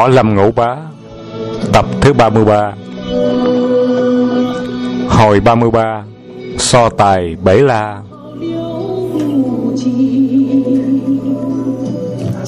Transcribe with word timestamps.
Võ 0.00 0.08
Lâm 0.08 0.34
Ngũ 0.34 0.50
Bá, 0.50 0.76
Tập 1.72 1.86
thứ 2.00 2.12
33 2.12 2.72
Hồi 5.08 5.40
33 5.40 6.04
So 6.58 6.88
tài 6.88 7.36
Bể 7.44 7.58
La. 7.58 8.00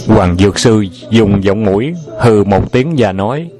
Hoàng 0.07 0.37
Dược 0.39 0.59
Sư 0.59 0.85
dùng 1.11 1.45
giọng 1.45 1.65
mũi, 1.65 1.93
hừ 2.21 2.45
một 2.45 2.73
tiếng 2.73 2.95
và 2.99 3.13
nói 3.13 3.51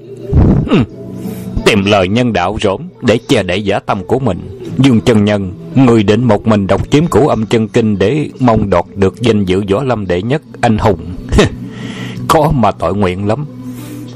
Tìm 1.67 1.85
lời 1.85 2.09
nhân 2.09 2.33
đạo 2.33 2.57
rỗm 2.61 2.83
để 3.01 3.19
che 3.29 3.43
đậy 3.43 3.65
giả 3.65 3.79
tâm 3.79 4.05
của 4.07 4.19
mình. 4.19 4.61
Dương 4.79 5.01
chân 5.01 5.25
nhân, 5.25 5.53
Người 5.75 6.03
định 6.03 6.25
một 6.25 6.47
mình 6.47 6.67
đọc 6.67 6.91
chiếm 6.91 7.07
cửu 7.07 7.29
âm 7.29 7.47
chân 7.47 7.69
kinh 7.69 7.99
Để 7.99 8.29
mong 8.41 8.71
đọt 8.71 8.85
được 8.95 9.21
danh 9.21 9.45
dự 9.45 9.63
võ 9.71 9.83
lâm 9.83 10.07
đệ 10.07 10.23
nhất 10.23 10.43
Anh 10.61 10.79
hùng. 10.79 10.99
Có 12.29 12.53
mà 12.55 12.71
tội 12.71 12.95
nguyện 12.95 13.27
lắm. 13.27 13.47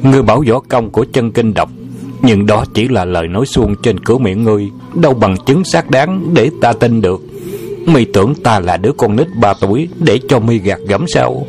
Ngươi 0.03 0.23
bảo 0.23 0.45
võ 0.51 0.61
công 0.61 0.91
của 0.91 1.07
chân 1.13 1.33
kinh 1.33 1.55
độc, 1.55 1.71
Nhưng 2.23 2.47
đó 2.47 2.65
chỉ 2.75 2.89
là 2.89 3.05
lời 3.05 3.29
nói 3.29 3.47
suông 3.47 3.75
trên 3.83 4.01
cửa 4.01 4.19
miệng 4.19 4.45
ngươi. 4.45 4.71
Đâu 4.95 5.15
bằng 5.15 5.37
chứng 5.47 5.65
xác 5.65 5.91
đáng 5.91 6.35
để 6.35 6.51
ta 6.61 6.73
tin 6.73 7.03
được. 7.03 7.23
Mi 7.87 8.05
tưởng 8.05 8.35
ta 8.35 8.61
là 8.61 8.77
đứa 8.77 8.93
con 8.93 9.17
nít 9.17 9.27
ba 9.41 9.55
tuổi 9.61 9.89
Để 9.99 10.21
cho 10.29 10.39
mi 10.39 10.59
gạt 10.59 10.79
gẫm 10.89 11.05
sao? 11.09 11.47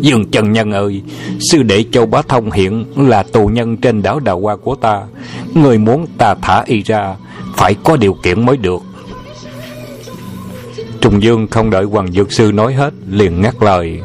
Dương 0.00 0.30
Trần 0.30 0.52
Nhân 0.52 0.72
ơi 0.72 1.02
Sư 1.40 1.62
đệ 1.62 1.84
Châu 1.92 2.06
Bá 2.06 2.22
Thông 2.22 2.50
hiện 2.50 2.84
Là 2.96 3.22
tù 3.22 3.46
nhân 3.46 3.76
trên 3.76 4.02
đảo 4.02 4.20
Đào 4.20 4.40
Hoa 4.40 4.56
của 4.56 4.74
ta. 4.74 5.02
Người 5.54 5.78
muốn 5.78 6.06
ta 6.18 6.34
thả 6.42 6.62
y 6.66 6.82
ra 6.82 7.16
Phải 7.56 7.74
có 7.84 7.96
điều 7.96 8.14
kiện 8.14 8.46
mới 8.46 8.56
được. 8.56 8.82
Trùng 11.00 11.22
Dương 11.22 11.46
không 11.46 11.70
đợi 11.70 11.84
Hoàng 11.84 12.12
Dược 12.12 12.32
Sư 12.32 12.52
nói 12.54 12.74
hết 12.74 12.94
Liền 13.08 13.40
ngắt 13.40 13.62
lời. 13.62 14.00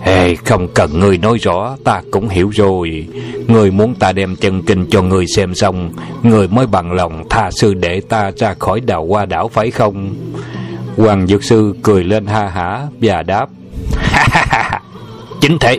Hey, 0.00 0.36
không 0.36 0.68
cần 0.74 1.00
người 1.00 1.18
nói 1.18 1.38
rõ, 1.38 1.76
ta 1.84 2.02
cũng 2.10 2.28
hiểu 2.28 2.50
rồi. 2.54 3.06
Người 3.48 3.70
muốn 3.70 3.94
ta 3.94 4.12
đem 4.12 4.36
chân 4.36 4.62
kinh 4.62 4.86
cho 4.90 5.02
người 5.02 5.26
xem 5.26 5.54
xong, 5.54 5.90
người 6.22 6.48
mới 6.48 6.66
bằng 6.66 6.92
lòng 6.92 7.24
tha 7.30 7.50
sư 7.50 7.74
để 7.74 8.00
ta 8.00 8.30
ra 8.36 8.54
khỏi 8.58 8.80
đào 8.80 9.06
hoa 9.06 9.26
đảo 9.26 9.48
phải 9.48 9.70
không? 9.70 10.14
Hoàng 10.96 11.26
Dược 11.26 11.44
Sư 11.44 11.74
cười 11.82 12.04
lên 12.04 12.26
ha 12.26 12.48
hả 12.48 12.80
và 13.00 13.22
đáp. 13.22 13.46
Chính 15.40 15.58
thế, 15.58 15.78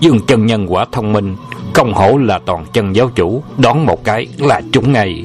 Dương 0.00 0.20
chân 0.26 0.46
nhân 0.46 0.66
quả 0.68 0.84
thông 0.92 1.12
minh, 1.12 1.36
công 1.72 1.94
hổ 1.94 2.16
là 2.16 2.38
toàn 2.38 2.64
chân 2.72 2.96
giáo 2.96 3.10
chủ, 3.14 3.42
đón 3.56 3.86
một 3.86 4.04
cái 4.04 4.26
là 4.38 4.60
trúng 4.72 4.92
ngay. 4.92 5.24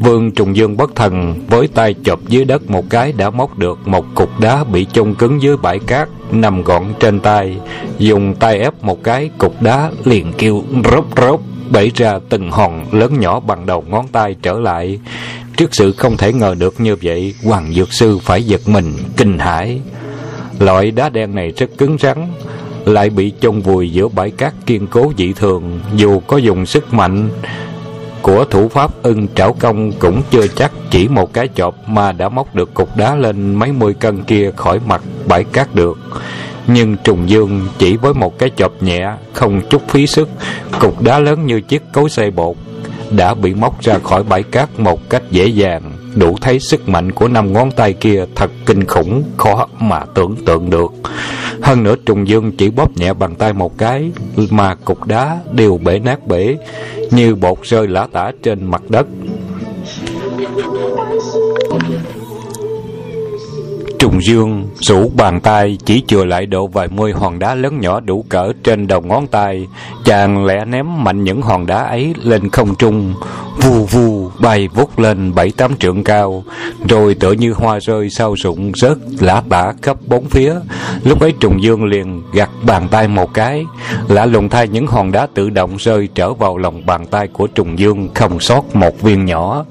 Vương 0.00 0.30
Trùng 0.30 0.56
Dương 0.56 0.76
bất 0.76 0.94
thần 0.94 1.34
với 1.48 1.68
tay 1.68 1.94
chộp 2.04 2.28
dưới 2.28 2.44
đất 2.44 2.70
một 2.70 2.90
cái 2.90 3.12
đã 3.12 3.30
móc 3.30 3.58
được 3.58 3.78
một 3.88 4.06
cục 4.14 4.40
đá 4.40 4.64
bị 4.64 4.86
chôn 4.92 5.14
cứng 5.14 5.42
dưới 5.42 5.56
bãi 5.56 5.78
cát 5.78 6.08
nằm 6.30 6.62
gọn 6.62 6.84
trên 7.00 7.20
tay, 7.20 7.56
dùng 7.98 8.34
tay 8.34 8.58
ép 8.58 8.84
một 8.84 9.04
cái 9.04 9.30
cục 9.38 9.62
đá 9.62 9.90
liền 10.04 10.32
kêu 10.38 10.62
rốp 10.92 11.06
rốp 11.16 11.40
bể 11.70 11.90
ra 11.94 12.12
từng 12.28 12.50
hòn 12.50 12.86
lớn 12.92 13.20
nhỏ 13.20 13.40
bằng 13.40 13.66
đầu 13.66 13.84
ngón 13.88 14.08
tay 14.08 14.36
trở 14.42 14.58
lại. 14.58 14.98
Trước 15.56 15.74
sự 15.74 15.92
không 15.92 16.16
thể 16.16 16.32
ngờ 16.32 16.54
được 16.58 16.80
như 16.80 16.96
vậy, 17.02 17.34
Hoàng 17.44 17.72
Dược 17.74 17.92
Sư 17.92 18.18
phải 18.18 18.42
giật 18.42 18.68
mình, 18.68 18.92
kinh 19.16 19.38
hãi. 19.38 19.80
Loại 20.58 20.90
đá 20.90 21.08
đen 21.08 21.34
này 21.34 21.52
rất 21.56 21.70
cứng 21.78 21.96
rắn, 22.00 22.28
lại 22.84 23.10
bị 23.10 23.32
chôn 23.40 23.60
vùi 23.60 23.90
giữa 23.90 24.08
bãi 24.08 24.30
cát 24.30 24.54
kiên 24.66 24.86
cố 24.86 25.12
dị 25.18 25.32
thường, 25.32 25.80
dù 25.96 26.20
có 26.20 26.36
dùng 26.36 26.66
sức 26.66 26.94
mạnh 26.94 27.28
của 28.26 28.44
thủ 28.44 28.68
pháp 28.68 29.02
ưng 29.02 29.28
trảo 29.34 29.52
công 29.52 29.92
cũng 29.92 30.22
chưa 30.30 30.46
chắc 30.46 30.72
chỉ 30.90 31.08
một 31.08 31.32
cái 31.32 31.48
chộp 31.54 31.88
mà 31.88 32.12
đã 32.12 32.28
móc 32.28 32.54
được 32.54 32.74
cục 32.74 32.96
đá 32.96 33.14
lên 33.14 33.54
mấy 33.54 33.72
mươi 33.72 33.94
cân 33.94 34.22
kia 34.22 34.50
khỏi 34.56 34.80
mặt 34.86 35.02
bãi 35.26 35.44
cát 35.44 35.74
được. 35.74 35.98
Nhưng 36.66 36.96
trùng 37.04 37.30
dương 37.30 37.68
chỉ 37.78 37.96
với 37.96 38.14
một 38.14 38.38
cái 38.38 38.50
chộp 38.56 38.82
nhẹ, 38.82 39.12
không 39.32 39.60
chút 39.70 39.82
phí 39.88 40.06
sức, 40.06 40.28
cục 40.80 41.02
đá 41.02 41.18
lớn 41.18 41.46
như 41.46 41.60
chiếc 41.60 41.82
cối 41.92 42.10
xay 42.10 42.30
bột 42.30 42.56
đã 43.10 43.34
bị 43.34 43.54
móc 43.54 43.82
ra 43.82 43.98
khỏi 43.98 44.22
bãi 44.22 44.42
cát 44.42 44.80
một 44.80 45.10
cách 45.10 45.22
dễ 45.30 45.46
dàng. 45.46 45.92
Đủ 46.14 46.36
thấy 46.40 46.60
sức 46.60 46.88
mạnh 46.88 47.12
của 47.12 47.28
năm 47.28 47.52
ngón 47.52 47.70
tay 47.70 47.92
kia 47.92 48.24
thật 48.34 48.50
kinh 48.66 48.84
khủng, 48.84 49.22
khó 49.36 49.68
mà 49.78 50.00
tưởng 50.14 50.36
tượng 50.46 50.70
được. 50.70 50.92
Hơn 51.62 51.82
nữa 51.82 51.94
trùng 52.06 52.28
dương 52.28 52.52
chỉ 52.56 52.70
bóp 52.70 52.96
nhẹ 52.96 53.12
bằng 53.12 53.34
tay 53.34 53.52
một 53.52 53.78
cái 53.78 54.10
mà 54.50 54.74
cục 54.74 55.04
đá 55.04 55.38
đều 55.52 55.78
bể 55.84 55.98
nát 55.98 56.26
bể, 56.26 56.56
như 57.10 57.34
bột 57.34 57.58
rơi 57.62 57.88
lả 57.88 58.06
tả 58.12 58.32
trên 58.42 58.64
mặt 58.64 58.82
đất. 58.88 59.06
Trùng 64.06 64.22
Dương 64.22 64.68
rủ 64.80 65.10
bàn 65.16 65.40
tay 65.40 65.78
chỉ 65.84 66.02
chừa 66.06 66.24
lại 66.24 66.46
độ 66.46 66.66
vài 66.66 66.88
mươi 66.88 67.12
hòn 67.12 67.38
đá 67.38 67.54
lớn 67.54 67.80
nhỏ 67.80 68.00
đủ 68.00 68.24
cỡ 68.28 68.52
trên 68.64 68.86
đầu 68.86 69.00
ngón 69.00 69.26
tay. 69.26 69.66
Chàng 70.04 70.46
lẽ 70.46 70.64
ném 70.64 71.04
mạnh 71.04 71.24
những 71.24 71.42
hòn 71.42 71.66
đá 71.66 71.82
ấy 71.82 72.14
lên 72.22 72.50
không 72.50 72.74
trung, 72.74 73.14
vù 73.62 73.84
vù 73.84 74.30
bay 74.40 74.68
vút 74.68 74.98
lên 74.98 75.34
bảy 75.34 75.50
tám 75.50 75.76
trượng 75.76 76.04
cao, 76.04 76.44
rồi 76.88 77.14
tựa 77.14 77.32
như 77.32 77.52
hoa 77.52 77.78
rơi 77.80 78.10
sau 78.10 78.34
rụng 78.34 78.72
rớt 78.74 78.96
lã 79.20 79.42
tả 79.48 79.72
khắp 79.82 79.96
bốn 80.06 80.24
phía. 80.24 80.54
Lúc 81.04 81.20
ấy 81.20 81.32
Trùng 81.40 81.62
Dương 81.62 81.84
liền 81.84 82.22
gặt 82.32 82.50
bàn 82.66 82.88
tay 82.90 83.08
một 83.08 83.34
cái, 83.34 83.64
lạ 84.08 84.26
lùng 84.26 84.48
thay 84.48 84.68
những 84.68 84.86
hòn 84.86 85.12
đá 85.12 85.26
tự 85.34 85.50
động 85.50 85.76
rơi 85.78 86.08
trở 86.14 86.32
vào 86.32 86.58
lòng 86.58 86.86
bàn 86.86 87.06
tay 87.06 87.28
của 87.28 87.46
Trùng 87.46 87.78
Dương 87.78 88.08
không 88.14 88.40
sót 88.40 88.76
một 88.76 89.00
viên 89.02 89.24
nhỏ. 89.24 89.64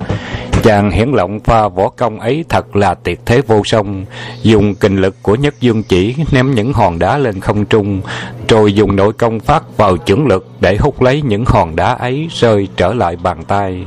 Chàng 0.63 0.91
hiển 0.91 1.11
lộng 1.11 1.39
pha 1.39 1.67
võ 1.67 1.89
công 1.89 2.19
ấy 2.19 2.45
thật 2.49 2.75
là 2.75 2.93
tuyệt 2.93 3.19
thế 3.25 3.41
vô 3.47 3.61
song, 3.65 4.05
dùng 4.41 4.75
kinh 4.75 4.97
lực 4.97 5.15
của 5.21 5.35
nhất 5.35 5.55
dương 5.59 5.83
chỉ 5.83 6.15
ném 6.31 6.55
những 6.55 6.73
hòn 6.73 6.99
đá 6.99 7.17
lên 7.17 7.39
không 7.39 7.65
trung, 7.65 8.01
rồi 8.47 8.73
dùng 8.73 8.95
nội 8.95 9.13
công 9.13 9.39
phát 9.39 9.77
vào 9.77 9.97
chưởng 9.97 10.27
lực 10.27 10.47
để 10.59 10.77
hút 10.77 11.01
lấy 11.01 11.21
những 11.21 11.45
hòn 11.45 11.75
đá 11.75 11.93
ấy 11.93 12.27
rơi 12.31 12.67
trở 12.77 12.93
lại 12.93 13.15
bàn 13.23 13.43
tay. 13.47 13.85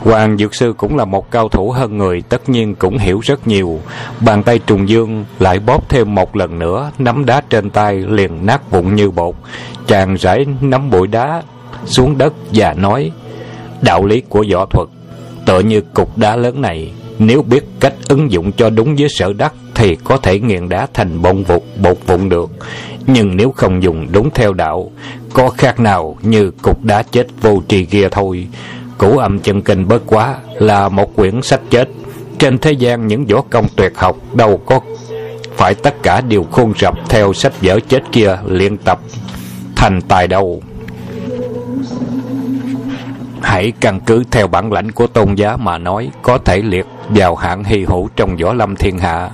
Hoàng 0.00 0.38
Dược 0.38 0.54
Sư 0.54 0.74
cũng 0.76 0.96
là 0.96 1.04
một 1.04 1.30
cao 1.30 1.48
thủ 1.48 1.70
hơn 1.70 1.98
người, 1.98 2.22
tất 2.22 2.48
nhiên 2.48 2.74
cũng 2.74 2.98
hiểu 2.98 3.20
rất 3.22 3.48
nhiều. 3.48 3.80
Bàn 4.20 4.42
tay 4.42 4.58
trùng 4.58 4.88
dương 4.88 5.24
lại 5.38 5.58
bóp 5.58 5.88
thêm 5.88 6.14
một 6.14 6.36
lần 6.36 6.58
nữa, 6.58 6.90
nắm 6.98 7.26
đá 7.26 7.40
trên 7.50 7.70
tay 7.70 7.94
liền 7.94 8.46
nát 8.46 8.70
vụn 8.70 8.94
như 8.94 9.10
bột. 9.10 9.34
Chàng 9.86 10.14
rải 10.14 10.46
nắm 10.60 10.90
bụi 10.90 11.06
đá 11.06 11.42
xuống 11.84 12.18
đất 12.18 12.32
và 12.52 12.74
nói, 12.74 13.12
đạo 13.80 14.06
lý 14.06 14.22
của 14.28 14.44
võ 14.52 14.66
thuật 14.66 14.88
Tựa 15.46 15.60
như 15.60 15.80
cục 15.80 16.18
đá 16.18 16.36
lớn 16.36 16.60
này 16.60 16.92
nếu 17.26 17.42
biết 17.42 17.64
cách 17.80 17.94
ứng 18.08 18.32
dụng 18.32 18.52
cho 18.52 18.70
đúng 18.70 18.96
với 18.96 19.08
sở 19.08 19.32
đắc 19.32 19.54
Thì 19.74 19.96
có 20.04 20.16
thể 20.16 20.38
nghiền 20.38 20.68
đá 20.68 20.86
thành 20.94 21.22
bông 21.22 21.44
vụt 21.44 21.62
bột 21.82 21.98
vụn 22.06 22.28
được. 22.28 22.50
Nhưng 23.06 23.36
nếu 23.36 23.50
không 23.50 23.82
dùng 23.82 24.06
đúng 24.12 24.30
theo 24.30 24.52
đạo, 24.52 24.90
Có 25.32 25.48
khác 25.48 25.80
nào 25.80 26.16
như 26.22 26.50
cục 26.62 26.84
đá 26.84 27.02
chết 27.02 27.26
vô 27.40 27.62
tri 27.68 27.84
kia 27.84 28.08
thôi? 28.10 28.46
Cũ 28.98 29.18
âm 29.18 29.40
chân 29.40 29.62
kinh 29.62 29.88
bớt 29.88 30.02
quá 30.06 30.36
Là 30.54 30.88
một 30.88 31.16
quyển 31.16 31.42
sách 31.42 31.60
chết. 31.70 31.88
Trên 32.38 32.58
thế 32.58 32.72
gian 32.72 33.06
những 33.06 33.26
võ 33.26 33.40
công 33.50 33.66
tuyệt 33.76 33.92
học 33.96 34.16
Đâu 34.34 34.56
có 34.66 34.80
phải 35.56 35.74
tất 35.74 36.02
cả 36.02 36.20
đều 36.20 36.44
khôn 36.50 36.72
rập 36.78 36.94
Theo 37.08 37.32
sách 37.32 37.52
vở 37.62 37.80
chết 37.88 38.02
kia 38.12 38.38
luyện 38.46 38.76
tập 38.76 39.00
Thành 39.76 40.00
tài 40.02 40.28
đâu. 40.28 40.62
Hãy 43.42 43.72
căn 43.80 44.00
cứ 44.00 44.24
theo 44.30 44.46
bản 44.46 44.72
lãnh 44.72 44.92
của 44.92 45.06
tôn 45.06 45.34
giá 45.34 45.56
mà 45.56 45.78
nói, 45.78 46.10
Có 46.22 46.38
thể 46.38 46.62
liệt 46.62 46.86
vào 47.08 47.34
hạng 47.34 47.64
hy 47.64 47.84
hữu 47.84 48.08
trong 48.16 48.36
võ 48.36 48.52
lâm 48.52 48.76
thiên 48.76 48.98
hạ, 48.98 49.30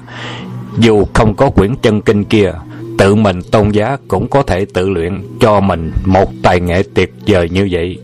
Dù 0.79 1.05
không 1.15 1.34
có 1.34 1.51
quyển 1.51 1.75
chân 1.83 2.01
kinh 2.01 2.25
kia, 2.25 2.53
Tự 2.99 3.15
mình 3.15 3.43
tôn 3.43 3.71
giá 3.71 3.97
cũng 4.09 4.29
có 4.29 4.43
thể 4.43 4.67
tự 4.75 4.89
luyện 4.89 5.23
cho 5.41 5.61
mình 5.61 5.93
một 6.05 6.31
tài 6.43 6.61
nghệ 6.61 6.83
tuyệt 6.95 7.12
vời 7.27 7.49
như 7.49 7.69
vậy. 7.71 7.99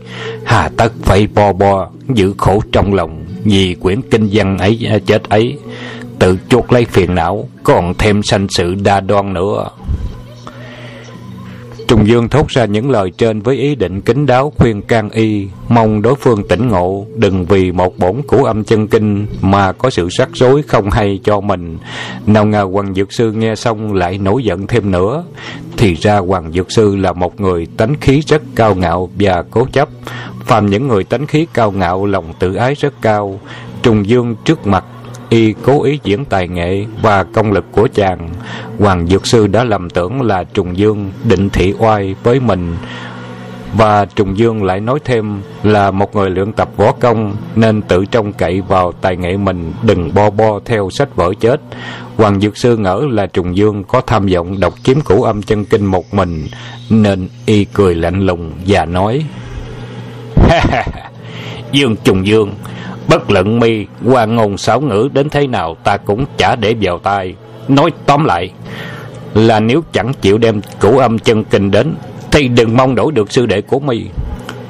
Hà 0.45 0.69
tất 0.77 0.93
phải 1.01 1.27
bo 1.35 1.53
bo, 1.53 1.89
giữ 2.13 2.33
khổ 2.37 2.61
trong 2.71 2.93
lòng, 2.93 3.25
Vì 3.43 3.75
quyển 3.75 4.01
kinh 4.11 4.29
văn 4.31 4.57
ấy 4.57 4.87
à, 4.89 4.97
chết 5.05 5.29
ấy. 5.29 5.57
Tự 6.19 6.37
chuột 6.49 6.73
lấy 6.73 6.85
phiền 6.85 7.15
não, 7.15 7.49
Còn 7.63 7.93
thêm 7.97 8.23
sanh 8.23 8.47
sự 8.49 8.75
đa 8.83 8.99
đoan 8.99 9.33
nữa. 9.33 9.65
Trùng 11.87 12.07
Dương 12.07 12.29
thốt 12.29 12.47
ra 12.47 12.65
những 12.65 12.89
lời 12.89 13.11
trên 13.17 13.41
với 13.41 13.55
ý 13.55 13.75
định 13.75 14.01
kính 14.01 14.25
đáo 14.25 14.53
khuyên 14.57 14.81
can 14.81 15.09
y, 15.09 15.47
mong 15.69 16.01
đối 16.01 16.15
phương 16.15 16.47
tỉnh 16.47 16.67
ngộ, 16.67 17.05
đừng 17.15 17.45
vì 17.45 17.71
một 17.71 17.97
bổn 17.97 18.21
củ 18.27 18.43
âm 18.43 18.63
chân 18.63 18.87
kinh 18.87 19.27
mà 19.41 19.71
có 19.71 19.89
sự 19.89 20.07
rắc 20.09 20.29
rối 20.33 20.61
không 20.61 20.91
hay 20.91 21.19
cho 21.23 21.41
mình. 21.41 21.77
Nào 22.25 22.45
ngờ 22.45 22.67
Hoàng 22.71 22.93
Dược 22.93 23.13
Sư 23.13 23.31
nghe 23.31 23.55
xong 23.55 23.93
lại 23.93 24.17
nổi 24.17 24.43
giận 24.43 24.67
thêm 24.67 24.91
nữa. 24.91 25.23
Thì 25.77 25.93
ra 25.93 26.17
Hoàng 26.17 26.51
Dược 26.51 26.71
Sư 26.71 26.95
là 26.95 27.13
một 27.13 27.39
người 27.41 27.67
tánh 27.77 27.95
khí 28.01 28.21
rất 28.27 28.41
cao 28.55 28.75
ngạo 28.75 29.09
và 29.19 29.43
cố 29.51 29.67
chấp. 29.71 29.89
Phàm 30.45 30.65
những 30.65 30.87
người 30.87 31.03
tánh 31.03 31.27
khí 31.27 31.47
cao 31.53 31.71
ngạo, 31.71 32.05
lòng 32.05 32.33
tự 32.39 32.55
ái 32.55 32.73
rất 32.73 32.93
cao. 33.01 33.39
Trùng 33.83 34.07
Dương 34.07 34.35
trước 34.45 34.67
mặt 34.67 34.85
y 35.29 35.53
cố 35.63 35.83
ý 35.83 35.99
diễn 36.03 36.25
tài 36.25 36.47
nghệ 36.47 36.85
và 37.01 37.23
công 37.23 37.51
lực 37.51 37.65
của 37.71 37.87
chàng. 37.93 38.29
Hoàng 38.79 39.07
dược 39.07 39.27
sư 39.27 39.47
đã 39.47 39.63
lầm 39.63 39.89
tưởng 39.89 40.21
là 40.21 40.43
trùng 40.43 40.77
dương 40.77 41.11
định 41.23 41.49
thị 41.49 41.73
oai 41.79 42.15
với 42.23 42.39
mình. 42.39 42.75
Và 43.77 44.05
trùng 44.05 44.37
dương 44.37 44.63
lại 44.63 44.79
nói 44.79 44.99
thêm 45.05 45.41
là 45.63 45.91
một 45.91 46.15
người 46.15 46.29
luyện 46.29 46.53
tập 46.53 46.69
võ 46.77 46.91
công 46.91 47.35
nên 47.55 47.81
tự 47.81 48.05
trông 48.05 48.33
cậy 48.33 48.61
vào 48.61 48.91
tài 48.91 49.17
nghệ 49.17 49.37
mình 49.37 49.73
đừng 49.83 50.13
bo 50.13 50.29
bo 50.29 50.59
theo 50.65 50.89
sách 50.89 51.15
vở 51.15 51.33
chết. 51.39 51.61
Hoàng 52.17 52.41
Dược 52.41 52.57
Sư 52.57 52.77
ngỡ 52.77 53.01
là 53.09 53.25
Trùng 53.25 53.57
Dương 53.57 53.83
có 53.83 54.01
tham 54.01 54.25
vọng 54.25 54.59
đọc 54.59 54.73
kiếm 54.83 55.01
cửu 55.01 55.23
âm 55.23 55.41
chân 55.41 55.65
kinh 55.65 55.85
một 55.85 56.13
mình, 56.13 56.47
nên 56.89 57.29
y 57.45 57.65
cười 57.65 57.95
lạnh 57.95 58.25
lùng 58.25 58.51
và 58.67 58.85
nói 58.85 59.25
Dương 61.71 61.95
Trùng 62.03 62.27
Dương, 62.27 62.53
bất 63.07 63.31
luận 63.31 63.59
mi, 63.59 63.85
qua 64.05 64.25
ngôn 64.25 64.57
xảo 64.57 64.81
ngữ 64.81 65.09
đến 65.13 65.29
thế 65.29 65.47
nào 65.47 65.77
ta 65.83 65.97
cũng 65.97 66.25
chả 66.37 66.55
để 66.55 66.75
vào 66.81 66.99
tai. 66.99 67.35
Nói 67.67 67.91
tóm 68.05 68.25
lại, 68.25 68.51
là 69.33 69.59
nếu 69.59 69.83
chẳng 69.93 70.13
chịu 70.21 70.37
đem 70.37 70.61
cửu 70.79 70.97
âm 70.97 71.19
chân 71.19 71.43
kinh 71.43 71.71
đến, 71.71 71.95
thì 72.31 72.47
đừng 72.47 72.77
mong 72.77 72.95
đổi 72.95 73.11
được 73.11 73.31
sư 73.31 73.45
đệ 73.45 73.61
của 73.61 73.79
mi. 73.79 74.05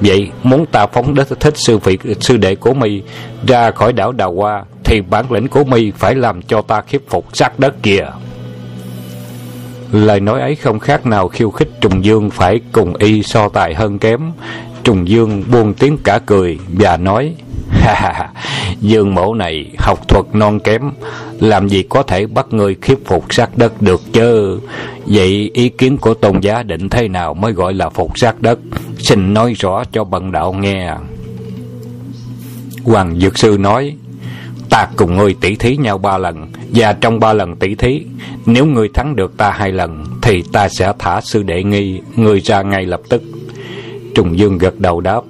Vậy 0.02 0.30
muốn 0.44 0.66
ta 0.66 0.88
phóng 0.88 1.16
đất 1.16 1.40
thích 1.40 1.58
sư 1.58 1.78
vị, 1.78 1.98
sư 2.20 2.38
đệ 2.38 2.56
của 2.56 2.74
mi 2.74 3.02
ra 3.48 3.72
khỏi 3.72 3.94
đảo 3.94 4.12
đào 4.12 4.34
hoa, 4.34 4.64
thì 4.84 5.02
bản 5.02 5.32
lĩnh 5.32 5.48
của 5.48 5.64
mi 5.64 5.92
phải 5.92 6.16
làm 6.16 6.42
cho 6.42 6.62
ta 6.62 6.82
khiếp 6.82 7.02
phục 7.10 7.26
sát 7.34 7.60
đất 7.60 7.84
kìa 7.84 8.06
lời 9.96 10.20
nói 10.20 10.42
ấy 10.42 10.56
không 10.56 10.80
khác 10.80 11.06
nào 11.06 11.28
khiêu 11.28 11.52
khích 11.52 11.82
trùng 11.82 12.06
dương 12.06 12.30
phải 12.30 12.60
cùng 12.72 12.96
y 12.96 13.24
so 13.24 13.50
tài 13.50 13.74
hơn 13.74 14.00
kém. 14.00 14.22
Trùng 14.84 15.08
dương 15.08 15.44
buông 15.52 15.74
tiếng 15.74 15.98
cả 16.04 16.20
cười 16.26 16.60
và 16.68 16.98
nói 16.98 17.36
dương 18.82 19.16
mẫu 19.16 19.34
này 19.34 19.72
học 19.78 20.08
thuật 20.08 20.26
non 20.34 20.60
kém, 20.60 20.82
làm 21.40 21.68
gì 21.68 21.84
có 21.84 22.04
thể 22.04 22.26
bắt 22.26 22.46
người 22.50 22.76
khiếp 22.82 22.98
phục 23.06 23.34
sát 23.34 23.58
đất 23.58 23.82
được 23.82 24.02
chứ? 24.14 24.60
Vậy 25.06 25.52
ý 25.54 25.70
kiến 25.70 25.98
của 25.98 26.14
tôn 26.14 26.40
giá 26.40 26.64
định 26.64 26.90
thế 26.90 27.08
nào 27.08 27.34
mới 27.34 27.52
gọi 27.52 27.74
là 27.74 27.90
phục 27.90 28.20
sát 28.20 28.42
đất? 28.42 28.60
Xin 28.98 29.34
nói 29.34 29.54
rõ 29.54 29.84
cho 29.92 30.04
bần 30.04 30.32
đạo 30.32 30.54
nghe. 30.54 30.94
Hoàng 32.84 33.20
dược 33.20 33.38
sư 33.38 33.58
nói, 33.60 33.96
ta 34.70 34.88
cùng 34.96 35.18
ngươi 35.18 35.34
tỷ 35.42 35.56
thí 35.56 35.78
nhau 35.78 35.98
ba 35.98 36.18
lần, 36.18 36.52
và 36.74 36.94
trong 36.94 37.20
ba 37.20 37.34
lần 37.34 37.56
tỷ 37.56 37.76
thí, 37.76 38.02
nếu 38.46 38.66
ngươi 38.66 38.90
thắng 38.94 39.16
được 39.16 39.38
ta 39.38 39.52
hai 39.52 39.72
lần, 39.72 40.06
thì 40.22 40.44
ta 40.54 40.70
sẽ 40.70 40.94
thả 41.00 41.22
sư 41.22 41.44
đệ 41.44 41.64
nghi, 41.64 42.00
ngươi 42.16 42.40
ra 42.40 42.62
ngay 42.62 42.86
lập 42.86 43.02
tức. 43.10 43.22
Trùng 44.16 44.40
dương 44.40 44.58
gật 44.58 44.80
đầu 44.80 45.02
đáp 45.02 45.22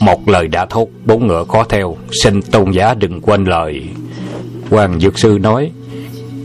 một 0.00 0.28
lời 0.28 0.48
đã 0.48 0.66
thốt, 0.66 0.88
bốn 1.04 1.26
ngựa 1.26 1.44
khó 1.44 1.64
theo. 1.64 1.96
Xin 2.22 2.42
tôn 2.42 2.70
giá 2.70 2.94
đừng 2.94 3.20
quên 3.20 3.44
lời. 3.44 3.82
Hoàng 4.70 5.00
dược 5.00 5.18
sư 5.18 5.38
nói, 5.40 5.70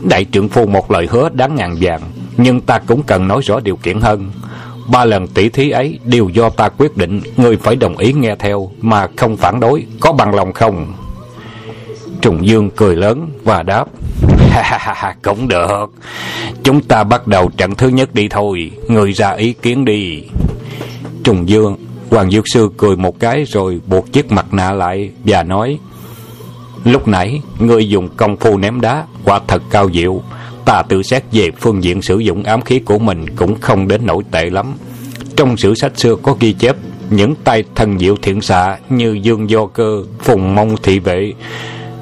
đại 0.02 0.24
trưởng 0.24 0.48
phu 0.48 0.66
một 0.66 0.90
lời 0.90 1.06
hứa 1.10 1.28
đáng 1.32 1.54
ngàn 1.54 1.76
vàng, 1.80 2.00
nhưng 2.36 2.60
ta 2.60 2.78
cũng 2.78 3.02
cần 3.02 3.28
nói 3.28 3.40
rõ 3.42 3.60
điều 3.60 3.76
kiện 3.76 4.00
hơn. 4.00 4.30
Ba 4.90 5.04
lần 5.04 5.26
tỷ 5.28 5.48
thí 5.48 5.70
ấy 5.70 5.98
đều 6.04 6.28
do 6.28 6.50
ta 6.50 6.68
quyết 6.68 6.96
định 6.96 7.20
người 7.36 7.56
phải 7.56 7.76
đồng 7.76 7.96
ý 7.96 8.12
nghe 8.12 8.34
theo, 8.38 8.70
mà 8.80 9.06
không 9.16 9.36
phản 9.36 9.60
đối, 9.60 9.86
có 10.00 10.12
bằng 10.12 10.34
lòng 10.34 10.52
không? 10.52 10.92
Trùng 12.20 12.46
dương 12.46 12.70
cười 12.70 12.96
lớn 12.96 13.28
và 13.44 13.62
đáp 13.62 13.84
cũng 15.22 15.48
được. 15.48 15.86
Chúng 16.62 16.80
ta 16.80 17.04
bắt 17.04 17.26
đầu 17.26 17.50
trận 17.56 17.74
thứ 17.74 17.88
nhất 17.88 18.14
đi 18.14 18.28
thôi. 18.28 18.70
Người 18.88 19.12
ra 19.12 19.30
ý 19.30 19.52
kiến 19.52 19.84
đi. 19.84 20.22
Trùng 21.24 21.48
dương 21.48 21.76
Hoàng 22.14 22.30
Dược 22.30 22.44
Sư 22.46 22.68
cười 22.76 22.96
một 22.96 23.20
cái 23.20 23.44
rồi 23.44 23.80
buộc 23.86 24.12
chiếc 24.12 24.32
mặt 24.32 24.54
nạ 24.54 24.72
lại 24.72 25.10
và 25.24 25.42
nói 25.42 25.78
Lúc 26.84 27.08
nãy, 27.08 27.40
ngươi 27.58 27.88
dùng 27.88 28.08
công 28.16 28.36
phu 28.36 28.58
ném 28.58 28.80
đá, 28.80 29.06
quả 29.24 29.40
thật 29.48 29.62
cao 29.70 29.90
diệu. 29.94 30.22
Ta 30.64 30.82
tự 30.82 31.02
xét 31.02 31.24
về 31.32 31.50
phương 31.60 31.84
diện 31.84 32.02
sử 32.02 32.18
dụng 32.18 32.42
ám 32.42 32.60
khí 32.62 32.78
của 32.78 32.98
mình 32.98 33.36
cũng 33.36 33.60
không 33.60 33.88
đến 33.88 34.06
nổi 34.06 34.22
tệ 34.30 34.50
lắm. 34.50 34.74
Trong 35.36 35.56
sử 35.56 35.74
sách 35.74 35.98
xưa 35.98 36.16
có 36.16 36.36
ghi 36.40 36.52
chép, 36.52 36.76
những 37.10 37.34
tay 37.44 37.64
thần 37.74 37.98
diệu 37.98 38.16
thiện 38.22 38.40
xạ 38.40 38.78
như 38.88 39.18
Dương 39.22 39.50
Do 39.50 39.66
Cơ, 39.66 40.02
Phùng 40.18 40.54
Mông 40.54 40.76
Thị 40.82 40.98
Vệ. 40.98 41.32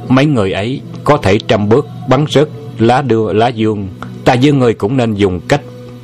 Mấy 0.08 0.26
người 0.26 0.52
ấy 0.52 0.80
có 1.04 1.16
thể 1.16 1.38
trăm 1.48 1.68
bước 1.68 1.86
bắn 2.08 2.24
rớt 2.30 2.48
lá 2.78 3.02
đưa 3.02 3.32
lá 3.32 3.48
dương. 3.48 3.88
Ta 4.24 4.36
với 4.42 4.52
ngươi 4.52 4.74
cũng 4.74 4.96
nên 4.96 5.14
dùng 5.14 5.40
cách 5.48 5.60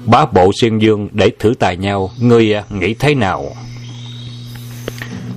bá 0.07 0.27
bộ 0.27 0.51
xuyên 0.61 0.79
dương 0.79 1.09
để 1.13 1.31
thử 1.39 1.55
tài 1.59 1.77
nhau. 1.77 2.11
Ngươi 2.21 2.55
à, 2.55 2.65
nghĩ 2.71 2.95
thế 2.95 3.15
nào? 3.15 3.45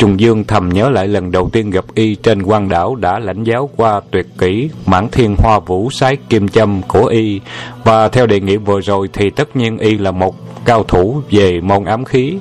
Trùng 0.02 0.20
Dương 0.20 0.44
thầm 0.44 0.70
nhớ 0.70 0.90
lại 0.90 1.08
lần 1.08 1.32
đầu 1.32 1.50
tiên 1.50 1.70
gặp 1.70 1.86
y 1.96 2.16
trên 2.16 2.42
quan 2.42 2.70
đảo 2.70 2.96
đã 2.96 3.20
lãnh 3.20 3.44
giáo 3.44 3.70
qua 3.76 4.02
tuyệt 4.12 4.26
kỹ 4.38 4.70
mãn 4.86 5.08
thiên 5.12 5.36
hoa 5.38 5.60
vũ 5.60 5.90
sái 5.92 6.18
kim 6.30 6.48
châm 6.48 6.82
của 6.88 7.06
y 7.06 7.40
và 7.84 8.08
theo 8.08 8.26
đề 8.26 8.40
nghị 8.40 8.58
vừa 8.58 8.82
rồi 8.82 9.10
thì 9.14 9.30
tất 9.30 9.56
nhiên 9.56 9.78
y 9.78 9.98
là 9.98 10.12
một 10.12 10.36
cao 10.66 10.84
thủ 10.84 11.22
về 11.32 11.62
môn 11.62 11.86
ám 11.86 12.06
khí. 12.06 12.40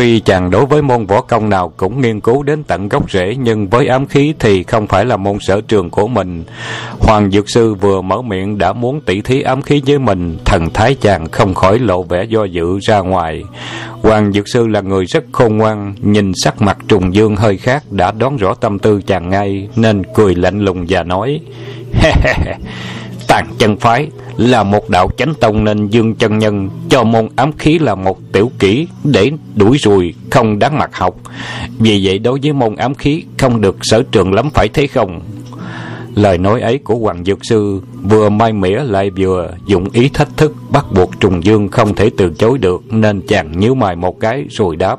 Tuy 0.00 0.20
chàng 0.20 0.50
đối 0.50 0.66
với 0.66 0.82
môn 0.82 1.06
võ 1.06 1.20
công 1.20 1.48
nào 1.48 1.72
cũng 1.76 2.00
nghiên 2.00 2.20
cứu 2.20 2.42
đến 2.42 2.62
tận 2.64 2.88
gốc 2.88 3.10
rễ 3.10 3.36
nhưng 3.38 3.68
với 3.68 3.86
ám 3.86 4.06
khí 4.06 4.34
thì 4.38 4.62
không 4.62 4.86
phải 4.86 5.04
là 5.04 5.16
môn 5.16 5.38
sở 5.40 5.60
trường 5.60 5.90
của 5.90 6.08
mình. 6.08 6.44
Hoàng 6.98 7.30
Dược 7.30 7.50
Sư 7.50 7.74
vừa 7.74 8.00
mở 8.00 8.22
miệng 8.22 8.58
đã 8.58 8.72
muốn 8.72 9.00
tỉ 9.00 9.20
thí 9.20 9.42
ám 9.42 9.62
khí 9.62 9.82
với 9.86 9.98
mình, 9.98 10.38
thần 10.44 10.70
thái 10.70 10.94
chàng 10.94 11.28
không 11.28 11.54
khỏi 11.54 11.78
lộ 11.78 12.02
vẻ 12.02 12.24
do 12.24 12.44
dự 12.44 12.78
ra 12.82 12.98
ngoài. 12.98 13.44
Hoàng 14.02 14.32
Dược 14.32 14.48
Sư 14.48 14.66
là 14.66 14.80
người 14.80 15.04
rất 15.04 15.24
khôn 15.32 15.56
ngoan, 15.56 15.94
nhìn 16.00 16.32
sắc 16.34 16.62
mặt 16.62 16.78
trùng 16.88 17.14
dương 17.14 17.36
hơi 17.36 17.56
khác 17.56 17.84
đã 17.90 18.12
đoán 18.12 18.36
rõ 18.36 18.54
tâm 18.54 18.78
tư 18.78 19.02
chàng 19.06 19.28
ngay 19.28 19.68
nên 19.76 20.02
cười 20.14 20.34
lạnh 20.34 20.60
lùng 20.60 20.86
và 20.88 21.02
nói 21.02 21.40
Tàn 23.30 23.46
chân 23.58 23.76
phái 23.76 24.08
là 24.36 24.62
một 24.62 24.90
đạo 24.90 25.10
chánh 25.16 25.34
tông 25.34 25.64
nên 25.64 25.88
dương 25.88 26.14
chân 26.14 26.38
nhân 26.38 26.70
cho 26.88 27.04
môn 27.04 27.28
ám 27.36 27.52
khí 27.58 27.78
là 27.78 27.94
một 27.94 28.18
tiểu 28.32 28.50
kỹ 28.58 28.86
để 29.04 29.30
đuổi 29.54 29.78
rùi, 29.78 30.14
không 30.30 30.58
đáng 30.58 30.78
mặt 30.78 30.90
học. 30.92 31.16
Vì 31.78 32.00
vậy 32.04 32.18
đối 32.18 32.38
với 32.42 32.52
môn 32.52 32.76
ám 32.76 32.94
khí 32.94 33.22
không 33.38 33.60
được 33.60 33.76
sở 33.82 34.02
trường 34.12 34.32
lắm, 34.32 34.50
phải 34.54 34.68
thế 34.74 34.86
không? 34.86 35.20
Lời 36.14 36.38
nói 36.38 36.60
ấy 36.60 36.78
của 36.78 36.94
hoàng 36.94 37.24
dược 37.24 37.38
sư 37.42 37.80
vừa 38.02 38.28
mai 38.28 38.52
mỉa 38.52 38.78
lại 38.84 39.10
vừa 39.10 39.50
dụng 39.66 39.88
ý 39.92 40.08
thách 40.08 40.36
thức, 40.36 40.54
bắt 40.70 40.86
buộc 40.92 41.20
trùng 41.20 41.44
dương 41.44 41.68
không 41.68 41.94
thể 41.94 42.10
từ 42.16 42.32
chối 42.38 42.58
được, 42.58 42.82
nên 42.92 43.20
chàng 43.28 43.60
nhíu 43.60 43.74
mày 43.74 43.96
một 43.96 44.20
cái 44.20 44.44
rồi 44.50 44.76
đáp. 44.76 44.96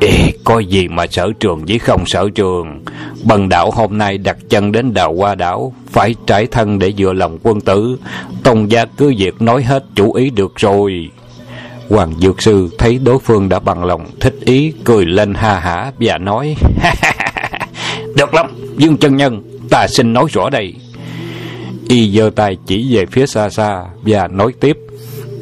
Ê, 0.00 0.32
có 0.44 0.58
gì 0.58 0.88
mà 0.88 1.06
sở 1.06 1.32
trường 1.40 1.64
với 1.68 1.78
không 1.78 2.06
sở 2.06 2.28
trường? 2.34 2.84
Bần 3.24 3.48
đạo 3.48 3.70
hôm 3.70 3.98
nay 3.98 4.18
đặt 4.18 4.36
chân 4.48 4.72
đến 4.72 4.94
đào 4.94 5.14
hoa 5.14 5.34
đảo 5.34 5.72
Phải 5.86 6.14
trải 6.26 6.46
thân 6.46 6.78
để 6.78 6.92
dựa 6.98 7.12
lòng 7.12 7.38
quân 7.42 7.60
tử. 7.60 7.98
Tông 8.42 8.70
gia 8.70 8.84
cứ 8.84 9.14
việc 9.18 9.42
nói 9.42 9.62
hết 9.62 9.84
chủ 9.94 10.12
ý 10.12 10.30
được 10.30 10.52
rồi. 10.56 11.10
Hoàng 11.88 12.14
Dược 12.20 12.42
Sư 12.42 12.68
thấy 12.78 12.98
đối 13.04 13.18
phương 13.18 13.48
đã 13.48 13.58
bằng 13.58 13.84
lòng 13.84 14.06
thích 14.20 14.34
ý 14.44 14.72
Cười 14.84 15.06
lên 15.06 15.34
ha 15.34 15.60
hả 15.60 15.92
và 16.00 16.18
nói 16.18 16.56
Được 18.16 18.34
lắm 18.34 18.46
Dương 18.76 18.96
chân 18.96 19.16
nhân 19.16 19.42
Ta 19.70 19.86
xin 19.88 20.12
nói 20.12 20.24
rõ 20.32 20.50
đây. 20.50 20.74
Y 21.88 22.10
giơ 22.10 22.30
tay 22.36 22.56
chỉ 22.66 22.96
về 22.96 23.06
phía 23.06 23.26
xa 23.26 23.50
xa 23.50 23.84
Và 24.02 24.28
nói 24.28 24.52
tiếp 24.60 24.78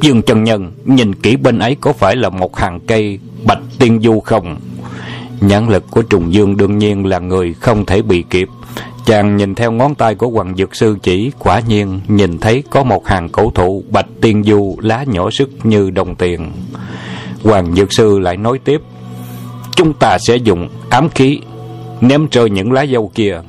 Dương 0.01 0.21
chân 0.21 0.43
nhân 0.43 0.71
Nhìn 0.85 1.15
kỹ 1.15 1.35
bên 1.35 1.59
ấy 1.59 1.75
có 1.81 1.93
phải 1.93 2.15
là 2.15 2.29
một 2.29 2.57
hàng 2.57 2.79
cây 2.87 3.19
Bạch 3.47 3.61
Tiên 3.79 3.99
Du 4.01 4.19
không? 4.19 4.57
Nhãn 5.41 5.69
lực 5.69 5.83
của 5.91 6.01
Trùng 6.01 6.33
Dương 6.33 6.57
đương 6.57 6.77
nhiên 6.77 7.05
là 7.05 7.19
người 7.19 7.53
không 7.53 7.85
thể 7.85 8.01
bị 8.01 8.23
kịp. 8.29 8.47
Chàng 9.05 9.37
nhìn 9.37 9.55
theo 9.55 9.71
ngón 9.71 9.95
tay 9.95 10.15
của 10.15 10.29
Hoàng 10.29 10.55
Dược 10.55 10.75
Sư 10.75 10.97
chỉ, 11.03 11.31
quả 11.39 11.61
nhiên 11.67 11.99
nhìn 12.07 12.37
thấy 12.37 12.63
có 12.69 12.83
một 12.83 13.07
hàng 13.07 13.29
cổ 13.29 13.51
thụ 13.55 13.83
Bạch 13.89 14.05
Tiên 14.21 14.43
Du 14.43 14.75
lá 14.81 15.03
nhỏ 15.03 15.29
sức 15.31 15.49
như 15.63 15.89
đồng 15.89 16.15
tiền. 16.15 16.51
Hoàng 17.43 17.75
Dược 17.75 17.93
Sư 17.93 18.19
lại 18.19 18.37
nói 18.37 18.59
tiếp, 18.59 18.81
Chúng 19.75 19.93
ta 19.93 20.17
sẽ 20.27 20.35
dùng 20.35 20.67
ám 20.89 21.09
khí, 21.09 21.39
ném 22.01 22.27
rơi 22.31 22.49
những 22.49 22.71
lá 22.71 22.85
dâu 22.85 23.11
kia. 23.15 23.41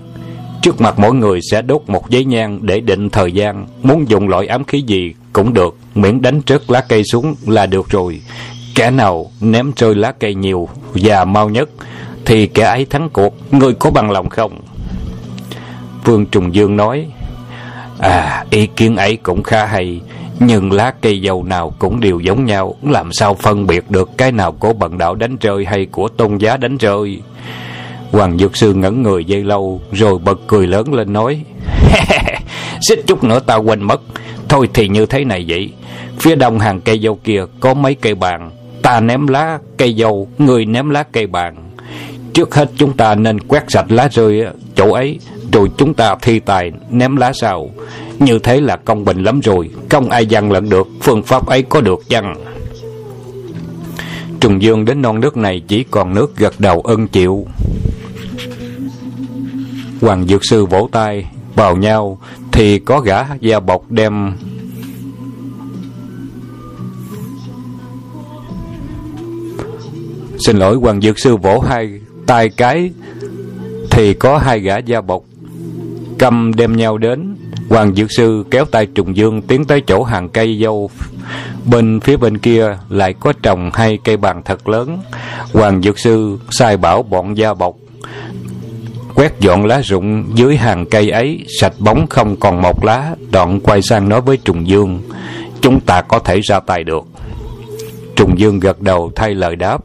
Trước 0.63 0.81
mặt 0.81 0.99
mỗi 0.99 1.15
người 1.15 1.41
sẽ 1.51 1.63
đốt 1.63 1.83
một 1.87 2.11
giấy 2.11 2.25
nhang 2.25 2.59
để 2.63 2.81
định 2.81 3.11
thời 3.11 3.33
gian. 3.33 3.67
Muốn 3.83 4.09
dùng 4.09 4.29
loại 4.29 4.47
ám 4.47 4.65
khí 4.65 4.83
gì 4.87 5.15
cũng 5.37 5.53
được, 5.53 5.77
miễn 5.95 6.23
đánh 6.23 6.41
rớt 6.47 6.71
lá 6.71 6.81
cây 6.81 7.05
xuống 7.05 7.35
là 7.47 7.67
được 7.67 7.91
rồi. 7.91 8.21
Kẻ 8.75 8.91
nào 8.91 9.31
ném 9.41 9.73
rơi 9.77 9.95
lá 9.95 10.13
cây 10.13 10.35
nhiều 10.35 10.69
và 10.95 11.25
mau 11.25 11.49
nhất 11.49 11.69
thì 12.25 12.47
kẻ 12.47 12.65
ấy 12.65 12.85
thắng 12.85 13.09
cuộc, 13.11 13.53
ngươi 13.53 13.75
có 13.75 13.91
bằng 13.91 14.11
lòng 14.11 14.29
không? 14.29 14.61
Vương 16.05 16.27
Trùng 16.27 16.55
Dương 16.55 16.77
nói, 16.77 17.07
À, 17.99 18.45
ý 18.51 18.67
kiến 18.67 18.97
ấy 18.97 19.17
cũng 19.17 19.43
khá 19.43 19.65
hay, 19.65 20.01
nhưng 20.41 20.73
lá 20.73 20.93
cây 21.01 21.21
dầu 21.21 21.45
nào 21.45 21.75
cũng 21.79 22.01
đều 22.01 22.21
giống 22.21 22.45
nhau, 22.45 22.75
làm 22.83 23.13
sao 23.13 23.35
phân 23.35 23.67
biệt 23.67 23.91
được 23.91 24.11
cái 24.19 24.33
nào 24.33 24.53
của 24.53 24.73
bận 24.73 24.99
đạo 24.99 25.15
đánh 25.15 25.37
rơi 25.41 25.65
hay 25.65 25.87
của 25.87 26.09
tôn 26.09 26.39
giá 26.39 26.57
đánh 26.57 26.77
rơi? 26.77 27.21
Hoàng 28.13 28.39
Dược 28.39 28.57
Sư 28.57 28.75
ngẩn 28.75 29.03
người 29.03 29.25
dây 29.25 29.45
lâu, 29.45 29.81
rồi 29.93 30.19
bật 30.19 30.41
cười 30.47 30.67
lớn 30.67 30.95
lên 30.95 31.13
nói, 31.13 31.45
Xích 32.81 33.05
chút 33.07 33.25
nữa 33.25 33.41
ta 33.41 33.57
quên 33.57 33.83
mất, 33.83 34.01
thôi 34.49 34.69
thì 34.75 34.89
như 34.89 35.07
thế 35.07 35.25
này 35.25 35.45
vậy, 35.49 35.73
phía 36.21 36.35
đông 36.35 36.59
hàng 36.59 36.81
cây 36.81 37.01
dâu 37.03 37.19
kia 37.25 37.45
có 37.61 37.75
mấy 37.75 37.95
cây 37.95 38.15
bàn, 38.15 38.51
ta 38.83 39.01
ném 39.01 39.27
lá 39.27 39.59
cây 39.77 39.95
dâu, 39.99 40.29
người 40.39 40.65
ném 40.65 40.91
lá 40.91 41.03
cây 41.13 41.27
bàn. 41.27 41.57
Trước 42.33 42.55
hết 42.55 42.71
chúng 42.77 42.97
ta 42.97 43.15
nên 43.15 43.41
quét 43.41 43.65
sạch 43.69 43.87
lá 43.89 44.09
rơi 44.13 44.47
chỗ 44.75 44.93
ấy, 44.93 45.19
rồi 45.53 45.71
chúng 45.77 45.95
ta 45.95 46.15
thi 46.23 46.41
tài 46.41 46.73
ném 46.91 47.17
lá 47.17 47.33
sau. 47.33 47.71
Như 48.19 48.39
thế 48.39 48.61
là 48.61 48.77
công 48.77 49.05
bình 49.05 49.23
lắm 49.23 49.41
rồi, 49.41 49.71
không 49.91 50.11
ai 50.11 50.27
dằn 50.27 50.53
lận 50.53 50.69
được, 50.69 50.89
phương 51.03 51.23
pháp 51.23 51.47
ấy 51.47 51.63
có 51.63 51.81
được 51.81 52.09
chăng? 52.09 52.35
Trùng 54.41 54.63
Dương 54.63 54.85
đến 54.85 55.03
non 55.03 55.21
nước 55.21 55.37
này 55.37 55.63
chỉ 55.69 55.85
còn 55.91 56.15
nước 56.15 56.37
gật 56.37 56.55
đầu 56.59 56.81
ân 56.81 57.09
chịu. 57.09 57.47
Hoàng 60.01 60.27
Dược 60.27 60.45
Sư 60.45 60.67
vỗ 60.67 60.89
tay 60.93 61.27
vào 61.55 61.77
nhau 61.77 62.19
thì 62.57 62.79
có 62.79 63.01
gã 63.01 63.25
da 63.41 63.61
bọc 63.61 63.91
đem 63.91 64.33
Xin 70.39 70.57
lỗi, 70.57 70.77
Hoàng 70.77 71.01
Dược 71.01 71.19
Sư 71.19 71.37
vỗ 71.37 71.59
hai 71.59 72.01
tay 72.27 72.49
cái, 72.49 72.91
Thì 73.91 74.15
có 74.15 74.39
hai 74.39 74.61
gã 74.61 74.77
da 74.77 75.01
bọc 75.01 75.23
Cầm 76.19 76.55
đem 76.55 76.77
nhau 76.77 76.99
đến. 76.99 77.37
Hoàng 77.69 77.95
Dược 77.95 78.13
Sư 78.13 78.45
kéo 78.51 78.65
tay 78.65 78.87
Trùng 78.87 79.17
Dương 79.17 79.43
Tiến 79.43 79.65
tới 79.65 79.83
chỗ 79.87 80.03
hàng 80.03 80.29
cây 80.29 80.61
dâu 80.63 80.91
Bên 81.65 82.01
phía 82.01 82.17
bên 82.17 82.39
kia, 82.39 82.79
lại 82.89 83.15
có 83.21 83.33
trồng 83.43 83.71
hai 83.75 83.99
cây 84.05 84.17
bàn 84.17 84.43
thật 84.45 84.69
lớn. 84.69 84.99
Hoàng 85.53 85.83
Dược 85.83 85.99
Sư 85.99 86.39
sai 86.51 86.77
bảo 86.77 87.03
bọn 87.03 87.37
da 87.37 87.55
bọc 87.55 87.75
quét 89.17 89.41
dọn 89.41 89.65
lá 89.65 89.81
rụng 89.81 90.25
dưới 90.35 90.57
hàng 90.57 90.87
cây 90.87 91.11
ấy, 91.11 91.45
sạch 91.61 91.73
bóng 91.79 92.07
không 92.07 92.37
còn 92.37 92.63
một 92.63 92.85
lá, 92.85 93.15
đoạn 93.31 93.61
quay 93.61 93.83
sang 93.83 94.09
nói 94.09 94.21
với 94.21 94.37
trùng 94.37 94.69
dương, 94.69 95.01
chúng 95.61 95.81
ta 95.81 96.03
có 96.03 96.19
thể 96.19 96.41
ra 96.41 96.61
tay 96.61 96.85
được. 96.85 97.05
Trùng 98.17 98.39
dương 98.39 98.61
gật 98.61 98.81
đầu 98.81 99.13
thay 99.17 99.35
lời 99.35 99.57
đáp, 99.57 99.79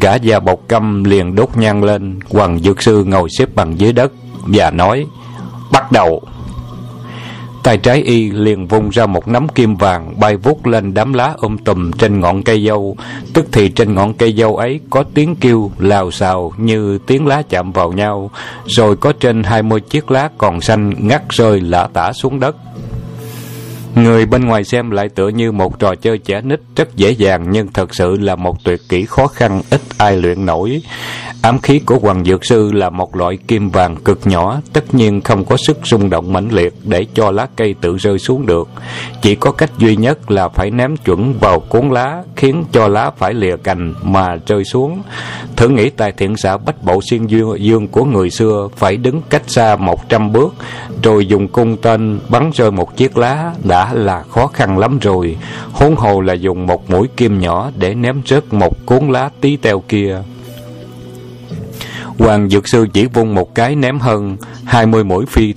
gã 0.00 0.14
già 0.14 0.40
bọc 0.40 0.60
căm 0.68 1.04
liền 1.04 1.34
đốt 1.34 1.48
nhang 1.56 1.84
lên, 1.84 2.18
hoàng 2.28 2.58
dược 2.58 2.82
sư 2.82 3.04
ngồi 3.04 3.28
xếp 3.38 3.48
bằng 3.54 3.80
dưới 3.80 3.92
đất 3.92 4.12
và 4.46 4.70
nói, 4.70 5.06
bắt 5.72 5.92
đầu 5.92 6.22
tay 7.62 7.78
trái 7.78 8.02
y 8.02 8.30
liền 8.30 8.66
vung 8.66 8.88
ra 8.88 9.06
một 9.06 9.28
nắm 9.28 9.48
kim 9.48 9.76
vàng, 9.76 10.20
bay 10.20 10.36
vút 10.36 10.66
lên 10.66 10.94
đám 10.94 11.12
lá 11.12 11.34
um 11.36 11.56
tùm 11.56 11.92
trên 11.92 12.20
ngọn 12.20 12.42
cây 12.42 12.66
dâu. 12.66 12.96
Tức 13.34 13.46
thì 13.52 13.68
trên 13.68 13.94
ngọn 13.94 14.14
cây 14.14 14.34
dâu 14.38 14.56
ấy 14.56 14.80
có 14.90 15.04
tiếng 15.14 15.36
kêu, 15.36 15.70
lào 15.78 16.10
xào 16.10 16.52
như 16.56 16.98
tiếng 17.06 17.26
lá 17.26 17.42
chạm 17.48 17.72
vào 17.72 17.92
nhau. 17.92 18.30
Rồi 18.66 18.96
có 18.96 19.12
trên 19.20 19.42
hai 19.42 19.62
mươi 19.62 19.80
chiếc 19.80 20.10
lá 20.10 20.28
còn 20.38 20.60
xanh 20.60 20.94
ngắt 20.98 21.22
rơi 21.30 21.60
lả 21.60 21.88
tả 21.92 22.12
xuống 22.12 22.40
đất. 22.40 22.56
Người 23.94 24.26
bên 24.26 24.44
ngoài 24.44 24.64
xem 24.64 24.90
lại 24.90 25.08
tựa 25.08 25.28
như 25.28 25.52
một 25.52 25.78
trò 25.78 25.94
chơi 25.94 26.18
trẻ 26.18 26.40
nít, 26.40 26.60
rất 26.76 26.96
dễ 26.96 27.10
dàng 27.10 27.46
nhưng 27.50 27.72
thật 27.72 27.94
sự 27.94 28.16
là 28.16 28.36
một 28.36 28.64
tuyệt 28.64 28.80
kỹ 28.88 29.04
khó 29.04 29.26
khăn, 29.26 29.62
ít 29.70 29.80
ai 29.98 30.16
luyện 30.16 30.46
nổi. 30.46 30.82
Ám 31.42 31.58
khí 31.58 31.78
của 31.78 31.98
Hoàng 31.98 32.24
Dược 32.24 32.44
Sư 32.44 32.72
là 32.72 32.90
một 32.90 33.16
loại 33.16 33.38
kim 33.48 33.70
vàng 33.70 33.96
cực 33.96 34.26
nhỏ, 34.26 34.60
tất 34.72 34.94
nhiên 34.94 35.20
không 35.20 35.44
có 35.44 35.56
sức 35.56 35.78
rung 35.84 36.10
động 36.10 36.32
mãnh 36.32 36.48
liệt 36.52 36.74
để 36.84 37.06
cho 37.14 37.30
lá 37.30 37.46
cây 37.56 37.74
tự 37.80 37.96
rơi 37.96 38.18
xuống 38.18 38.46
được. 38.46 38.68
Chỉ 39.22 39.34
có 39.34 39.52
cách 39.52 39.70
duy 39.78 39.96
nhất 39.96 40.30
là 40.30 40.48
phải 40.48 40.70
ném 40.70 40.96
chuẩn 40.96 41.34
vào 41.40 41.60
cuốn 41.60 41.90
lá, 41.90 42.22
khiến 42.36 42.64
cho 42.72 42.88
lá 42.88 43.10
phải 43.18 43.34
lìa 43.34 43.56
cành 43.56 43.94
mà 44.02 44.36
rơi 44.46 44.64
xuống. 44.64 45.02
Thử 45.56 45.68
nghĩ 45.68 45.90
tài 45.90 46.12
thiện 46.12 46.36
xã 46.36 46.56
bách 46.56 46.84
bộ 46.84 47.00
xuyên 47.10 47.26
dương 47.58 47.88
của 47.88 48.04
người 48.04 48.30
xưa 48.30 48.68
phải 48.76 48.96
đứng 48.96 49.22
cách 49.30 49.42
xa 49.46 49.76
một 49.76 50.08
trăm 50.08 50.32
bước, 50.32 50.54
rồi 51.02 51.26
dùng 51.26 51.48
cung 51.48 51.76
tên 51.76 52.20
bắn 52.28 52.50
rơi 52.54 52.70
một 52.70 52.96
chiếc 52.96 53.18
lá 53.18 53.52
đã 53.64 53.92
là 53.92 54.22
khó 54.22 54.46
khăn 54.46 54.78
lắm 54.78 54.98
rồi. 54.98 55.36
Huống 55.72 55.96
hồ 55.96 56.20
là 56.20 56.34
dùng 56.34 56.66
một 56.66 56.90
mũi 56.90 57.08
kim 57.16 57.40
nhỏ 57.40 57.70
để 57.76 57.94
ném 57.94 58.22
rớt 58.26 58.52
một 58.52 58.86
cuốn 58.86 59.08
lá 59.08 59.30
tí 59.40 59.56
teo 59.56 59.80
kia. 59.80 60.22
Hoàng 62.22 62.48
Dược 62.48 62.68
Sư 62.68 62.86
chỉ 62.92 63.06
vung 63.06 63.34
một 63.34 63.54
cái 63.54 63.76
ném 63.76 63.98
hơn 63.98 64.36
hai 64.64 64.86
mươi 64.86 65.04
mũi 65.04 65.26
phi 65.26 65.54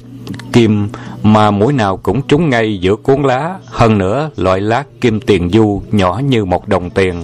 kim 0.54 0.88
mà 1.24 1.52
mũi 1.52 1.74
nào 1.74 1.98
cũng 1.98 2.22
trúng 2.22 2.50
ngay 2.50 2.78
giữa 2.78 2.96
cuốn 2.96 3.22
lá. 3.22 3.56
Hơn 3.66 3.98
nữa, 3.98 4.30
loại 4.38 4.62
lá 4.62 4.84
kim 5.02 5.20
tiền 5.20 5.50
du 5.50 5.82
nhỏ 5.92 6.22
như 6.30 6.46
một 6.46 6.68
đồng 6.68 6.90
tiền. 6.90 7.24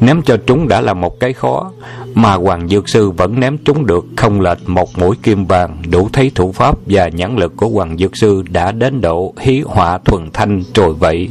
Ném 0.00 0.22
cho 0.22 0.36
trúng 0.36 0.68
đã 0.68 0.80
là 0.80 0.94
một 0.94 1.20
cái 1.20 1.32
khó, 1.32 1.72
mà 2.14 2.34
hoàng 2.34 2.68
dược 2.68 2.88
sư 2.88 3.10
vẫn 3.10 3.40
ném 3.40 3.58
trúng 3.58 3.86
được 3.86 4.04
không 4.16 4.40
lệch 4.40 4.68
một 4.68 4.98
mũi 4.98 5.16
kim 5.22 5.44
vàng. 5.44 5.82
Đủ 5.90 6.08
thấy 6.12 6.30
thủ 6.34 6.52
pháp 6.52 6.78
và 6.86 7.08
nhãn 7.08 7.36
lực 7.36 7.56
của 7.56 7.68
hoàng 7.68 7.96
dược 7.98 8.16
sư 8.16 8.42
đã 8.50 8.72
đến 8.72 9.00
độ 9.00 9.34
hí 9.38 9.60
họa 9.60 9.98
thuần 9.98 10.30
thanh 10.32 10.62
trồi 10.72 10.94
vậy. 10.94 11.28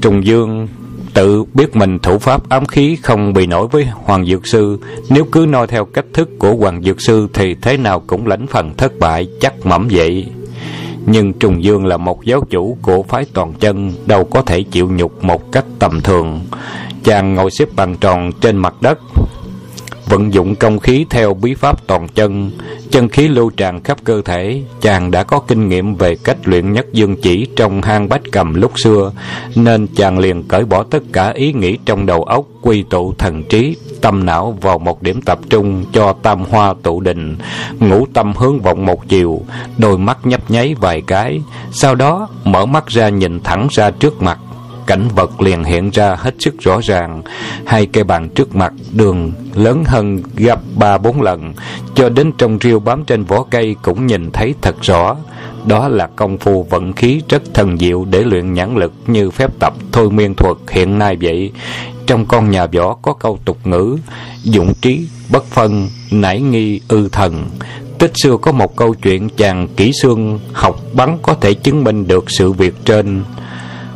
Trùng 0.00 0.26
dương 0.26 0.68
tự 1.14 1.44
biết 1.54 1.76
mình 1.76 1.98
thủ 1.98 2.18
pháp 2.18 2.48
ám 2.48 2.66
khí 2.66 2.96
không 3.02 3.32
bị 3.32 3.46
nổi 3.46 3.68
với 3.70 3.84
Hoàng 3.84 4.26
Dược 4.26 4.46
Sư. 4.46 4.78
Nếu 5.10 5.24
cứ 5.32 5.46
noi 5.48 5.66
theo 5.66 5.84
cách 5.84 6.04
thức 6.12 6.28
của 6.38 6.54
Hoàng 6.54 6.82
Dược 6.82 7.00
Sư 7.00 7.28
thì 7.34 7.54
thế 7.54 7.76
nào 7.76 8.02
cũng 8.06 8.26
lãnh 8.26 8.46
phần 8.46 8.74
thất 8.76 8.98
bại 8.98 9.28
chắc 9.40 9.66
mẩm 9.66 9.88
vậy. 9.90 10.26
Nhưng 11.06 11.32
Trùng 11.32 11.64
Dương 11.64 11.86
là 11.86 11.96
một 11.96 12.24
giáo 12.24 12.40
chủ 12.50 12.76
của 12.82 13.02
phái 13.02 13.24
toàn 13.34 13.52
chân, 13.60 13.92
đâu 14.06 14.24
có 14.24 14.42
thể 14.42 14.62
chịu 14.62 14.88
nhục 14.90 15.24
một 15.24 15.52
cách 15.52 15.64
tầm 15.78 16.00
thường. 16.00 16.40
Chàng 17.04 17.34
ngồi 17.34 17.50
xếp 17.50 17.68
bằng 17.76 17.96
tròn 17.96 18.32
trên 18.40 18.56
mặt 18.56 18.74
đất, 18.80 18.98
vận 20.14 20.34
dụng 20.34 20.54
công 20.54 20.78
khí 20.78 21.06
theo 21.10 21.34
bí 21.34 21.54
pháp 21.54 21.86
toàn 21.86 22.08
chân, 22.08 22.50
chân 22.90 23.08
khí 23.08 23.28
lưu 23.28 23.50
tràn 23.50 23.82
khắp 23.82 23.98
cơ 24.04 24.22
thể, 24.24 24.62
chàng 24.80 25.10
đã 25.10 25.22
có 25.24 25.40
kinh 25.48 25.68
nghiệm 25.68 25.94
về 25.94 26.16
cách 26.24 26.36
luyện 26.44 26.72
nhất 26.72 26.86
dương 26.92 27.16
chỉ 27.16 27.46
trong 27.56 27.82
hang 27.82 28.08
bách 28.08 28.22
cầm 28.32 28.54
lúc 28.54 28.72
xưa, 28.80 29.12
nên 29.54 29.86
chàng 29.96 30.18
liền 30.18 30.42
cởi 30.42 30.64
bỏ 30.64 30.82
tất 30.82 31.02
cả 31.12 31.30
ý 31.30 31.52
nghĩ 31.52 31.78
trong 31.84 32.06
đầu 32.06 32.22
óc, 32.22 32.44
quy 32.62 32.82
tụ 32.82 33.14
thần 33.18 33.44
trí, 33.44 33.76
tâm 34.00 34.26
não 34.26 34.58
vào 34.60 34.78
một 34.78 35.02
điểm 35.02 35.22
tập 35.22 35.38
trung 35.50 35.84
cho 35.92 36.12
tam 36.22 36.44
hoa 36.44 36.74
tụ 36.82 37.00
định, 37.00 37.36
ngũ 37.80 38.06
tâm 38.14 38.32
hướng 38.36 38.60
vọng 38.60 38.86
một 38.86 39.08
chiều, 39.08 39.40
đôi 39.78 39.98
mắt 39.98 40.18
nhấp 40.24 40.50
nháy 40.50 40.74
vài 40.80 41.02
cái, 41.06 41.40
sau 41.72 41.94
đó 41.94 42.28
mở 42.44 42.66
mắt 42.66 42.86
ra 42.86 43.08
nhìn 43.08 43.40
thẳng 43.40 43.68
ra 43.70 43.90
trước 43.90 44.22
mặt, 44.22 44.38
cảnh 44.86 45.08
vật 45.14 45.40
liền 45.40 45.64
hiện 45.64 45.90
ra 45.90 46.16
hết 46.18 46.34
sức 46.38 46.54
rõ 46.60 46.80
ràng. 46.82 47.22
Hai 47.66 47.86
cây 47.86 48.04
bàn 48.04 48.28
trước 48.28 48.56
mặt, 48.56 48.72
đường 48.92 49.32
lớn 49.54 49.84
hơn 49.86 50.22
gấp 50.36 50.60
ba 50.76 50.98
bốn 50.98 51.22
lần. 51.22 51.54
Cho 51.94 52.08
đến 52.08 52.32
trong 52.38 52.58
riêu 52.58 52.80
bám 52.80 53.04
trên 53.04 53.24
vỏ 53.24 53.42
cây 53.50 53.76
cũng 53.82 54.06
nhìn 54.06 54.30
thấy 54.30 54.54
thật 54.62 54.76
rõ. 54.82 55.16
Đó 55.66 55.88
là 55.88 56.06
công 56.16 56.38
phu 56.38 56.62
vận 56.62 56.92
khí 56.92 57.20
rất 57.28 57.42
thần 57.54 57.78
diệu 57.78 58.04
để 58.04 58.24
luyện 58.24 58.52
nhãn 58.52 58.74
lực 58.76 58.92
như 59.06 59.30
phép 59.30 59.50
tập 59.58 59.74
thôi 59.92 60.10
miên 60.10 60.34
thuật 60.34 60.56
hiện 60.70 60.98
nay 60.98 61.16
vậy. 61.20 61.52
Trong 62.06 62.26
con 62.26 62.50
nhà 62.50 62.66
võ 62.66 62.94
có 62.94 63.12
câu 63.12 63.38
tục 63.44 63.58
ngữ, 63.64 63.96
dụng 64.42 64.72
trí 64.80 65.06
bất 65.30 65.44
phân 65.44 65.88
nảy 66.10 66.40
nghi 66.40 66.80
ư 66.88 67.08
thần. 67.12 67.44
Tích 67.98 68.12
xưa 68.14 68.36
có 68.36 68.52
một 68.52 68.76
câu 68.76 68.94
chuyện 68.94 69.28
chàng 69.36 69.68
kỹ 69.76 69.92
xương 70.02 70.40
học 70.52 70.80
bắn 70.92 71.18
có 71.22 71.34
thể 71.34 71.54
chứng 71.54 71.84
minh 71.84 72.08
được 72.08 72.24
sự 72.30 72.52
việc 72.52 72.74
trên. 72.84 73.24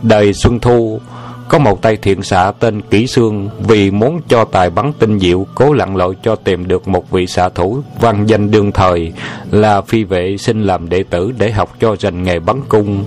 Đời 0.03 0.33
Xuân 0.33 0.61
Thu, 0.61 1.01
có 1.49 1.59
một 1.59 1.83
tay 1.83 1.97
thiện 1.97 2.23
xạ 2.23 2.53
tên 2.59 2.81
Kỷ 2.81 3.07
Sương 3.07 3.49
vì 3.59 3.91
muốn 3.91 4.21
cho 4.29 4.45
tài 4.45 4.71
bắn 4.71 4.93
tinh 4.99 5.19
diệu, 5.19 5.47
cố 5.55 5.73
lặn 5.73 5.97
lội 5.97 6.17
cho 6.23 6.37
tìm 6.37 6.69
được 6.69 6.89
một 6.89 7.11
vị 7.11 7.27
xạ 7.27 7.49
thủ 7.49 7.81
văn 8.01 8.27
danh 8.27 8.51
đương 8.51 8.73
thời 8.73 9.13
là 9.51 9.81
phi 9.81 10.05
vệ 10.05 10.37
xin 10.37 10.63
làm 10.63 10.89
đệ 10.89 11.03
tử 11.11 11.33
để 11.39 11.51
học 11.51 11.77
cho 11.81 11.97
rành 11.99 12.23
nghề 12.23 12.39
bắn 12.39 12.61
cung. 12.69 13.05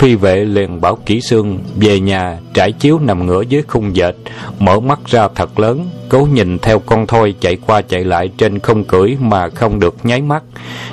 Phi 0.00 0.14
vệ 0.14 0.44
liền 0.44 0.80
bảo 0.80 0.98
kỹ 1.06 1.20
Sương 1.20 1.58
về 1.76 2.00
nhà 2.00 2.38
trải 2.54 2.72
chiếu 2.72 2.98
nằm 2.98 3.26
ngửa 3.26 3.42
dưới 3.42 3.62
khung 3.68 3.96
dệt 3.96 4.14
mở 4.58 4.80
mắt 4.80 5.00
ra 5.06 5.28
thật 5.34 5.58
lớn 5.58 5.90
cố 6.08 6.28
nhìn 6.32 6.58
theo 6.58 6.78
con 6.78 7.06
thoi 7.06 7.34
chạy 7.40 7.56
qua 7.66 7.82
chạy 7.82 8.04
lại 8.04 8.30
trên 8.38 8.58
không 8.58 8.84
cưỡi 8.84 9.16
mà 9.20 9.48
không 9.48 9.80
được 9.80 9.96
nháy 10.02 10.22
mắt. 10.22 10.42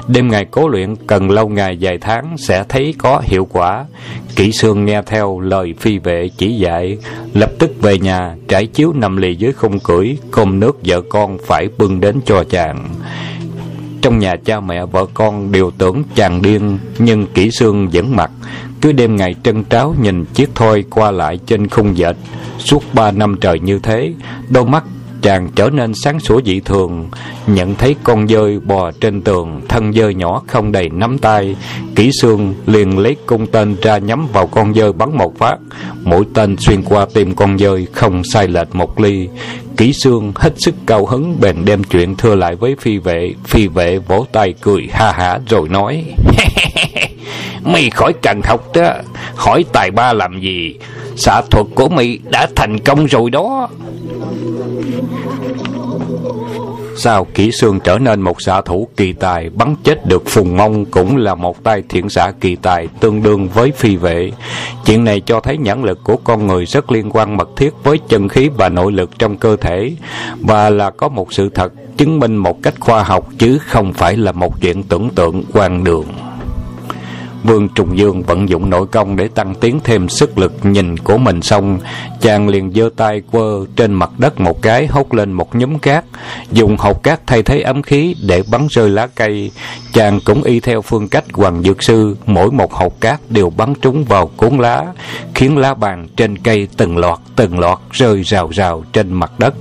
Đêm 0.08 0.28
ngày 0.28 0.46
cố 0.52 0.68
luyện 0.68 0.96
cần 0.96 1.30
lâu 1.30 1.50
ngày 1.50 1.78
dài 1.78 1.98
tháng 2.02 2.36
sẽ 2.38 2.64
thấy 2.70 2.94
có 2.98 3.22
hiệu 3.26 3.48
quả. 3.52 3.86
kỹ 4.36 4.52
Sương 4.52 4.86
nghe 4.86 5.02
theo 5.06 5.40
lời 5.40 5.74
phi 5.80 5.98
vệ 5.98 6.30
chỉ 6.38 6.54
dạy, 6.54 6.98
lập 7.34 7.52
tức 7.60 7.82
về 7.82 8.00
nhà 8.00 8.36
trải 8.48 8.66
chiếu 8.66 8.94
nằm 8.94 9.18
lì 9.18 9.36
dưới 9.36 9.54
khung 9.54 9.80
cưỡi, 9.80 10.18
cơm 10.32 10.60
nước 10.60 10.80
vợ 10.86 11.02
con 11.10 11.38
phải 11.46 11.68
bưng 11.78 12.00
đến 12.00 12.20
cho 12.26 12.44
chàng. 12.50 12.90
Trong 14.02 14.20
nhà 14.20 14.36
cha 14.46 14.60
mẹ 14.60 14.86
vợ 14.86 15.06
con 15.14 15.52
đều 15.52 15.72
tưởng 15.78 16.04
chàng 16.16 16.42
điên, 16.42 16.78
nhưng 17.00 17.26
kỹ 17.26 17.52
Sương 17.52 17.90
vẫn 17.94 18.16
mặt 18.16 18.32
cứ 18.82 18.92
đêm 18.92 19.16
ngày 19.16 19.36
trân 19.44 19.64
tráo 19.70 19.96
nhìn 20.02 20.26
chiếc 20.26 20.50
thoi 20.56 20.84
qua 20.90 21.12
lại 21.12 21.40
trên 21.46 21.68
khung 21.68 21.98
dệt. 21.98 22.16
Suốt 22.58 22.84
ba 22.94 23.12
năm 23.12 23.36
trời 23.42 23.60
như 23.60 23.80
thế, 23.80 24.14
đôi 24.50 24.66
mắt 24.66 24.84
chàng 25.22 25.50
trở 25.56 25.70
nên 25.70 25.94
sáng 25.94 26.20
sủa 26.20 26.42
dị 26.46 26.60
thường. 26.60 27.10
Nhận 27.48 27.76
thấy 27.76 27.96
con 28.04 28.28
dơi 28.28 28.60
bò 28.60 28.92
trên 28.92 29.22
tường 29.22 29.62
thân 29.70 29.94
dơi 29.94 30.14
nhỏ 30.14 30.44
không 30.48 30.72
đầy 30.72 30.90
nắm 30.90 31.18
tay 31.18 31.56
kỹ 31.96 32.12
xương 32.22 32.54
liền 32.66 33.00
lấy 33.00 33.16
cung 33.26 33.48
tên 33.48 33.76
ra 33.82 33.98
nhắm 33.98 34.28
vào 34.34 34.48
con 34.48 34.74
dơi 34.74 34.94
bắn 34.94 35.18
một 35.18 35.38
phát. 35.38 35.58
Mũi 36.04 36.26
tên 36.34 36.58
xuyên 36.58 36.84
qua 36.84 37.06
tim 37.14 37.36
con 37.36 37.58
dơi 37.58 37.88
không 37.94 38.24
sai 38.24 38.48
lệch 38.48 38.76
một 38.76 39.00
ly. 39.00 39.28
Kỹ 39.78 39.94
xương 39.94 40.32
hết 40.36 40.54
sức 40.58 40.76
cao 40.86 41.06
hứng 41.06 41.38
bèn 41.42 41.66
đem 41.66 41.84
chuyện 41.84 42.16
thưa 42.16 42.36
lại 42.36 42.56
với 42.56 42.76
phi 42.80 42.98
vệ. 42.98 43.34
Phi 43.44 43.68
vệ 43.68 44.00
vỗ 44.00 44.26
tay 44.32 44.54
cười 44.62 44.88
ha 44.92 45.12
hả 45.12 45.40
rồi 45.50 45.70
nói 45.70 46.04
mi 47.74 47.90
khỏi 47.90 48.14
cần 48.22 48.42
học 48.44 48.62
đó. 48.74 48.94
Hỏi 49.36 49.66
tài 49.74 49.92
ba 49.92 50.14
làm 50.14 50.40
gì? 50.42 50.76
Xạ 51.16 51.42
thuật 51.52 51.66
của 51.76 51.90
mi 51.90 52.20
đã 52.24 52.48
thành 52.56 52.80
công 52.80 53.06
rồi 53.06 53.30
đó. 53.30 53.70
Sao 57.00 57.28
kỹ 57.34 57.52
xương 57.52 57.80
trở 57.80 57.98
nên 57.98 58.22
một 58.22 58.42
xạ 58.42 58.62
thủ 58.62 58.88
kỳ 58.98 59.14
tài, 59.14 59.50
Bắn 59.50 59.76
chết 59.84 60.06
được 60.06 60.24
Phùng 60.26 60.58
Mông 60.58 60.86
Cũng 60.86 61.18
là 61.18 61.36
một 61.36 61.64
tay 61.64 61.84
thiện 61.90 62.10
xạ 62.10 62.32
kỳ 62.42 62.56
tài 62.56 62.88
Tương 63.00 63.24
đương 63.24 63.48
với 63.48 63.72
phi 63.72 63.96
vệ. 63.96 64.32
Chuyện 64.86 65.04
này 65.04 65.22
cho 65.26 65.40
thấy 65.40 65.58
nhãn 65.58 65.84
lực 65.84 66.04
của 66.04 66.18
con 66.18 66.48
người 66.48 66.66
Rất 66.66 66.92
liên 66.92 67.10
quan 67.14 67.38
mật 67.38 67.50
thiết 67.56 67.74
với 67.84 68.00
chân 68.10 68.30
khí 68.30 68.50
và 68.58 68.70
nội 68.70 68.92
lực 68.92 69.20
trong 69.20 69.38
cơ 69.38 69.56
thể. 69.56 69.92
Và 70.40 70.70
là 70.70 70.90
có 70.90 71.10
một 71.10 71.34
sự 71.34 71.50
thật 71.50 71.74
chứng 71.98 72.20
minh 72.20 72.36
một 72.36 72.64
cách 72.64 72.76
khoa 72.80 73.04
học 73.04 73.30
chứ 73.38 73.58
không 73.58 73.94
phải 73.94 74.18
là 74.18 74.32
một 74.32 74.62
chuyện 74.62 74.84
tưởng 74.84 75.10
tượng 75.10 75.44
quan 75.54 75.84
đường. 75.84 76.06
Vương 77.44 77.70
Trùng 77.70 77.98
Dương 77.98 78.24
vận 78.24 78.50
dụng 78.50 78.70
nội 78.70 78.88
công 78.88 79.16
để 79.16 79.28
tăng 79.28 79.56
tiến 79.56 79.80
thêm 79.84 80.10
sức 80.10 80.38
lực 80.38 80.54
nhìn 80.64 80.98
của 80.98 81.18
mình 81.18 81.42
xong, 81.42 81.80
chàng 82.22 82.48
liền 82.48 82.74
giơ 82.74 82.90
tay 82.96 83.22
quơ 83.32 83.66
trên 83.76 83.94
mặt 83.94 84.10
đất 84.18 84.40
một 84.40 84.62
cái 84.62 84.88
hốt 84.88 85.14
lên 85.14 85.32
một 85.32 85.56
nhúm 85.56 85.78
cát, 85.78 86.06
dùng 86.52 86.78
hột 86.78 87.04
cát 87.04 87.28
thay 87.28 87.44
thế 87.44 87.62
ấm 87.62 87.82
khí 87.82 88.16
để 88.28 88.44
bắn 88.52 88.68
rơi 88.70 88.90
lá 88.90 89.08
cây. 89.08 89.52
Chàng 89.94 90.20
cũng 90.26 90.44
y 90.44 90.60
theo 90.60 90.82
phương 90.82 91.08
cách 91.08 91.26
Hoàng 91.34 91.64
Dược 91.64 91.84
Sư, 91.84 92.18
mỗi 92.26 92.52
một 92.52 92.74
hột 92.74 93.02
cát 93.02 93.20
đều 93.30 93.50
bắn 93.50 93.74
trúng 93.82 94.04
vào 94.04 94.28
cuốn 94.28 94.58
lá, 94.58 94.86
khiến 95.36 95.58
lá 95.58 95.74
bàn 95.74 96.08
trên 96.16 96.38
cây 96.38 96.68
từng 96.78 96.98
loạt 96.98 97.20
từng 97.36 97.60
loạt 97.60 97.80
rơi 97.92 98.22
rào 98.24 98.50
rào 98.54 98.84
trên 98.94 99.14
mặt 99.14 99.32
đất. 99.38 99.54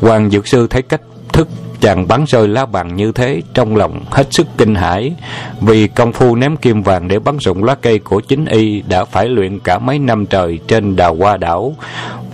Hoàng 0.00 0.30
Dược 0.30 0.48
Sư 0.48 0.66
thấy 0.66 0.82
cách 0.82 1.00
thức 1.32 1.48
chàng 1.84 2.08
bắn 2.08 2.24
rơi 2.28 2.48
lá 2.48 2.66
bàn 2.66 2.96
như 2.96 3.12
thế 3.12 3.42
trong 3.54 3.76
lòng 3.76 4.04
hết 4.10 4.26
sức 4.30 4.46
kinh 4.58 4.74
hãi, 4.74 5.14
vì 5.60 5.88
công 5.88 6.12
phu 6.12 6.36
ném 6.36 6.56
kim 6.56 6.82
vàng 6.82 7.08
để 7.08 7.18
bắn 7.18 7.36
rụng 7.38 7.64
lá 7.64 7.74
cây 7.74 7.98
của 7.98 8.20
chính 8.20 8.44
y 8.44 8.82
đã 8.88 9.04
phải 9.04 9.28
luyện 9.28 9.58
cả 9.58 9.78
mấy 9.78 9.98
năm 9.98 10.26
trời 10.26 10.58
trên 10.68 10.96
đào 10.96 11.14
hoa 11.14 11.36
đảo 11.36 11.76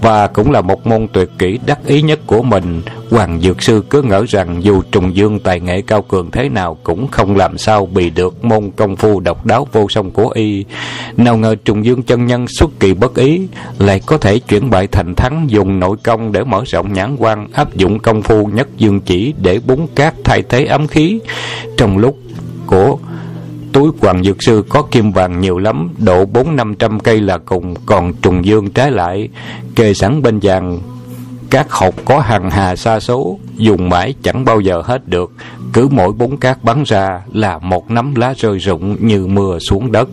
và 0.02 0.26
cũng 0.26 0.50
là 0.50 0.61
một 0.61 0.87
môn 0.87 1.07
tuyệt 1.12 1.28
kỹ 1.38 1.59
đắc 1.66 1.78
ý 1.87 2.02
nhất 2.02 2.21
của 2.26 2.42
mình. 2.42 2.83
Hoàng 3.11 3.40
dược 3.40 3.62
sư 3.62 3.85
cứ 3.90 4.02
ngỡ 4.02 4.25
rằng 4.28 4.64
dù 4.64 4.83
trùng 4.83 5.16
dương 5.16 5.40
tài 5.40 5.61
nghệ 5.61 5.83
cao 5.83 6.02
cường 6.02 6.30
thế 6.30 6.49
nào 6.49 6.78
cũng 6.83 7.09
không 7.09 7.37
làm 7.37 7.59
sao 7.59 7.87
bị 7.87 8.11
được 8.11 8.45
môn 8.45 8.71
công 8.76 8.97
phu 8.97 9.21
độc 9.21 9.47
đáo 9.47 9.69
vô 9.73 9.87
song 9.88 10.11
của 10.11 10.28
y. 10.28 10.64
Nào 11.16 11.37
ngờ 11.37 11.57
trùng 11.64 11.85
dương 11.85 12.02
chân 12.02 12.26
nhân 12.26 12.47
xuất 12.49 12.71
kỳ 12.80 12.95
bất 12.95 13.14
ý, 13.14 13.40
lại 13.78 14.00
có 14.07 14.19
thể 14.19 14.38
chuyển 14.38 14.71
bại 14.71 14.87
thành 14.87 15.14
thắng 15.14 15.47
dùng 15.50 15.80
nội 15.80 15.97
công 16.02 16.33
để 16.33 16.45
mở 16.45 16.62
rộng 16.66 16.92
nhãn 16.92 17.16
quan, 17.19 17.49
áp 17.52 17.76
dụng 17.76 17.99
công 17.99 18.23
phu 18.23 18.47
nhất 18.47 18.69
dương 18.76 19.00
chỉ 19.00 19.35
để 19.42 19.61
búng 19.66 19.87
cát 19.95 20.14
thay 20.25 20.42
thế 20.49 20.64
ấm 20.64 20.87
khí. 20.87 21.21
Trong 21.76 21.99
lúc 21.99 22.19
của 22.66 22.99
túi 23.72 23.90
hoàng 24.00 24.24
dược 24.24 24.42
sư 24.42 24.64
có 24.68 24.82
kim 24.82 25.12
vàng 25.12 25.40
nhiều 25.40 25.58
lắm 25.58 25.90
độ 25.98 26.24
bốn 26.24 26.56
năm 26.56 26.74
trăm 26.74 27.00
cây 27.00 27.20
là 27.20 27.38
cùng 27.38 27.74
còn 27.86 28.12
trùng 28.12 28.44
dương 28.44 28.70
trái 28.70 28.90
lại 28.90 29.28
kề 29.74 29.94
sẵn 29.94 30.22
bên 30.22 30.38
vàng 30.42 30.80
các 31.50 31.70
hộp 31.70 31.94
có 32.04 32.20
hàng 32.20 32.50
hà 32.50 32.76
xa 32.76 33.00
số 33.00 33.38
dùng 33.56 33.88
mãi 33.88 34.14
chẳng 34.22 34.44
bao 34.44 34.60
giờ 34.60 34.82
hết 34.84 35.08
được 35.08 35.32
cứ 35.72 35.88
mỗi 35.90 36.12
bốn 36.12 36.36
cát 36.36 36.64
bắn 36.64 36.82
ra 36.86 37.20
là 37.32 37.58
một 37.58 37.90
nắm 37.90 38.14
lá 38.14 38.34
rơi 38.36 38.58
rụng 38.58 38.96
như 39.00 39.26
mưa 39.26 39.58
xuống 39.58 39.92
đất 39.92 40.08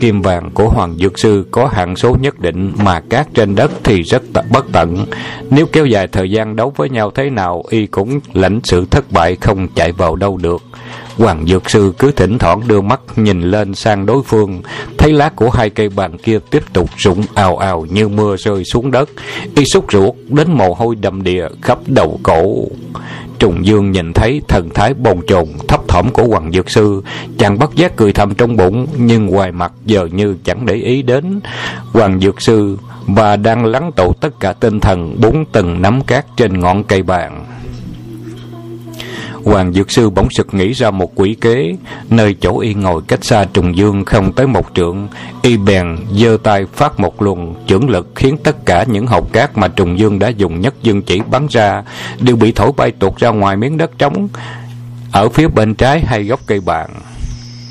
kim 0.00 0.22
vàng 0.22 0.50
của 0.50 0.68
Hoàng 0.68 0.94
Dược 0.98 1.18
Sư 1.18 1.46
có 1.50 1.66
hạn 1.66 1.96
số 1.96 2.16
nhất 2.20 2.38
định 2.38 2.72
mà 2.84 3.00
cát 3.00 3.26
trên 3.34 3.54
đất 3.54 3.70
thì 3.84 4.02
rất 4.02 4.22
bất 4.52 4.66
tận. 4.72 5.06
Nếu 5.50 5.66
kéo 5.66 5.86
dài 5.86 6.06
thời 6.06 6.30
gian 6.30 6.56
đấu 6.56 6.72
với 6.76 6.90
nhau 6.90 7.10
thế 7.14 7.30
nào, 7.30 7.62
y 7.70 7.86
cũng 7.86 8.20
lãnh 8.32 8.60
sự 8.64 8.86
thất 8.90 9.12
bại 9.12 9.36
không 9.40 9.68
chạy 9.74 9.92
vào 9.92 10.16
đâu 10.16 10.36
được. 10.36 10.62
Hoàng 11.16 11.46
Dược 11.46 11.70
Sư 11.70 11.92
cứ 11.98 12.12
thỉnh 12.12 12.38
thoảng 12.38 12.68
đưa 12.68 12.80
mắt 12.80 13.00
nhìn 13.16 13.40
lên 13.40 13.74
sang 13.74 14.06
đối 14.06 14.22
phương, 14.22 14.62
thấy 14.98 15.12
lá 15.12 15.28
của 15.28 15.50
hai 15.50 15.70
cây 15.70 15.88
bàn 15.88 16.18
kia 16.18 16.38
tiếp 16.50 16.62
tục 16.72 16.90
rụng 16.96 17.24
ào 17.34 17.56
ào 17.56 17.86
như 17.90 18.08
mưa 18.08 18.36
rơi 18.36 18.64
xuống 18.64 18.90
đất. 18.90 19.10
Y 19.56 19.64
sút 19.64 19.84
ruột 19.92 20.14
đến 20.28 20.52
mồ 20.52 20.74
hôi 20.74 20.96
đầm 20.96 21.22
đìa 21.22 21.46
khắp 21.62 21.78
đầu 21.86 22.20
cổ. 22.22 22.64
Trùng 23.38 23.66
Dương 23.66 23.92
nhìn 23.92 24.12
thấy 24.12 24.42
thần 24.48 24.68
thái 24.74 24.94
bồn 24.94 25.20
chồn 25.26 25.46
thấp 25.68 25.80
thỏm 25.88 26.12
của 26.12 26.24
Hoàng 26.24 26.52
Dược 26.52 26.70
Sư, 26.70 27.02
chàng 27.38 27.58
bất 27.58 27.74
giác 27.74 27.96
cười 27.96 28.12
thầm 28.12 28.34
trong 28.34 28.56
bụng, 28.56 28.86
nhưng 28.96 29.26
ngoài 29.26 29.52
mặt 29.52 29.72
giờ 29.84 30.08
như 30.12 30.36
chẳng 30.44 30.66
để 30.66 30.74
ý 30.74 31.02
đến. 31.02 31.40
Hoàng 31.92 32.20
Dược 32.20 32.42
Sư 32.42 32.78
và 33.06 33.36
đang 33.36 33.64
lắng 33.64 33.90
tụ 33.96 34.12
tất 34.20 34.40
cả 34.40 34.52
tinh 34.52 34.80
thần 34.80 35.20
bốn 35.20 35.44
tầng 35.44 35.82
nắm 35.82 36.02
cát 36.02 36.26
trên 36.36 36.60
ngọn 36.60 36.84
cây 36.84 37.02
bàn. 37.02 37.44
Hoàng 39.46 39.72
Dược 39.72 39.90
Sư 39.90 40.10
bỗng 40.10 40.28
sực 40.30 40.54
nghĩ 40.54 40.72
ra 40.72 40.90
một 40.90 41.12
quỷ 41.14 41.36
kế, 41.40 41.76
nơi 42.10 42.36
chỗ 42.40 42.58
y 42.58 42.74
ngồi 42.74 43.02
cách 43.08 43.24
xa 43.24 43.44
Trùng 43.52 43.76
Dương 43.76 44.04
không 44.04 44.32
tới 44.32 44.46
một 44.46 44.66
trượng, 44.74 45.08
y 45.42 45.56
bèn 45.56 45.96
giơ 46.12 46.36
tay 46.42 46.66
phát 46.74 47.00
một 47.00 47.22
luồng 47.22 47.54
chưởng 47.66 47.90
lực 47.90 48.08
khiến 48.14 48.36
tất 48.42 48.66
cả 48.66 48.84
những 48.88 49.06
hộp 49.06 49.32
cát 49.32 49.58
mà 49.58 49.68
Trùng 49.68 49.98
Dương 49.98 50.18
đã 50.18 50.28
dùng 50.28 50.60
nhất 50.60 50.74
dương 50.82 51.02
chỉ 51.02 51.20
bắn 51.30 51.46
ra 51.50 51.82
đều 52.20 52.36
bị 52.36 52.52
thổi 52.52 52.72
bay 52.76 52.90
tuột 52.90 53.16
ra 53.16 53.30
ngoài 53.30 53.56
miếng 53.56 53.76
đất 53.76 53.98
trống 53.98 54.28
ở 55.12 55.28
phía 55.28 55.48
bên 55.48 55.74
trái 55.74 56.00
hay 56.00 56.24
gốc 56.24 56.40
cây 56.46 56.60
bàn. 56.60 56.90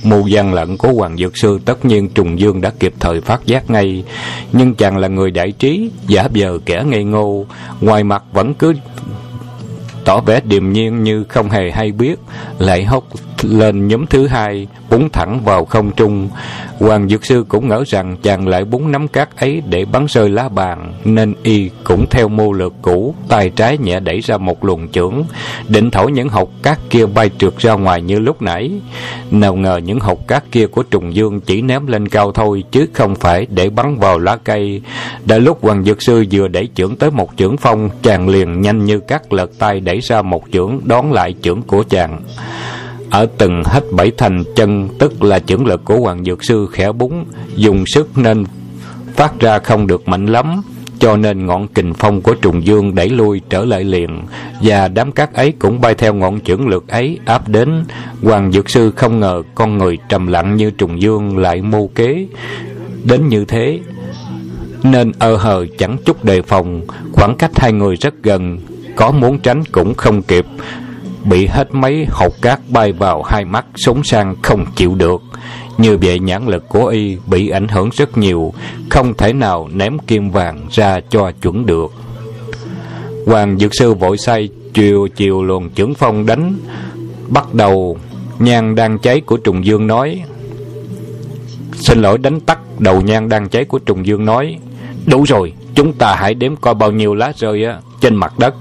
Mù 0.04 0.28
gian 0.28 0.54
lận 0.54 0.78
của 0.78 0.93
Hoàng 0.93 1.17
Dược 1.17 1.38
Sư 1.38 1.60
tất 1.65 1.86
nhiên 1.86 2.10
Trùng 2.10 2.39
Dương 2.39 2.62
đã 2.62 2.71
kịp 2.80 2.93
thời 3.00 3.21
phát 3.21 3.45
giác 3.45 3.69
ngay, 3.69 4.04
nhưng 4.52 4.76
chàng 4.76 4.97
là 4.97 5.08
người 5.08 5.32
đại 5.32 5.52
trí, 5.52 5.89
giả 6.08 6.28
vờ 6.36 6.60
kẻ 6.65 6.84
ngây 6.86 7.04
ngô, 7.04 7.45
ngoài 7.82 8.04
mặt 8.04 8.23
vẫn 8.34 8.54
cứ 8.54 8.73
tỏ 10.06 10.22
vẻ 10.22 10.41
điềm 10.44 10.74
nhiên 10.74 11.04
như 11.04 11.24
không 11.30 11.50
hề 11.50 11.72
hay 11.72 11.91
biết, 11.91 12.15
lại 12.60 12.84
hốc 12.84 13.04
lên 13.49 13.88
nhóm 13.88 14.05
thứ 14.08 14.27
hai, 14.27 14.67
búng 14.89 15.10
thẳng 15.10 15.41
vào 15.43 15.65
không 15.65 15.91
trung. 15.91 16.29
Hoàng 16.79 17.10
Dược 17.10 17.25
Sư 17.25 17.45
cũng 17.47 17.67
ngỡ 17.67 17.84
rằng 17.88 18.17
chàng 18.23 18.47
lại 18.47 18.65
búng 18.65 18.91
nắm 18.91 19.08
cát 19.08 19.38
ấy 19.38 19.62
để 19.69 19.86
bắn 19.86 20.05
rơi 20.10 20.29
lá 20.29 20.49
bàn, 20.49 20.93
nên 21.05 21.34
y 21.43 21.69
cũng 21.84 22.05
theo 22.10 22.27
mô 22.27 22.51
lược 22.51 22.73
cũ, 22.81 23.15
tay 23.29 23.49
trái 23.49 23.77
nhẹ 23.77 23.99
đẩy 23.99 24.19
ra 24.19 24.38
một 24.38 24.65
luồng 24.65 24.88
chưởng, 24.88 25.23
định 25.67 25.91
thổi 25.91 26.12
những 26.12 26.29
hột 26.29 26.63
cát 26.63 26.79
kia 26.89 27.05
bay 27.05 27.29
trượt 27.38 27.58
ra 27.58 27.73
ngoài 27.73 28.01
như 28.01 28.19
lúc 28.19 28.41
nãy. 28.41 28.71
Nào 29.31 29.55
ngờ 29.55 29.79
những 29.84 29.99
hột 29.99 30.27
cát 30.27 30.51
kia 30.51 30.67
của 30.67 30.84
trùng 30.84 31.15
dương 31.15 31.41
chỉ 31.41 31.62
ném 31.62 31.88
lên 31.88 32.08
cao 32.08 32.31
thôi, 32.31 32.63
chứ 32.71 32.88
không 32.93 33.15
phải 33.15 33.47
để 33.49 33.69
bắn 33.69 33.97
vào 33.97 34.19
lá 34.19 34.38
cây. 34.43 34.81
Đã 35.25 35.38
lúc 35.38 35.63
Hoàng 35.63 35.84
Dược 35.84 36.01
Sư 36.01 36.25
vừa 36.31 36.47
đẩy 36.47 36.69
chưởng 36.75 36.95
tới 36.95 37.12
một 37.12 37.29
chưởng 37.38 37.58
phong, 37.58 37.89
chàng 38.03 38.29
liền 38.29 38.62
nhanh 38.62 38.86
như 38.86 38.99
cắt 38.99 39.34
lật 39.34 39.51
tay 39.60 39.79
đẩy 39.79 39.99
ra 39.99 40.21
một 40.21 40.43
chưởng 40.51 40.79
đón 40.84 41.12
lại 41.12 41.36
chưởng 41.41 41.62
của 41.62 41.84
chàng. 41.89 42.21
Ở 43.15 43.25
từng 43.38 43.63
hết 43.65 43.84
bảy 43.91 44.12
thành 44.17 44.43
chân, 44.56 44.89
Tức 44.99 45.23
là 45.23 45.39
chưởng 45.39 45.65
lực 45.65 45.86
của 45.86 45.99
Hoàng 45.99 46.25
Dược 46.25 46.43
Sư 46.43 46.67
khẽ 46.71 46.91
búng, 46.91 47.25
Dùng 47.56 47.86
sức 47.86 48.17
nên 48.17 48.43
phát 49.15 49.39
ra 49.39 49.60
không 49.60 49.88
được 49.88 50.08
mạnh 50.08 50.25
lắm, 50.25 50.62
cho 50.99 51.17
nên 51.17 51.45
ngọn 51.45 51.67
kình 51.67 51.93
phong 51.93 52.21
của 52.21 52.34
trùng 52.34 52.65
dương 52.65 52.95
đẩy 52.95 53.10
lui 53.10 53.41
trở 53.49 53.65
lại 53.65 53.84
liền, 53.84 54.21
và 54.62 54.88
đám 54.88 55.12
cát 55.12 55.34
ấy 55.34 55.54
cũng 55.60 55.82
bay 55.82 55.93
theo 55.93 56.13
ngọn 56.13 56.41
chưởng 56.41 56.67
lực 56.67 56.88
ấy 56.88 57.19
áp 57.25 57.49
đến. 57.49 57.84
Hoàng 58.23 58.51
dược 58.51 58.69
sư 58.69 58.91
không 58.91 59.19
ngờ 59.19 59.41
con 59.56 59.78
người 59.78 59.97
trầm 60.10 60.28
lặng 60.28 60.56
như 60.56 60.71
trùng 60.71 61.01
dương 61.01 61.38
lại 61.38 61.62
mưu 61.62 61.88
kế. 61.88 62.28
Đến 63.04 63.28
như 63.30 63.45
thế, 63.45 63.80
nên 64.84 65.12
ơ 65.19 65.36
hờ 65.36 65.65
chẳng 65.78 65.97
chút 66.06 66.23
đề 66.23 66.41
phòng, 66.41 66.82
khoảng 67.12 67.36
cách 67.36 67.51
hai 67.56 67.73
người 67.73 67.95
rất 67.95 68.13
gần, 68.23 68.60
có 68.95 69.12
muốn 69.12 69.39
tránh 69.39 69.63
cũng 69.71 69.93
không 69.93 70.21
kịp 70.21 70.45
bị 71.30 71.48
hết 71.48 71.74
mấy 71.74 72.06
hột 72.10 72.42
cát 72.42 72.60
bay 72.70 72.92
vào 72.92 73.24
hai 73.24 73.46
mắt 73.46 73.66
sống 73.76 74.04
sang 74.04 74.36
không 74.42 74.66
chịu 74.76 74.96
được. 74.96 75.22
Như 75.78 75.98
vậy 75.98 76.20
nhãn 76.20 76.46
lực 76.46 76.70
của 76.70 76.86
y 76.86 77.18
bị 77.28 77.50
ảnh 77.50 77.68
hưởng 77.68 77.90
rất 77.94 78.18
nhiều, 78.18 78.54
không 78.90 79.14
thể 79.14 79.34
nào 79.34 79.70
ném 79.74 80.00
kim 80.00 80.30
vàng 80.30 80.68
ra 80.72 81.00
cho 81.10 81.32
chuẩn 81.42 81.66
được. 81.66 81.92
Hoàng 83.26 83.58
dược 83.60 83.76
sư 83.76 83.94
vội 83.94 84.18
say 84.18 84.50
chiều 84.74 85.08
chiều 85.16 85.44
luồn 85.44 85.70
trưởng 85.70 85.94
phong 85.94 86.26
đánh, 86.26 86.58
bắt 87.28 87.54
đầu 87.54 87.98
nhang 88.40 88.76
đang 88.76 89.00
cháy 89.00 89.22
của 89.22 89.38
trùng 89.38 89.66
dương 89.66 89.88
nói. 89.88 90.24
Xin 91.74 92.02
lỗi 92.02 92.18
đánh 92.18 92.40
tắt 92.40 92.60
đầu 92.80 93.02
nhang 93.02 93.30
đang 93.30 93.50
cháy 93.50 93.66
của 93.66 93.80
trùng 93.80 94.06
dương 94.06 94.26
nói. 94.26 94.58
Đủ 95.06 95.24
rồi, 95.24 95.54
chúng 95.76 95.94
ta 95.94 96.16
hãy 96.16 96.34
đếm 96.34 96.56
coi 96.56 96.74
bao 96.74 96.92
nhiêu 96.92 97.16
lá 97.16 97.32
rơi 97.36 97.66
á 97.66 97.80
trên 98.02 98.16
mặt 98.16 98.40
đất. 98.40 98.56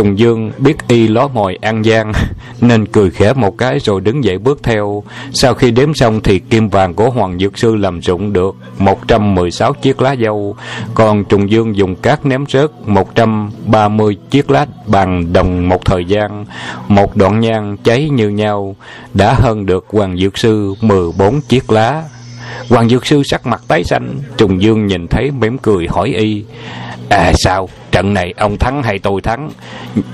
Trùng 0.00 0.18
Dương 0.18 0.52
biết 0.58 0.88
y 0.88 1.08
ló 1.08 1.28
mồi 1.28 1.58
an 1.60 1.84
gian 1.84 2.12
nên 2.60 2.86
cười 2.86 3.10
khẽ 3.10 3.32
một 3.32 3.58
cái 3.58 3.78
rồi 3.78 4.00
đứng 4.00 4.24
dậy 4.24 4.38
bước 4.38 4.62
theo. 4.62 5.02
Sau 5.32 5.54
khi 5.54 5.70
đếm 5.70 5.94
xong 5.94 6.20
thì 6.20 6.38
kim 6.38 6.68
vàng 6.68 6.94
của 6.94 7.10
Hoàng 7.10 7.38
Dược 7.38 7.58
Sư 7.58 7.76
làm 7.76 8.00
dụng 8.00 8.32
được 8.32 8.56
116 8.78 9.72
chiếc 9.72 10.02
lá 10.02 10.16
dâu, 10.24 10.56
còn 10.94 11.24
Trùng 11.24 11.50
Dương 11.50 11.76
dùng 11.76 11.96
cát 11.96 12.26
ném 12.26 12.44
rớt 12.48 12.70
130 12.86 14.16
chiếc 14.30 14.50
lá 14.50 14.66
bằng 14.86 15.32
đồng 15.32 15.68
một 15.68 15.84
thời 15.84 16.04
gian. 16.04 16.44
Một 16.88 17.16
đoạn 17.16 17.40
nhang 17.40 17.76
cháy 17.84 18.08
như 18.08 18.28
nhau 18.28 18.76
đã 19.14 19.34
hơn 19.34 19.66
được 19.66 19.86
Hoàng 19.88 20.18
Dược 20.18 20.38
Sư 20.38 20.74
14 20.80 21.40
chiếc 21.40 21.72
lá. 21.72 22.02
Hoàng 22.68 22.88
Dược 22.88 23.06
Sư 23.06 23.22
sắc 23.24 23.46
mặt 23.46 23.62
tái 23.68 23.84
xanh, 23.84 24.18
Trùng 24.36 24.62
Dương 24.62 24.86
nhìn 24.86 25.08
thấy 25.08 25.30
mỉm 25.30 25.58
cười 25.58 25.86
hỏi 25.88 26.08
y: 26.08 26.44
À 27.08 27.32
sao 27.34 27.68
Trận 27.92 28.14
này 28.14 28.34
ông 28.36 28.58
thắng 28.58 28.82
hay 28.82 28.98
tôi 28.98 29.20
thắng, 29.20 29.50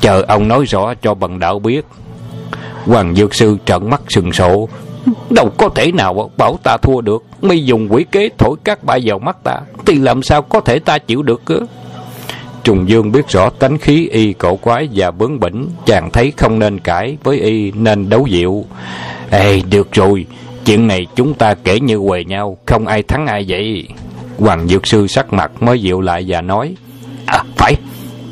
Chờ 0.01 0.23
ông 0.29 0.49
nói 0.49 0.65
rõ 0.65 0.95
cho 1.03 1.15
bần 1.15 1.39
đạo 1.39 1.59
biết. 1.59 1.85
Hoàng 2.85 3.15
Dược 3.15 3.35
Sư 3.35 3.57
trợn 3.65 3.91
mắt 3.91 4.03
sừng 4.09 4.33
sộ 4.33 4.69
Đâu 5.31 5.51
có 5.57 5.69
thể 5.69 5.93
nào 5.93 6.31
bảo 6.37 6.59
ta 6.63 6.77
thua 6.77 7.01
được. 7.01 7.25
Mi 7.43 7.59
dùng 7.59 7.89
quỷ 7.91 8.05
kế 8.13 8.29
thổi 8.39 8.57
các 8.65 8.85
bại 8.85 9.01
vào 9.05 9.19
mắt 9.19 9.37
ta, 9.45 9.57
Thì 9.87 9.95
làm 9.95 10.23
sao 10.23 10.43
có 10.43 10.61
thể 10.61 10.79
ta 10.79 10.99
chịu 10.99 11.23
được 11.23 11.45
cơ? 11.45 11.59
Trùng 12.65 12.89
Dương 12.89 13.13
biết 13.13 13.29
rõ 13.29 13.51
tánh 13.51 13.79
khí 13.79 14.09
y 14.09 14.33
cổ 14.33 14.57
quái 14.57 14.89
và 14.95 15.11
bướng 15.11 15.41
bỉnh, 15.41 15.69
Chàng 15.87 16.11
thấy 16.11 16.33
không 16.37 16.59
nên 16.59 16.81
cãi 16.81 17.17
với 17.25 17.41
y 17.41 17.71
nên 17.73 18.09
đấu 18.09 18.27
dịu 18.27 18.65
Ê, 19.31 19.61
được 19.71 19.93
rồi, 19.93 20.27
Chuyện 20.65 20.87
này 20.87 21.07
chúng 21.15 21.35
ta 21.35 21.55
kể 21.55 21.81
như 21.81 21.97
quề 21.97 22.25
nhau, 22.25 22.57
Không 22.67 22.87
ai 22.87 23.03
thắng 23.03 23.27
ai 23.27 23.45
vậy. 23.49 23.89
Hoàng 24.39 24.69
Dược 24.69 24.87
Sư 24.87 25.07
sắc 25.07 25.33
mặt 25.33 25.63
mới 25.63 25.81
dịu 25.81 26.01
lại 26.01 26.25
và 26.29 26.41
nói 26.41 26.75
À 27.27 27.43
phải. 27.57 27.77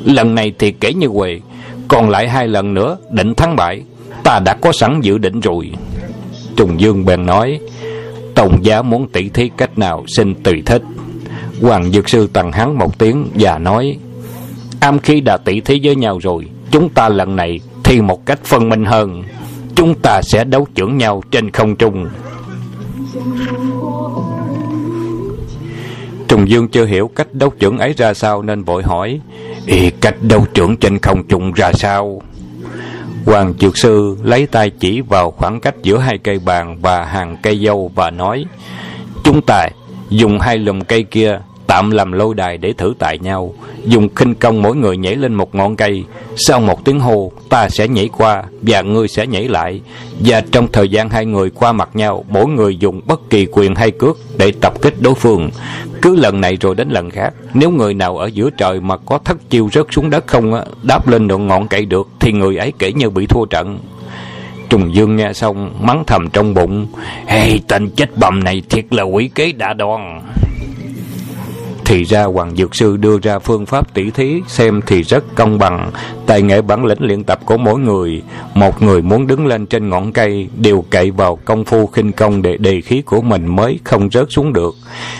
Lần 0.05 0.35
này 0.35 0.53
thì 0.59 0.71
kể 0.71 0.93
như 0.93 1.07
quề 1.07 1.39
còn 1.87 2.09
lại 2.09 2.29
hai 2.29 2.47
lần 2.47 2.73
nữa, 2.73 2.97
định 3.09 3.35
thắng 3.35 3.55
bại. 3.55 3.81
Ta 4.23 4.39
đã 4.39 4.53
có 4.53 4.71
sẵn 4.71 5.01
dự 5.01 5.17
định 5.17 5.39
rồi. 5.39 5.71
Trùng 6.55 6.79
dương 6.79 7.05
bèn 7.05 7.25
nói, 7.25 7.59
tổng 8.35 8.65
giá 8.65 8.81
muốn 8.81 9.07
tỷ 9.07 9.29
thí 9.29 9.49
cách 9.57 9.77
nào 9.77 10.03
xin 10.07 10.35
tùy 10.43 10.63
thích. 10.65 10.81
Hoàng 11.61 11.91
dược 11.91 12.09
sư 12.09 12.29
tặng 12.33 12.51
hắn 12.51 12.77
một 12.77 12.99
tiếng 12.99 13.27
và 13.33 13.57
nói, 13.57 13.97
am 14.79 14.99
khi 14.99 15.21
đã 15.21 15.37
tỷ 15.37 15.61
thí 15.61 15.79
với 15.83 15.95
nhau 15.95 16.19
rồi, 16.23 16.45
chúng 16.71 16.89
ta 16.89 17.09
lần 17.09 17.35
này 17.35 17.59
thì 17.83 18.01
một 18.01 18.25
cách 18.25 18.39
phân 18.43 18.69
minh 18.69 18.85
hơn. 18.85 19.23
Chúng 19.75 19.95
ta 19.95 20.21
sẽ 20.21 20.43
đấu 20.43 20.67
trưởng 20.75 20.97
nhau 20.97 21.21
trên 21.31 21.51
không 21.51 21.75
trung. 21.75 22.07
Trùng 26.35 26.49
Dương 26.49 26.67
chưa 26.67 26.85
hiểu 26.85 27.07
cách 27.15 27.27
đấu 27.33 27.53
trưởng 27.59 27.77
ấy 27.77 27.93
ra 27.97 28.13
sao 28.13 28.41
nên 28.41 28.63
vội 28.63 28.83
hỏi 28.83 29.19
Ý, 29.65 29.89
cách 30.01 30.15
đấu 30.21 30.45
trưởng 30.53 30.77
trên 30.77 30.99
không 30.99 31.27
trung 31.27 31.51
ra 31.51 31.73
sao? 31.73 32.21
Hoàng 33.25 33.53
Dược 33.59 33.77
Sư 33.77 34.17
lấy 34.23 34.47
tay 34.47 34.69
chỉ 34.69 35.01
vào 35.01 35.31
khoảng 35.31 35.59
cách 35.59 35.75
giữa 35.83 35.97
hai 35.97 36.17
cây 36.17 36.39
bàn 36.39 36.77
và 36.81 37.05
hàng 37.05 37.37
cây 37.43 37.61
dâu 37.65 37.91
và 37.95 38.09
nói 38.09 38.45
Chúng 39.23 39.41
ta 39.41 39.67
dùng 40.09 40.39
hai 40.39 40.57
lùm 40.57 40.81
cây 40.81 41.03
kia 41.03 41.39
tạm 41.67 41.91
làm 41.91 42.11
lôi 42.11 42.35
đài 42.35 42.57
để 42.57 42.73
thử 42.73 42.93
tại 42.99 43.17
nhau. 43.19 43.53
Dùng 43.85 44.15
khinh 44.15 44.35
công 44.35 44.61
mỗi 44.61 44.75
người 44.75 44.97
nhảy 44.97 45.15
lên 45.15 45.33
một 45.33 45.55
ngọn 45.55 45.75
cây. 45.75 46.03
Sau 46.35 46.59
một 46.59 46.85
tiếng 46.85 46.99
hô, 46.99 47.31
ta 47.49 47.69
sẽ 47.69 47.87
nhảy 47.87 48.09
qua 48.17 48.43
và 48.61 48.81
ngươi 48.81 49.07
sẽ 49.07 49.27
nhảy 49.27 49.47
lại. 49.47 49.81
Và 50.19 50.41
trong 50.51 50.67
thời 50.71 50.89
gian 50.89 51.09
hai 51.09 51.25
người 51.25 51.49
qua 51.49 51.71
mặt 51.71 51.89
nhau, 51.93 52.25
mỗi 52.29 52.47
người 52.47 52.77
dùng 52.77 53.01
bất 53.05 53.29
kỳ 53.29 53.45
quyền 53.51 53.75
hay 53.75 53.91
cước 53.91 54.17
để 54.37 54.51
tập 54.61 54.73
kích 54.81 55.01
đối 55.01 55.13
phương. 55.13 55.49
Cứ 56.01 56.15
lần 56.15 56.41
này 56.41 56.57
rồi 56.61 56.75
đến 56.75 56.89
lần 56.89 57.09
khác, 57.09 57.33
nếu 57.53 57.71
người 57.71 57.93
nào 57.93 58.17
ở 58.17 58.25
giữa 58.25 58.49
trời 58.57 58.79
mà 58.81 58.97
có 58.97 59.17
thất 59.17 59.49
chiêu 59.49 59.69
rớt 59.73 59.85
xuống 59.91 60.09
đất 60.09 60.27
không 60.27 60.53
đáp 60.83 61.07
lên 61.07 61.27
được 61.27 61.37
ngọn 61.37 61.67
cây 61.67 61.85
được, 61.85 62.07
thì 62.19 62.31
người 62.31 62.57
ấy 62.57 62.73
kể 62.79 62.91
như 62.91 63.09
bị 63.09 63.25
thua 63.25 63.45
trận. 63.45 63.79
Trùng 64.69 64.95
Dương 64.95 65.15
nghe 65.15 65.33
xong, 65.33 65.73
mắng 65.81 66.03
thầm 66.07 66.29
trong 66.29 66.53
bụng 66.53 66.87
Hey 67.27 67.59
tên 67.67 67.89
chết 67.89 68.17
bầm 68.17 68.43
này 68.43 68.61
thiệt 68.69 68.85
là 68.91 69.03
quỷ 69.03 69.29
kế 69.35 69.51
đã 69.51 69.73
đoan 69.73 70.21
thì 71.85 72.03
ra 72.03 72.23
Hoàng 72.23 72.55
Dược 72.55 72.75
Sư 72.75 72.97
đưa 72.97 73.19
ra 73.19 73.39
phương 73.39 73.65
pháp 73.65 73.93
tỉ 73.93 74.11
thí 74.11 74.41
xem 74.47 74.81
thì 74.85 75.03
rất 75.03 75.35
công 75.35 75.59
bằng. 75.59 75.91
Tài 76.25 76.41
nghệ 76.41 76.61
bản 76.61 76.85
lĩnh 76.85 77.01
luyện 77.01 77.23
tập 77.23 77.39
của 77.45 77.57
mỗi 77.57 77.79
người, 77.79 78.21
một 78.53 78.81
người 78.81 79.01
muốn 79.01 79.27
đứng 79.27 79.47
lên 79.47 79.65
trên 79.65 79.89
ngọn 79.89 80.13
cây 80.13 80.47
đều 80.57 80.85
cậy 80.89 81.11
vào 81.11 81.35
công 81.35 81.65
phu 81.65 81.87
khinh 81.87 82.11
công 82.11 82.41
để 82.41 82.57
đề 82.57 82.81
khí 82.81 83.01
của 83.01 83.21
mình 83.21 83.55
mới 83.55 83.79
không 83.83 84.09
rớt 84.11 84.27
xuống 84.29 84.53
được. 84.53 84.75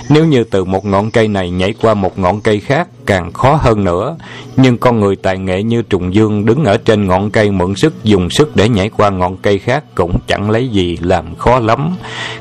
Nếu 0.09 0.25
như 0.25 0.43
từ 0.43 0.63
một 0.63 0.85
ngọn 0.85 1.11
cây 1.11 1.27
này 1.27 1.49
nhảy 1.49 1.73
qua 1.81 1.93
một 1.93 2.19
ngọn 2.19 2.41
cây 2.41 2.59
khác 2.59 2.87
càng 3.05 3.33
khó 3.33 3.55
hơn 3.55 3.83
nữa. 3.83 4.17
Nhưng 4.57 4.77
con 4.77 4.99
người 4.99 5.15
tài 5.15 5.37
nghệ 5.37 5.63
như 5.63 5.81
Trùng 5.81 6.13
Dương 6.13 6.45
đứng 6.45 6.63
ở 6.63 6.77
trên 6.77 7.07
ngọn 7.07 7.31
cây 7.31 7.51
mượn 7.51 7.75
sức 7.75 8.03
dùng 8.03 8.29
sức 8.29 8.55
để 8.55 8.69
nhảy 8.69 8.89
qua 8.89 9.09
ngọn 9.09 9.37
cây 9.37 9.59
khác 9.59 9.83
cũng 9.95 10.19
chẳng 10.27 10.49
lấy 10.49 10.67
gì 10.67 10.97
làm 11.01 11.35
khó 11.35 11.59
lắm. 11.59 11.95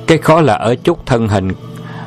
Cái 0.06 0.18
khó 0.18 0.40
là 0.40 0.54
ở 0.54 0.74
chút 0.74 1.06
thân 1.06 1.28
hình 1.28 1.52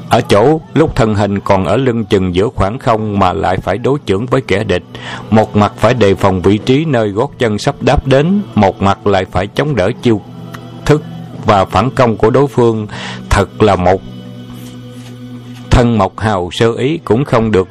ở 0.10 0.22
chỗ 0.22 0.62
lúc 0.74 0.96
thân 0.96 1.16
hình 1.16 1.40
còn 1.40 1.66
ở 1.66 1.78
lưng 1.78 2.06
chừng 2.06 2.36
giữa 2.36 2.50
khoảng 2.56 2.80
không 2.80 3.20
mà 3.20 3.34
lại 3.34 3.58
phải 3.58 3.78
đối 3.78 4.00
chưởng 4.06 4.26
với 4.26 4.42
kẻ 4.42 4.64
địch, 4.64 4.84
một 5.30 5.56
mặt 5.56 5.74
phải 5.78 5.94
đề 5.94 6.16
phòng 6.16 6.42
vị 6.42 6.58
trí 6.58 6.86
nơi 6.86 7.10
gót 7.10 7.32
chân 7.40 7.58
sắp 7.58 7.76
đáp 7.82 8.08
đến, 8.08 8.42
một 8.56 8.82
mặt 8.82 9.08
lại 9.08 9.26
phải 9.26 9.48
chống 9.48 9.76
đỡ 9.76 9.92
chiêu 10.02 10.22
thức 10.86 11.04
và 11.46 11.66
phản 11.66 11.90
công 11.90 12.18
của 12.18 12.30
đối 12.30 12.48
phương, 12.48 12.88
thật 13.30 13.64
là 13.64 13.76
một 13.76 14.02
thân 15.70 15.98
mộc 15.98 16.20
hào 16.20 16.50
sơ 16.52 16.74
ý 16.78 17.00
cũng 17.04 17.26
không 17.26 17.52
được 17.52 17.68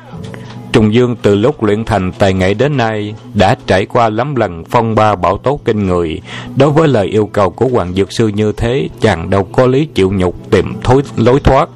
Trùng 0.77 0.95
Dương 0.95 1.17
từ 1.23 1.35
lúc 1.35 1.63
luyện 1.63 1.85
thành 1.85 2.13
tài 2.13 2.35
nghệ 2.35 2.55
đến 2.55 2.77
nay 2.77 3.15
đã 3.35 3.57
trải 3.67 3.87
qua 3.87 4.09
lắm 4.09 4.37
lần 4.37 4.65
phong 4.65 4.95
ba 4.95 5.15
bảo 5.15 5.39
tố 5.39 5.61
kinh 5.65 5.87
người. 5.87 6.21
Đối 6.57 6.71
với 6.71 6.89
lời 6.89 7.07
yêu 7.07 7.27
cầu 7.33 7.51
của 7.51 7.69
Hoàng 7.69 7.95
Dược 7.95 8.13
Sư 8.13 8.29
như 8.29 8.53
thế, 8.53 8.89
chàng 9.01 9.31
đâu 9.31 9.45
có 9.45 9.67
lý 9.67 9.89
chịu 9.95 10.13
nhục 10.13 10.51
tìm 10.51 10.75
thối 10.85 11.03
lối 11.17 11.41
thoát. 11.41 11.69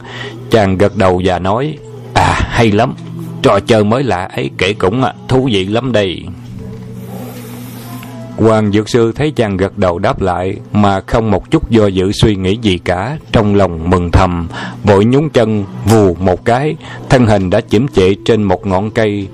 Chàng 0.50 0.78
gật 0.78 0.96
đầu 0.96 1.22
và 1.24 1.38
nói, 1.38 1.76
À 2.14 2.40
hay 2.40 2.70
lắm, 2.70 2.94
trò 3.42 3.60
chơi 3.60 3.84
mới 3.84 4.02
lạ 4.02 4.28
ấy 4.36 4.50
kể 4.58 4.72
cũng 4.72 5.02
à, 5.02 5.14
thú 5.28 5.48
vị 5.52 5.64
lắm 5.64 5.92
đây. 5.92 6.22
Hoàng 8.36 8.72
Dược 8.72 8.88
Sư 8.88 9.12
thấy 9.12 9.32
chàng 9.36 9.56
gật 9.56 9.78
đầu 9.78 9.98
đáp 9.98 10.20
lại 10.22 10.56
mà 10.72 11.00
không 11.00 11.30
một 11.30 11.50
chút 11.50 11.70
do 11.70 11.86
dự 11.86 12.12
suy 12.12 12.36
nghĩ 12.36 12.58
gì 12.62 12.78
cả, 12.78 13.18
trong 13.32 13.54
lòng 13.54 13.90
mừng 13.90 14.10
thầm, 14.10 14.48
vội 14.84 15.04
nhún 15.04 15.28
chân 15.28 15.64
vù 15.84 16.14
một 16.14 16.44
cái, 16.44 16.76
thân 17.08 17.26
hình 17.26 17.50
đã 17.50 17.60
chỉnh 17.60 17.86
trệ 17.94 18.14
trên 18.24 18.42
một 18.42 18.66
ngọn 18.66 18.90
cây. 18.90 19.28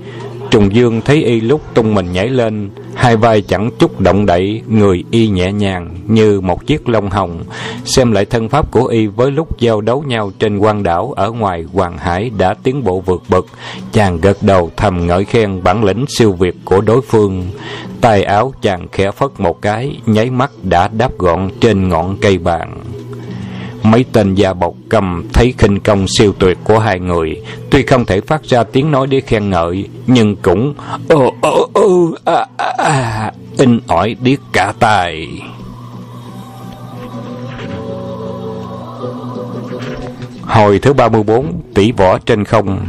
Trùng 0.51 0.75
Dương 0.75 1.01
thấy 1.05 1.23
y 1.23 1.41
lúc 1.41 1.61
tung 1.73 1.93
mình 1.93 2.11
nhảy 2.11 2.29
lên, 2.29 2.69
hai 2.97 3.17
vai 3.17 3.41
chẳng 3.41 3.69
chút 3.79 4.01
động 4.01 4.25
đậy, 4.25 4.61
người 4.67 5.03
y 5.11 5.27
nhẹ 5.27 5.51
nhàng 5.51 5.95
như 6.07 6.41
một 6.41 6.67
chiếc 6.67 6.89
lông 6.89 7.09
hồng. 7.09 7.43
Xem 7.85 8.11
lại 8.11 8.25
thân 8.25 8.49
pháp 8.49 8.71
của 8.71 8.85
y 8.85 9.07
với 9.07 9.31
lúc 9.31 9.59
giao 9.59 9.81
đấu 9.81 10.03
nhau 10.07 10.31
trên 10.39 10.57
quan 10.57 10.83
đảo 10.83 11.13
ở 11.15 11.31
ngoài 11.31 11.65
Hoàng 11.73 11.97
Hải 11.97 12.29
đã 12.37 12.53
tiến 12.63 12.83
bộ 12.83 12.99
vượt 12.99 13.23
bậc, 13.29 13.45
chàng 13.91 14.21
gật 14.21 14.37
đầu 14.41 14.71
thầm 14.77 15.07
ngợi 15.07 15.25
khen 15.25 15.63
bản 15.63 15.83
lĩnh 15.83 16.05
siêu 16.07 16.31
việt 16.31 16.55
của 16.65 16.81
đối 16.81 17.01
phương. 17.01 17.45
Tay 18.01 18.23
áo 18.23 18.53
chàng 18.61 18.87
khẽ 18.91 19.11
phất 19.11 19.29
một 19.37 19.61
cái, 19.61 19.97
nháy 20.05 20.29
mắt 20.29 20.51
đã 20.63 20.87
đáp 20.87 21.17
gọn 21.17 21.49
trên 21.59 21.89
ngọn 21.89 22.17
cây 22.21 22.37
vàng. 22.37 22.77
Mấy 23.83 24.05
tên 24.13 24.35
gia 24.35 24.53
bọc 24.53 24.73
cầm 24.89 25.27
thấy 25.33 25.53
khinh 25.57 25.79
công 25.79 26.05
siêu 26.07 26.33
tuyệt 26.39 26.57
của 26.63 26.79
hai 26.79 26.99
người, 26.99 27.41
tuy 27.69 27.83
không 27.83 28.05
thể 28.05 28.21
phát 28.21 28.43
ra 28.43 28.63
tiếng 28.63 28.91
nói 28.91 29.07
để 29.07 29.21
khen 29.21 29.49
ngợi, 29.49 29.87
nhưng 30.07 30.35
cũng 30.35 30.73
ơ 31.09 31.17
ơ 31.41 31.51
ơ 31.73 31.87
à 32.25 32.45
à 32.57 32.73
à, 32.77 33.31
in 33.57 33.79
ỏi 33.87 34.15
điếc 34.21 34.39
cả 34.53 34.73
tai. 34.79 35.27
Hồi 40.41 40.79
thứ 40.79 40.93
34, 40.93 41.61
tỷ 41.73 41.91
võ 41.91 42.17
trên 42.19 42.45
không 42.45 42.87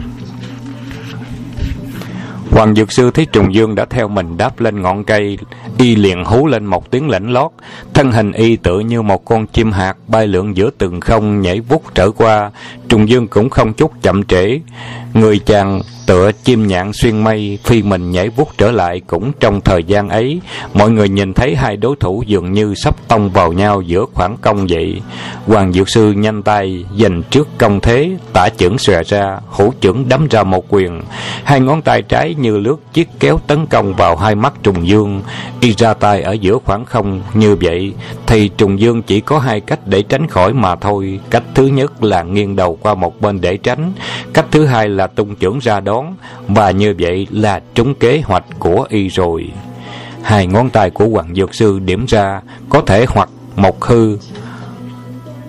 Hoàng 2.50 2.74
Dược 2.74 2.92
Sư 2.92 3.10
thấy 3.10 3.26
Trùng 3.26 3.54
Dương 3.54 3.74
đã 3.74 3.84
theo 3.84 4.08
mình 4.08 4.36
đáp 4.36 4.60
lên 4.60 4.82
ngọn 4.82 5.04
cây, 5.04 5.38
y 5.78 5.96
liền 5.96 6.24
hú 6.24 6.46
lên 6.46 6.66
một 6.66 6.90
tiếng 6.90 7.08
lạnh 7.08 7.32
lót. 7.32 7.50
Thân 7.94 8.12
hình 8.12 8.32
y 8.32 8.56
tự 8.56 8.80
như 8.80 9.02
một 9.02 9.24
con 9.24 9.46
chim 9.46 9.72
hạt 9.72 9.96
bay 10.08 10.26
lượn 10.26 10.56
giữa 10.56 10.70
từng 10.78 11.00
không 11.00 11.40
nhảy 11.40 11.60
vút 11.60 11.82
trở 11.94 12.10
qua. 12.10 12.50
Trùng 12.88 13.08
Dương 13.08 13.28
cũng 13.28 13.50
không 13.50 13.72
chút 13.72 13.92
chậm 14.02 14.24
trễ. 14.24 14.60
Người 15.14 15.38
chàng 15.38 15.80
tựa 16.08 16.32
chim 16.44 16.66
nhạn 16.66 16.92
xuyên 16.92 17.24
mây, 17.24 17.58
phi 17.64 17.82
mình 17.82 18.10
nhảy 18.10 18.28
vút 18.28 18.48
trở 18.58 18.70
lại 18.70 19.00
cũng 19.06 19.32
trong 19.40 19.60
thời 19.60 19.84
gian 19.84 20.08
ấy 20.08 20.40
mọi 20.74 20.90
người 20.90 21.08
nhìn 21.08 21.34
thấy 21.34 21.56
hai 21.56 21.76
đối 21.76 21.96
thủ 21.96 22.22
dường 22.26 22.52
như 22.52 22.74
sắp 22.74 22.96
tông 23.08 23.30
vào 23.30 23.52
nhau 23.52 23.82
giữa 23.82 24.04
khoảng 24.14 24.36
công 24.36 24.66
vậy 24.68 25.00
hoàng 25.46 25.72
dược 25.72 25.88
sư 25.88 26.12
nhanh 26.12 26.42
tay 26.42 26.84
giành 26.98 27.22
trước 27.30 27.48
công 27.58 27.80
thế, 27.80 28.10
tả 28.32 28.48
chưởng 28.48 28.78
xòe 28.78 29.02
ra 29.02 29.38
hữu 29.50 29.72
chưởng 29.80 30.08
đấm 30.08 30.28
ra 30.28 30.42
một 30.42 30.64
quyền 30.68 31.02
hai 31.44 31.60
ngón 31.60 31.82
tay 31.82 32.02
trái 32.02 32.34
như 32.38 32.58
lướt 32.58 32.76
chiếc 32.92 33.08
kéo 33.20 33.38
tấn 33.46 33.66
công 33.66 33.94
vào 33.94 34.16
hai 34.16 34.34
mắt 34.34 34.52
trùng 34.62 34.88
dương 34.88 35.22
y 35.60 35.67
ra 35.72 35.94
tay 35.94 36.22
ở 36.22 36.32
giữa 36.32 36.58
khoảng 36.64 36.84
không 36.84 37.22
như 37.34 37.56
vậy, 37.60 37.94
thì 38.26 38.48
trùng 38.48 38.80
dương 38.80 39.02
chỉ 39.02 39.20
có 39.20 39.38
hai 39.38 39.60
cách 39.60 39.80
để 39.86 40.02
tránh 40.02 40.26
khỏi 40.28 40.52
mà 40.52 40.76
thôi. 40.76 41.20
Cách 41.30 41.42
thứ 41.54 41.66
nhất 41.66 42.04
là 42.04 42.22
nghiêng 42.22 42.56
đầu 42.56 42.78
qua 42.82 42.94
một 42.94 43.20
bên 43.20 43.40
để 43.40 43.56
tránh. 43.56 43.92
Cách 44.32 44.46
thứ 44.50 44.64
hai 44.64 44.88
là 44.88 45.06
tung 45.06 45.36
chưởng 45.36 45.58
ra 45.58 45.80
đón. 45.80 46.14
Và 46.48 46.70
như 46.70 46.94
vậy 46.98 47.26
là 47.30 47.60
trúng 47.74 47.94
kế 47.94 48.22
hoạch 48.24 48.44
của 48.58 48.86
y 48.88 49.08
rồi. 49.08 49.50
Hai 50.22 50.46
ngón 50.46 50.70
tay 50.70 50.90
của 50.90 51.08
hoàng 51.08 51.34
dược 51.34 51.54
sư 51.54 51.78
điểm 51.78 52.04
ra, 52.08 52.40
có 52.68 52.80
thể 52.80 53.06
hoặc 53.08 53.28
một 53.56 53.84
hư. 53.84 54.16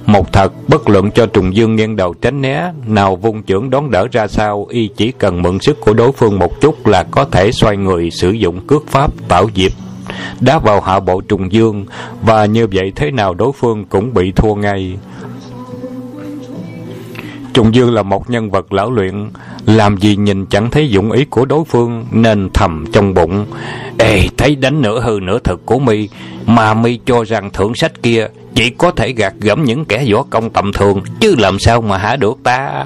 Một 0.06 0.34
thật, 0.34 0.54
bất 0.68 0.90
luận 0.90 1.12
cho 1.12 1.26
trùng 1.26 1.56
dương 1.56 1.76
nghiêng 1.76 1.96
đầu 1.96 2.14
tránh 2.22 2.42
né, 2.42 2.72
nào 2.88 3.16
vung 3.16 3.44
chưởng 3.44 3.70
đón 3.70 3.92
đỡ 3.92 4.08
ra 4.12 4.28
sao, 4.28 4.66
y 4.70 4.90
chỉ 4.98 5.12
cần 5.12 5.42
mượn 5.42 5.60
sức 5.60 5.82
của 5.82 5.94
đối 5.94 6.12
phương 6.12 6.40
một 6.40 6.62
chút 6.62 6.88
là 6.88 7.04
có 7.04 7.26
thể 7.26 7.52
xoay 7.52 7.78
người 7.78 8.12
sử 8.12 8.32
dụng 8.32 8.68
cước 8.68 8.88
pháp 8.88 9.12
tạo 9.28 9.50
diệp 9.56 9.72
đá 10.40 10.60
vào 10.60 10.82
hạ 10.82 11.00
bộ 11.00 11.22
trùng 11.22 11.52
dương 11.52 11.86
và 12.22 12.46
như 12.46 12.68
vậy 12.72 12.92
thế 12.96 13.12
nào 13.12 13.34
đối 13.34 13.52
phương 13.52 13.86
cũng 13.86 14.14
bị 14.14 14.32
thua 14.32 14.56
ngay 14.56 14.98
Trùng 17.54 17.76
Dương 17.76 17.94
là 17.94 18.04
một 18.04 18.30
nhân 18.30 18.52
vật 18.52 18.74
lão 18.74 18.92
luyện, 18.92 19.30
làm 19.66 19.98
gì 19.98 20.16
nhìn 20.16 20.46
chẳng 20.46 20.70
thấy 20.70 20.90
dụng 20.90 21.12
ý 21.12 21.26
của 21.26 21.46
đối 21.46 21.64
phương 21.66 22.06
nên 22.12 22.50
thầm 22.54 22.86
trong 22.94 23.14
bụng. 23.14 23.46
Ê, 23.98 24.28
thấy 24.38 24.56
đánh 24.56 24.82
nửa 24.82 25.02
hư 25.02 25.20
nửa 25.22 25.40
thực 25.40 25.66
của 25.66 25.80
mi 25.80 26.10
mà 26.46 26.74
mi 26.74 27.00
cho 27.06 27.24
rằng 27.24 27.50
thượng 27.50 27.76
sách 27.76 28.04
kia 28.04 28.28
chỉ 28.56 28.70
có 28.70 28.92
thể 28.92 29.12
gạt 29.12 29.34
gẫm 29.40 29.64
những 29.64 29.86
kẻ 29.86 30.06
võ 30.14 30.24
công 30.30 30.50
tầm 30.50 30.74
thường, 30.74 31.02
chứ 31.20 31.36
làm 31.38 31.60
sao 31.60 31.82
mà 31.82 31.98
hả 31.98 32.16
được 32.16 32.38
ta. 32.44 32.86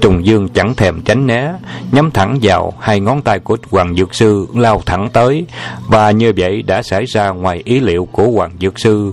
Trùng 0.00 0.26
Dương 0.26 0.48
chẳng 0.48 0.74
thèm 0.74 1.02
tránh 1.02 1.26
né, 1.26 1.52
nhắm 1.92 2.10
thẳng 2.10 2.38
vào 2.42 2.72
hai 2.80 3.00
ngón 3.00 3.22
tay 3.22 3.38
của 3.38 3.56
Hoàng 3.70 3.96
Dược 3.96 4.14
Sư 4.14 4.46
lao 4.54 4.82
thẳng 4.86 5.08
tới, 5.12 5.44
và 5.88 6.10
như 6.10 6.32
vậy 6.36 6.62
đã 6.62 6.82
xảy 6.82 7.04
ra 7.04 7.30
ngoài 7.30 7.62
ý 7.64 7.80
liệu 7.80 8.08
của 8.12 8.30
Hoàng 8.30 8.50
Dược 8.60 8.78
Sư. 8.78 9.12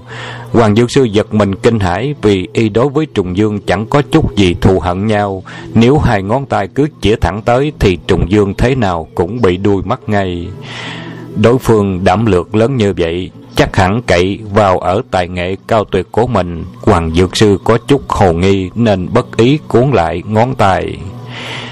Hoàng 0.52 0.76
Dược 0.76 0.92
Sư 0.92 1.04
giật 1.04 1.34
mình 1.34 1.56
kinh 1.56 1.80
hãi 1.80 2.16
vì 2.22 2.48
y 2.54 2.70
đối 2.70 2.90
với 2.90 3.06
Trùng 3.06 3.38
Dương 3.38 3.60
chẳng 3.60 3.86
có 3.86 4.02
chút 4.12 4.36
gì 4.36 4.56
thù 4.62 4.80
hận 4.80 5.08
nhau. 5.08 5.44
Nếu 5.74 5.98
hai 5.98 6.24
ngón 6.24 6.46
tay 6.46 6.68
cứ 6.68 6.88
chĩa 7.02 7.16
thẳng 7.16 7.42
tới 7.42 7.72
thì 7.80 7.98
Trùng 8.08 8.32
Dương 8.32 8.54
thế 8.58 8.76
nào 8.76 9.08
cũng 9.16 9.42
bị 9.42 9.58
đuôi 9.58 9.82
mắt 9.86 10.00
ngay. 10.08 10.48
Đối 11.36 11.58
phương 11.58 12.04
đảm 12.04 12.26
lược 12.26 12.56
lớn 12.56 12.78
như 12.78 12.94
vậy, 12.98 13.32
chắc 13.58 13.76
hẳn 13.76 14.02
cậy 14.02 14.40
vào 14.54 14.80
ở 14.80 15.02
tài 15.12 15.28
nghệ 15.28 15.56
cao 15.68 15.84
tuyệt 15.84 16.08
của 16.12 16.28
mình. 16.28 16.66
Hoàng 16.82 17.12
Dược 17.16 17.38
Sư 17.38 17.58
có 17.64 17.78
chút 17.88 18.10
hồ 18.10 18.34
nghi 18.34 18.70
nên 18.76 19.08
bất 19.14 19.38
ý 19.38 19.60
cuốn 19.68 19.92
lại 19.92 20.24
ngón 20.26 20.56
tay. 20.56 20.98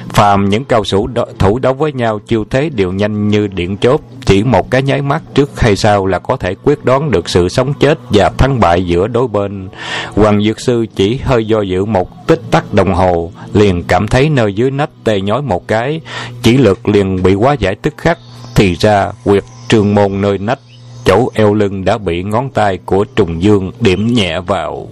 Phàm 0.10 0.50
những 0.50 0.66
cao 0.66 0.84
thủ 0.92 1.08
đo- 1.08 1.26
thủ 1.40 1.60
đấu 1.60 1.74
với 1.74 1.94
nhau 1.94 2.20
chiêu 2.20 2.46
thế 2.50 2.70
đều 2.70 2.92
nhanh 2.92 3.28
như 3.28 3.48
điện 3.48 3.78
chớp, 3.78 3.98
chỉ 4.26 4.44
một 4.44 4.72
cái 4.72 4.82
nháy 4.82 5.02
mắt 5.02 5.22
trước 5.34 5.60
hay 5.60 5.76
sau 5.76 6.06
là 6.06 6.20
có 6.20 6.38
thể 6.38 6.56
quyết 6.64 6.86
đoán 6.86 7.12
được 7.12 7.30
sự 7.30 7.50
sống 7.50 7.74
chết 7.74 8.00
và 8.10 8.30
thắng 8.38 8.60
bại 8.60 8.86
giữa 8.86 9.08
đối 9.08 9.28
bên. 9.28 9.70
Hoàng 10.16 10.44
Dược 10.44 10.60
Sư 10.60 10.86
chỉ 10.96 11.20
hơi 11.24 11.46
do 11.46 11.62
dự 11.62 11.86
một 11.86 12.28
tích 12.28 12.42
tắc 12.52 12.74
đồng 12.74 12.94
hồ, 12.94 13.32
liền 13.54 13.84
cảm 13.84 14.08
thấy 14.08 14.30
nơi 14.30 14.54
dưới 14.54 14.72
nách 14.72 14.90
tê 15.04 15.22
nhói 15.22 15.42
một 15.42 15.68
cái, 15.68 16.02
chỉ 16.42 16.58
lực 16.58 16.88
liền 16.88 17.24
bị 17.24 17.34
quá 17.34 17.54
giải 17.54 17.76
tức 17.76 17.94
khắc, 17.98 18.18
thì 18.56 18.74
ra 18.74 19.12
quyệt 19.24 19.44
trường 19.68 19.96
môn 19.96 20.22
nơi 20.22 20.38
nách 20.38 20.60
chỗ 21.06 21.30
eo 21.34 21.54
lưng 21.54 21.86
đã 21.86 21.98
bị 21.98 22.24
ngón 22.24 22.50
tay 22.50 22.80
của 22.86 23.06
trùng 23.16 23.44
dương 23.44 23.72
điểm 23.80 24.14
nhẹ 24.14 24.40
vào. 24.40 24.88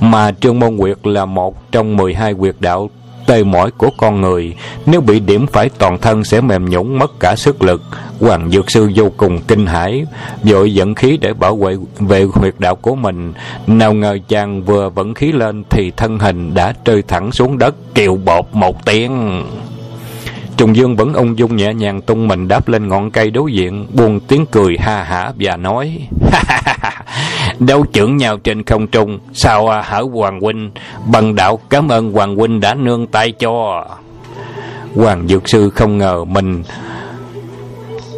Mà 0.00 0.32
trương 0.40 0.60
môn 0.60 0.78
quyệt 0.78 1.06
là 1.06 1.24
một 1.24 1.72
trong 1.72 1.96
12 1.96 2.34
quyệt 2.34 2.54
đạo 2.60 2.90
tê 3.28 3.44
mỏi 3.44 3.70
của 3.70 3.90
con 3.96 4.20
người, 4.20 4.54
nếu 4.86 5.00
bị 5.00 5.20
điểm 5.20 5.46
phải 5.46 5.68
toàn 5.78 5.98
thân 5.98 6.24
sẽ 6.24 6.40
mềm 6.40 6.70
nhũn 6.70 6.98
mất 6.98 7.20
cả 7.20 7.34
sức 7.36 7.62
lực. 7.62 7.82
Hoàng 8.20 8.50
Dược 8.50 8.70
Sư 8.70 8.90
vô 8.94 9.10
cùng 9.16 9.40
kinh 9.48 9.66
hãi, 9.66 10.04
vội 10.42 10.74
dẫn 10.74 10.94
khí 10.94 11.18
để 11.20 11.32
bảo 11.32 11.56
vệ 11.56 11.76
về 11.98 12.24
huyệt 12.32 12.54
đạo 12.58 12.74
của 12.76 12.94
mình. 12.94 13.32
Nào 13.66 13.94
ngờ 13.94 14.18
chàng 14.28 14.62
vừa 14.62 14.88
vận 14.88 15.14
khí 15.14 15.32
lên 15.32 15.64
thì 15.70 15.90
thân 15.96 16.18
hình 16.18 16.54
đã 16.54 16.72
rơi 16.84 17.02
thẳng 17.02 17.32
xuống 17.32 17.58
đất, 17.58 17.74
kiều 17.94 18.16
bột 18.16 18.46
một 18.52 18.84
tiếng. 18.84 19.44
Trùng 20.58 20.76
Dương 20.76 20.96
vẫn 20.96 21.12
ung 21.12 21.38
dung 21.38 21.56
nhẹ 21.56 21.74
nhàng 21.74 22.00
tung 22.00 22.28
mình 22.28 22.48
đáp 22.48 22.68
lên 22.68 22.88
ngọn 22.88 23.10
cây 23.10 23.30
đối 23.30 23.52
diện, 23.52 23.86
buông 23.94 24.20
tiếng 24.20 24.46
cười 24.46 24.76
ha 24.78 25.02
hả 25.02 25.32
và 25.38 25.56
nói: 25.56 26.08
Đấu 27.58 27.84
trưởng 27.92 28.16
nhau 28.16 28.36
trên 28.38 28.64
không 28.64 28.86
trung, 28.86 29.18
sao 29.32 29.68
à, 29.68 29.82
hở 29.86 30.04
Hoàng 30.12 30.40
huynh, 30.40 30.70
bằng 31.06 31.34
đạo 31.34 31.60
cảm 31.70 31.88
ơn 31.88 32.12
Hoàng 32.12 32.36
huynh 32.36 32.60
đã 32.60 32.74
nương 32.74 33.06
tay 33.06 33.32
cho. 33.32 33.84
Hoàng 34.94 35.28
Dược 35.28 35.48
Sư 35.48 35.70
không 35.70 35.98
ngờ 35.98 36.24
mình 36.24 36.62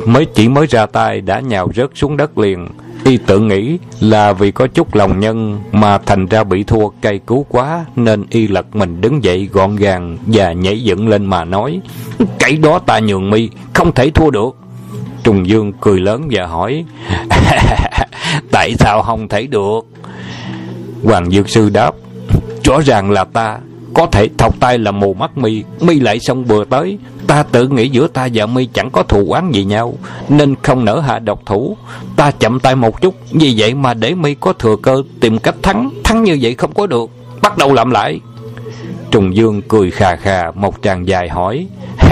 mới 0.06 0.26
chỉ 0.34 0.48
mới 0.48 0.66
ra 0.66 0.86
tay 0.86 1.20
đã 1.20 1.40
nhào 1.40 1.68
rớt 1.74 1.90
xuống 1.94 2.16
đất 2.16 2.38
liền. 2.38 2.68
Y 3.04 3.16
tự 3.16 3.40
nghĩ 3.40 3.78
là 4.00 4.32
vì 4.32 4.50
có 4.50 4.66
chút 4.66 4.94
lòng 4.94 5.20
nhân 5.20 5.60
mà 5.72 5.98
thành 5.98 6.26
ra 6.26 6.44
bị 6.44 6.64
thua 6.64 6.88
cay 6.88 7.18
cú 7.18 7.46
quá 7.48 7.84
nên 7.96 8.24
y 8.30 8.48
lật 8.48 8.76
mình 8.76 9.00
đứng 9.00 9.24
dậy 9.24 9.48
gọn 9.52 9.76
gàng 9.76 10.18
và 10.26 10.52
nhảy 10.52 10.80
dựng 10.82 11.08
lên 11.08 11.26
mà 11.26 11.44
nói 11.44 11.80
Cái 12.38 12.56
đó 12.56 12.78
ta 12.78 12.98
nhường 12.98 13.30
mi, 13.30 13.48
không 13.74 13.92
thể 13.92 14.10
thua 14.10 14.30
được. 14.30 14.56
Trùng 15.22 15.48
Dương 15.48 15.72
cười 15.80 16.00
lớn 16.00 16.28
và 16.30 16.46
hỏi 16.46 16.84
Tại 18.52 18.74
sao 18.78 19.02
không 19.02 19.28
thể 19.28 19.46
được? 19.46 19.80
Hoàng 21.04 21.30
Dược 21.30 21.48
Sư 21.48 21.70
đáp 21.70 21.94
Rõ 22.64 22.80
ràng 22.80 23.10
là 23.10 23.24
ta 23.24 23.58
có 23.94 24.06
thể 24.06 24.28
thọc 24.38 24.60
tay 24.60 24.78
là 24.78 24.90
mù 24.90 25.14
mắt 25.14 25.38
mi 25.38 25.64
mi 25.80 26.00
lại 26.00 26.20
xong 26.20 26.44
bừa 26.48 26.64
tới 26.64 26.98
ta 27.30 27.42
tự 27.42 27.68
nghĩ 27.68 27.88
giữa 27.88 28.06
ta 28.06 28.28
và 28.34 28.46
mi 28.46 28.68
chẳng 28.74 28.90
có 28.90 29.02
thù 29.02 29.26
oán 29.32 29.50
gì 29.52 29.64
nhau, 29.64 29.94
nên 30.28 30.54
không 30.62 30.84
nỡ 30.84 31.00
hạ 31.00 31.18
độc 31.18 31.46
thủ. 31.46 31.76
Ta 32.16 32.30
chậm 32.30 32.60
tay 32.60 32.74
một 32.74 33.00
chút, 33.00 33.14
vì 33.30 33.54
vậy 33.56 33.74
mà 33.74 33.94
để 33.94 34.14
mi 34.14 34.34
có 34.34 34.52
thừa 34.52 34.76
cơ 34.82 35.02
tìm 35.20 35.38
cách 35.38 35.54
thắng. 35.62 35.90
Thắng 36.04 36.24
như 36.24 36.38
vậy 36.40 36.54
không 36.54 36.74
có 36.74 36.86
được, 36.86 37.10
bắt 37.42 37.58
đầu 37.58 37.74
làm 37.74 37.90
lại. 37.90 38.20
Trùng 39.10 39.36
dương 39.36 39.62
cười 39.62 39.90
khà 39.90 40.16
khà, 40.16 40.50
một 40.54 40.74
tràng 40.82 41.08
dài 41.08 41.28
hỏi. 41.28 41.66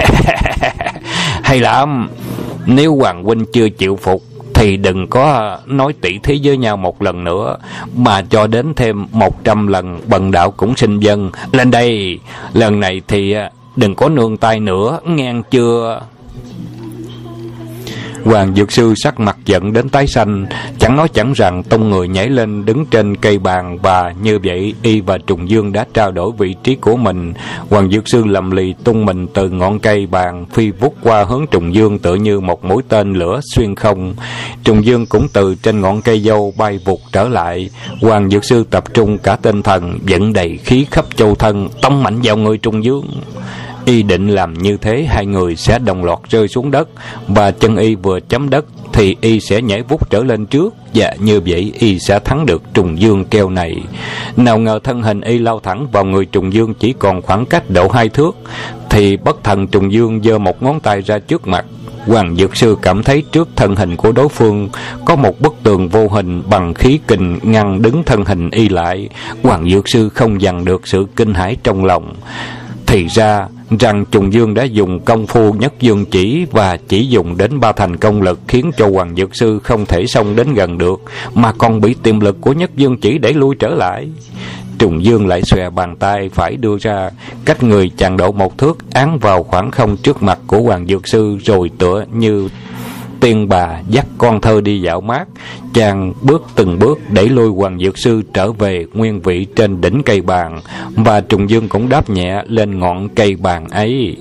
Hay 1.43 1.59
lắm 1.59 2.09
nếu 2.65 2.95
hoàng 2.95 3.23
huynh 3.23 3.45
chưa 3.53 3.69
chịu 3.69 3.95
phục, 3.95 4.23
thì 4.53 4.77
đừng 4.77 5.07
có 5.07 5.57
nói 5.65 5.93
tỷ 6.01 6.19
thí 6.23 6.39
với 6.43 6.57
nhau 6.57 6.77
một 6.77 7.01
lần 7.01 7.23
nữa, 7.23 7.57
mà 7.95 8.21
cho 8.21 8.47
đến 8.47 8.73
thêm 8.75 9.05
một 9.11 9.43
trăm 9.43 9.67
lần, 9.67 10.01
bần 10.07 10.31
đạo 10.31 10.51
cũng 10.51 10.75
xin 10.75 10.99
dân. 10.99 11.31
Lên 11.51 11.71
đây, 11.71 12.19
lần 12.53 12.79
này 12.79 13.01
thì 13.07 13.35
đừng 13.79 13.95
có 13.95 14.09
nương 14.09 14.37
tay 14.37 14.59
nữa 14.59 14.99
nghe 15.05 15.33
chưa? 15.51 16.01
Hoàng 18.25 18.55
Dược 18.55 18.71
Sư 18.71 18.93
sắc 18.95 19.19
mặt 19.19 19.37
giận 19.45 19.73
đến 19.73 19.89
tái 19.89 20.07
xanh, 20.07 20.45
chẳng 20.79 20.95
nói 20.95 21.07
chẳng 21.13 21.33
rằng 21.33 21.63
tông 21.63 21.89
người 21.89 22.07
nhảy 22.07 22.29
lên 22.29 22.65
đứng 22.65 22.85
trên 22.85 23.15
cây 23.15 23.39
bàn 23.39 23.77
và 23.81 24.13
như 24.21 24.39
vậy 24.43 24.73
y 24.81 25.01
và 25.01 25.17
Trùng 25.17 25.49
Dương 25.49 25.71
đã 25.71 25.85
trao 25.93 26.11
đổi 26.11 26.31
vị 26.37 26.55
trí 26.63 26.75
của 26.75 26.95
mình. 26.95 27.33
Hoàng 27.69 27.91
Dược 27.91 28.07
Sư 28.07 28.23
lầm 28.25 28.51
lì 28.51 28.73
tung 28.83 29.05
mình 29.05 29.27
từ 29.33 29.49
ngọn 29.49 29.79
cây 29.79 30.07
bàn 30.07 30.45
phi 30.45 30.71
vút 30.71 30.95
qua 31.03 31.23
hướng 31.23 31.45
Trùng 31.51 31.73
Dương 31.73 31.99
tựa 31.99 32.15
như 32.15 32.39
một 32.39 32.65
mũi 32.65 32.83
tên 32.89 33.13
lửa 33.13 33.39
xuyên 33.55 33.75
không. 33.75 34.15
Trùng 34.63 34.85
Dương 34.85 35.05
cũng 35.05 35.27
từ 35.33 35.55
trên 35.55 35.81
ngọn 35.81 36.01
cây 36.01 36.19
dâu 36.19 36.53
bay 36.57 36.79
vụt 36.85 36.99
trở 37.11 37.27
lại. 37.27 37.69
Hoàng 38.01 38.29
Dược 38.29 38.45
Sư 38.45 38.65
tập 38.69 38.83
trung 38.93 39.17
cả 39.17 39.35
tinh 39.35 39.63
thần, 39.63 39.99
dẫn 40.05 40.33
đầy 40.33 40.57
khí 40.57 40.85
khắp 40.91 41.05
châu 41.15 41.35
thân, 41.35 41.69
tông 41.81 42.03
mạnh 42.03 42.19
vào 42.23 42.37
người 42.37 42.57
Trùng 42.57 42.83
Dương. 42.83 43.05
Y 43.85 44.03
định 44.03 44.27
làm 44.27 44.53
như 44.53 44.77
thế 44.77 45.05
hai 45.09 45.25
người 45.25 45.55
sẽ 45.55 45.79
đồng 45.79 46.03
loạt 46.03 46.19
rơi 46.29 46.47
xuống 46.47 46.71
đất 46.71 46.89
và 47.27 47.51
chân 47.51 47.77
Y 47.77 47.95
vừa 47.95 48.19
chấm 48.19 48.49
đất 48.49 48.65
thì 48.93 49.15
Y 49.21 49.39
sẽ 49.39 49.61
nhảy 49.61 49.81
vút 49.81 50.09
trở 50.09 50.23
lên 50.23 50.45
trước 50.45 50.73
và 50.93 51.13
như 51.19 51.39
vậy 51.45 51.73
Y 51.79 51.99
sẽ 51.99 52.19
thắng 52.19 52.45
được 52.45 52.61
trùng 52.73 53.01
dương 53.01 53.25
keo 53.25 53.49
này. 53.49 53.75
Nào 54.37 54.59
ngờ 54.59 54.79
thân 54.83 55.01
hình 55.01 55.21
Y 55.21 55.37
lao 55.37 55.59
thẳng 55.59 55.87
vào 55.91 56.05
người 56.05 56.25
trùng 56.25 56.53
dương 56.53 56.73
chỉ 56.73 56.93
còn 56.99 57.21
khoảng 57.21 57.45
cách 57.45 57.69
độ 57.69 57.89
hai 57.89 58.09
thước 58.09 58.35
thì 58.89 59.17
bất 59.17 59.43
thần 59.43 59.67
trùng 59.67 59.93
dương 59.93 60.23
giơ 60.23 60.37
một 60.37 60.63
ngón 60.63 60.79
tay 60.79 61.01
ra 61.01 61.19
trước 61.19 61.47
mặt 61.47 61.65
Hoàng 62.09 62.35
Dược 62.35 62.55
Sư 62.55 62.77
cảm 62.81 63.03
thấy 63.03 63.23
trước 63.31 63.49
thân 63.55 63.75
hình 63.75 63.95
của 63.95 64.11
đối 64.11 64.29
phương 64.29 64.69
có 65.05 65.15
một 65.15 65.41
bức 65.41 65.55
tường 65.63 65.89
vô 65.89 66.07
hình 66.07 66.43
bằng 66.49 66.73
khí 66.73 66.99
kình 67.07 67.39
ngăn 67.43 67.81
đứng 67.81 68.03
thân 68.03 68.25
hình 68.25 68.49
y 68.49 68.69
lại. 68.69 69.09
Hoàng 69.43 69.69
Dược 69.69 69.89
Sư 69.89 70.09
không 70.09 70.41
dằn 70.41 70.65
được 70.65 70.87
sự 70.87 71.05
kinh 71.15 71.33
hãi 71.33 71.57
trong 71.63 71.85
lòng. 71.85 72.13
Thì 72.85 73.07
ra, 73.07 73.47
rằng 73.79 74.05
Trùng 74.11 74.33
Dương 74.33 74.53
đã 74.53 74.63
dùng 74.63 74.99
công 74.99 75.27
phu 75.27 75.53
nhất 75.53 75.73
dương 75.79 76.05
chỉ 76.05 76.45
và 76.51 76.77
chỉ 76.87 77.07
dùng 77.07 77.37
đến 77.37 77.59
ba 77.59 77.71
thành 77.71 77.95
công 77.95 78.21
lực 78.21 78.39
khiến 78.47 78.71
cho 78.77 78.89
Hoàng 78.89 79.15
Dược 79.15 79.35
Sư 79.35 79.59
không 79.59 79.85
thể 79.85 80.05
xông 80.05 80.35
đến 80.35 80.53
gần 80.53 80.77
được, 80.77 81.01
mà 81.33 81.51
còn 81.51 81.81
bị 81.81 81.95
tiềm 82.03 82.19
lực 82.19 82.41
của 82.41 82.53
nhất 82.53 82.71
dương 82.75 82.97
chỉ 82.97 83.17
để 83.17 83.33
lui 83.33 83.55
trở 83.59 83.69
lại. 83.69 84.09
Trùng 84.79 85.03
Dương 85.03 85.27
lại 85.27 85.41
xòe 85.43 85.69
bàn 85.69 85.95
tay 85.95 86.29
phải 86.33 86.55
đưa 86.55 86.77
ra, 86.77 87.09
cách 87.45 87.63
người 87.63 87.91
chàng 87.97 88.17
độ 88.17 88.31
một 88.31 88.57
thước 88.57 88.77
án 88.93 89.19
vào 89.19 89.43
khoảng 89.43 89.71
không 89.71 89.97
trước 89.97 90.23
mặt 90.23 90.39
của 90.47 90.61
Hoàng 90.61 90.87
Dược 90.87 91.07
Sư 91.07 91.37
rồi 91.45 91.71
tựa 91.77 92.05
như 92.13 92.49
tiên 93.19 93.49
bà 93.49 93.81
dắt 93.89 94.05
con 94.17 94.41
thơ 94.41 94.61
đi 94.61 94.81
dạo 94.81 95.01
mát. 95.01 95.27
Chàng 95.73 96.13
bước 96.21 96.43
từng 96.55 96.79
bước 96.79 96.99
đẩy 97.09 97.29
lôi 97.29 97.49
hoàng 97.49 97.79
dược 97.79 97.97
sư 97.97 98.21
trở 98.33 98.51
về 98.51 98.85
nguyên 98.93 99.21
vị 99.21 99.45
trên 99.55 99.81
đỉnh 99.81 100.03
cây 100.03 100.21
bàn, 100.21 100.61
và 100.95 101.21
trùng 101.21 101.49
dương 101.49 101.69
cũng 101.69 101.89
đáp 101.89 102.09
nhẹ 102.09 102.43
lên 102.47 102.79
ngọn 102.79 103.09
cây 103.09 103.35
bàn 103.35 103.69
ấy. 103.69 104.17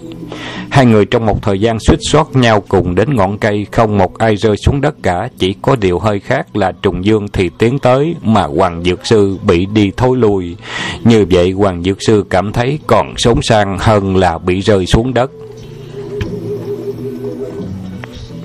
Hai 0.71 0.87
người 0.87 1.05
trong 1.05 1.27
một 1.27 1.43
thời 1.43 1.61
gian 1.61 1.79
suýt 1.81 1.99
soát 2.11 2.27
nhau 2.37 2.63
cùng 2.69 2.95
đến 2.95 3.17
ngọn 3.17 3.39
cây, 3.39 3.67
không 3.73 3.99
một 3.99 4.19
ai 4.19 4.37
rơi 4.37 4.57
xuống 4.57 4.81
đất 4.81 4.95
cả, 5.03 5.29
chỉ 5.39 5.55
có 5.63 5.77
điều 5.77 5.99
hơi 5.99 6.21
khác 6.21 6.57
là 6.57 6.73
trùng 6.83 7.05
dương 7.05 7.29
thì 7.33 7.51
tiến 7.59 7.79
tới 7.79 8.15
mà 8.23 8.43
hoàng 8.43 8.83
dược 8.85 9.07
sư 9.07 9.39
bị 9.47 9.67
đi 9.67 9.91
thối 9.97 10.17
lui. 10.17 10.57
Như 11.05 11.27
vậy, 11.31 11.51
hoàng 11.51 11.83
dược 11.83 12.03
sư 12.03 12.25
cảm 12.31 12.53
thấy 12.53 12.79
còn 12.87 13.15
sống 13.17 13.43
sang 13.43 13.79
hơn 13.79 14.17
là 14.17 14.39
bị 14.39 14.61
rơi 14.61 14.87
xuống 14.87 15.15
đất. 15.15 15.31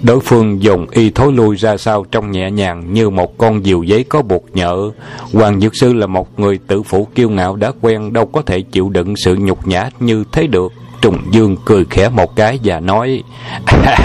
Đối 0.03 0.19
phương 0.19 0.63
dùng 0.63 0.87
y 0.91 1.09
thối 1.09 1.33
lui 1.33 1.55
ra 1.55 1.77
sau 1.77 2.05
trong 2.11 2.31
nhẹ 2.31 2.51
nhàng 2.51 2.93
như 2.93 3.09
một 3.09 3.37
con 3.37 3.63
diều 3.63 3.83
giấy 3.83 4.03
có 4.03 4.21
buộc 4.21 4.45
nhợ. 4.53 4.91
Hoàng 5.33 5.59
Dược 5.59 5.75
Sư 5.75 5.93
là 5.93 6.07
một 6.07 6.39
người 6.39 6.59
tự 6.67 6.83
phụ 6.83 7.07
kiêu 7.15 7.29
ngạo 7.29 7.55
đã 7.55 7.71
quen 7.81 8.13
đâu 8.13 8.25
có 8.25 8.41
thể 8.41 8.61
chịu 8.61 8.89
đựng 8.89 9.15
sự 9.15 9.35
nhục 9.35 9.67
nhã 9.67 9.89
như 9.99 10.23
thế 10.31 10.47
được. 10.47 10.73
Trùng 11.01 11.17
Dương 11.31 11.55
cười 11.65 11.85
khẽ 11.89 12.09
một 12.09 12.35
cái 12.35 12.59
và 12.63 12.79
nói 12.79 13.23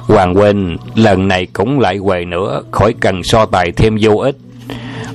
Hoàng 0.00 0.34
Huynh, 0.34 0.76
lần 0.94 1.28
này 1.28 1.46
cũng 1.52 1.80
lại 1.80 1.98
quề 1.98 2.24
nữa, 2.24 2.62
khỏi 2.70 2.94
cần 3.00 3.22
so 3.22 3.46
tài 3.46 3.72
thêm 3.72 3.96
vô 4.00 4.16
ích. 4.16 4.36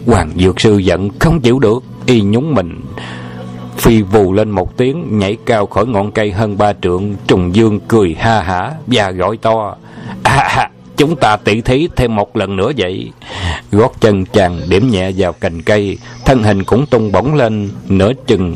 Hoàng 0.06 0.30
Dược 0.36 0.62
Sư 0.62 0.78
giận 0.78 1.10
không 1.19 1.41
chịu 1.41 1.60
được, 1.60 1.84
y 2.06 2.21
nhúng 2.21 2.56
mình 2.56 2.82
phi 3.78 4.01
vù 4.01 4.34
lên 4.34 4.49
một 4.49 4.78
tiếng 4.78 5.19
nhảy 5.19 5.38
cao 5.45 5.65
khỏi 5.65 5.86
ngọn 5.86 6.12
cây 6.12 6.32
hơn 6.32 6.58
ba 6.58 6.73
trượng 6.82 7.15
trùng 7.28 7.56
dương 7.56 7.80
cười 7.88 8.15
ha 8.19 8.41
hả 8.41 8.71
và 8.88 9.12
gọi 9.12 9.38
to 9.38 9.75
À, 10.23 10.69
chúng 10.97 11.15
ta 11.15 11.37
tỉ 11.37 11.61
thí 11.61 11.87
thêm 11.95 12.15
một 12.15 12.37
lần 12.37 12.55
nữa 12.55 12.71
vậy. 12.77 13.11
Gót 13.71 13.91
chân 14.01 14.25
chàng 14.25 14.61
điểm 14.69 14.89
nhẹ 14.91 15.11
vào 15.17 15.33
cành 15.33 15.61
cây, 15.61 15.97
thân 16.25 16.43
hình 16.43 16.63
cũng 16.63 16.85
tung 16.85 17.11
bổng 17.11 17.35
lên 17.35 17.69
nửa 17.87 18.11
chừng 18.27 18.55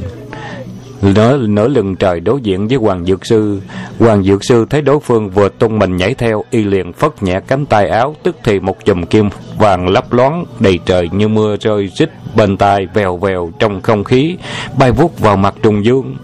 nửa, 1.01 1.38
nửa 1.38 1.67
lưng 1.67 1.95
trời 1.95 2.19
đối 2.19 2.41
diện 2.41 2.67
với 2.67 2.77
Hoàng 2.77 3.05
Dược 3.05 3.25
Sư. 3.25 3.62
Hoàng 3.99 4.23
Dược 4.23 4.43
Sư 4.43 4.65
thấy 4.69 4.81
đối 4.81 4.99
phương 4.99 5.29
vừa 5.29 5.49
tung 5.49 5.79
mình 5.79 5.97
nhảy 5.97 6.13
theo, 6.13 6.43
y 6.49 6.63
liền 6.63 6.93
phất 6.93 7.23
nhẹ 7.23 7.39
cánh 7.47 7.65
tay 7.65 7.88
áo, 7.88 8.15
tức 8.23 8.38
thì 8.43 8.59
một 8.59 8.85
chùm 8.85 9.05
kim 9.05 9.29
vàng 9.60 9.88
lấp 9.88 10.13
loáng 10.13 10.45
đầy 10.60 10.80
trời 10.86 11.10
như 11.12 11.28
mưa 11.28 11.58
rơi 11.58 11.88
rít 11.88 12.10
bên 12.36 12.58
tai 12.58 12.86
vèo 12.93 13.17
vèo 13.17 13.52
trong 13.60 13.82
không 13.82 14.04
khí, 14.04 14.38
bay 14.78 14.91
vút 14.91 15.19
vào 15.19 15.38
mặt 15.38 15.56
Trùng 15.63 15.86
Dương. 15.86 16.15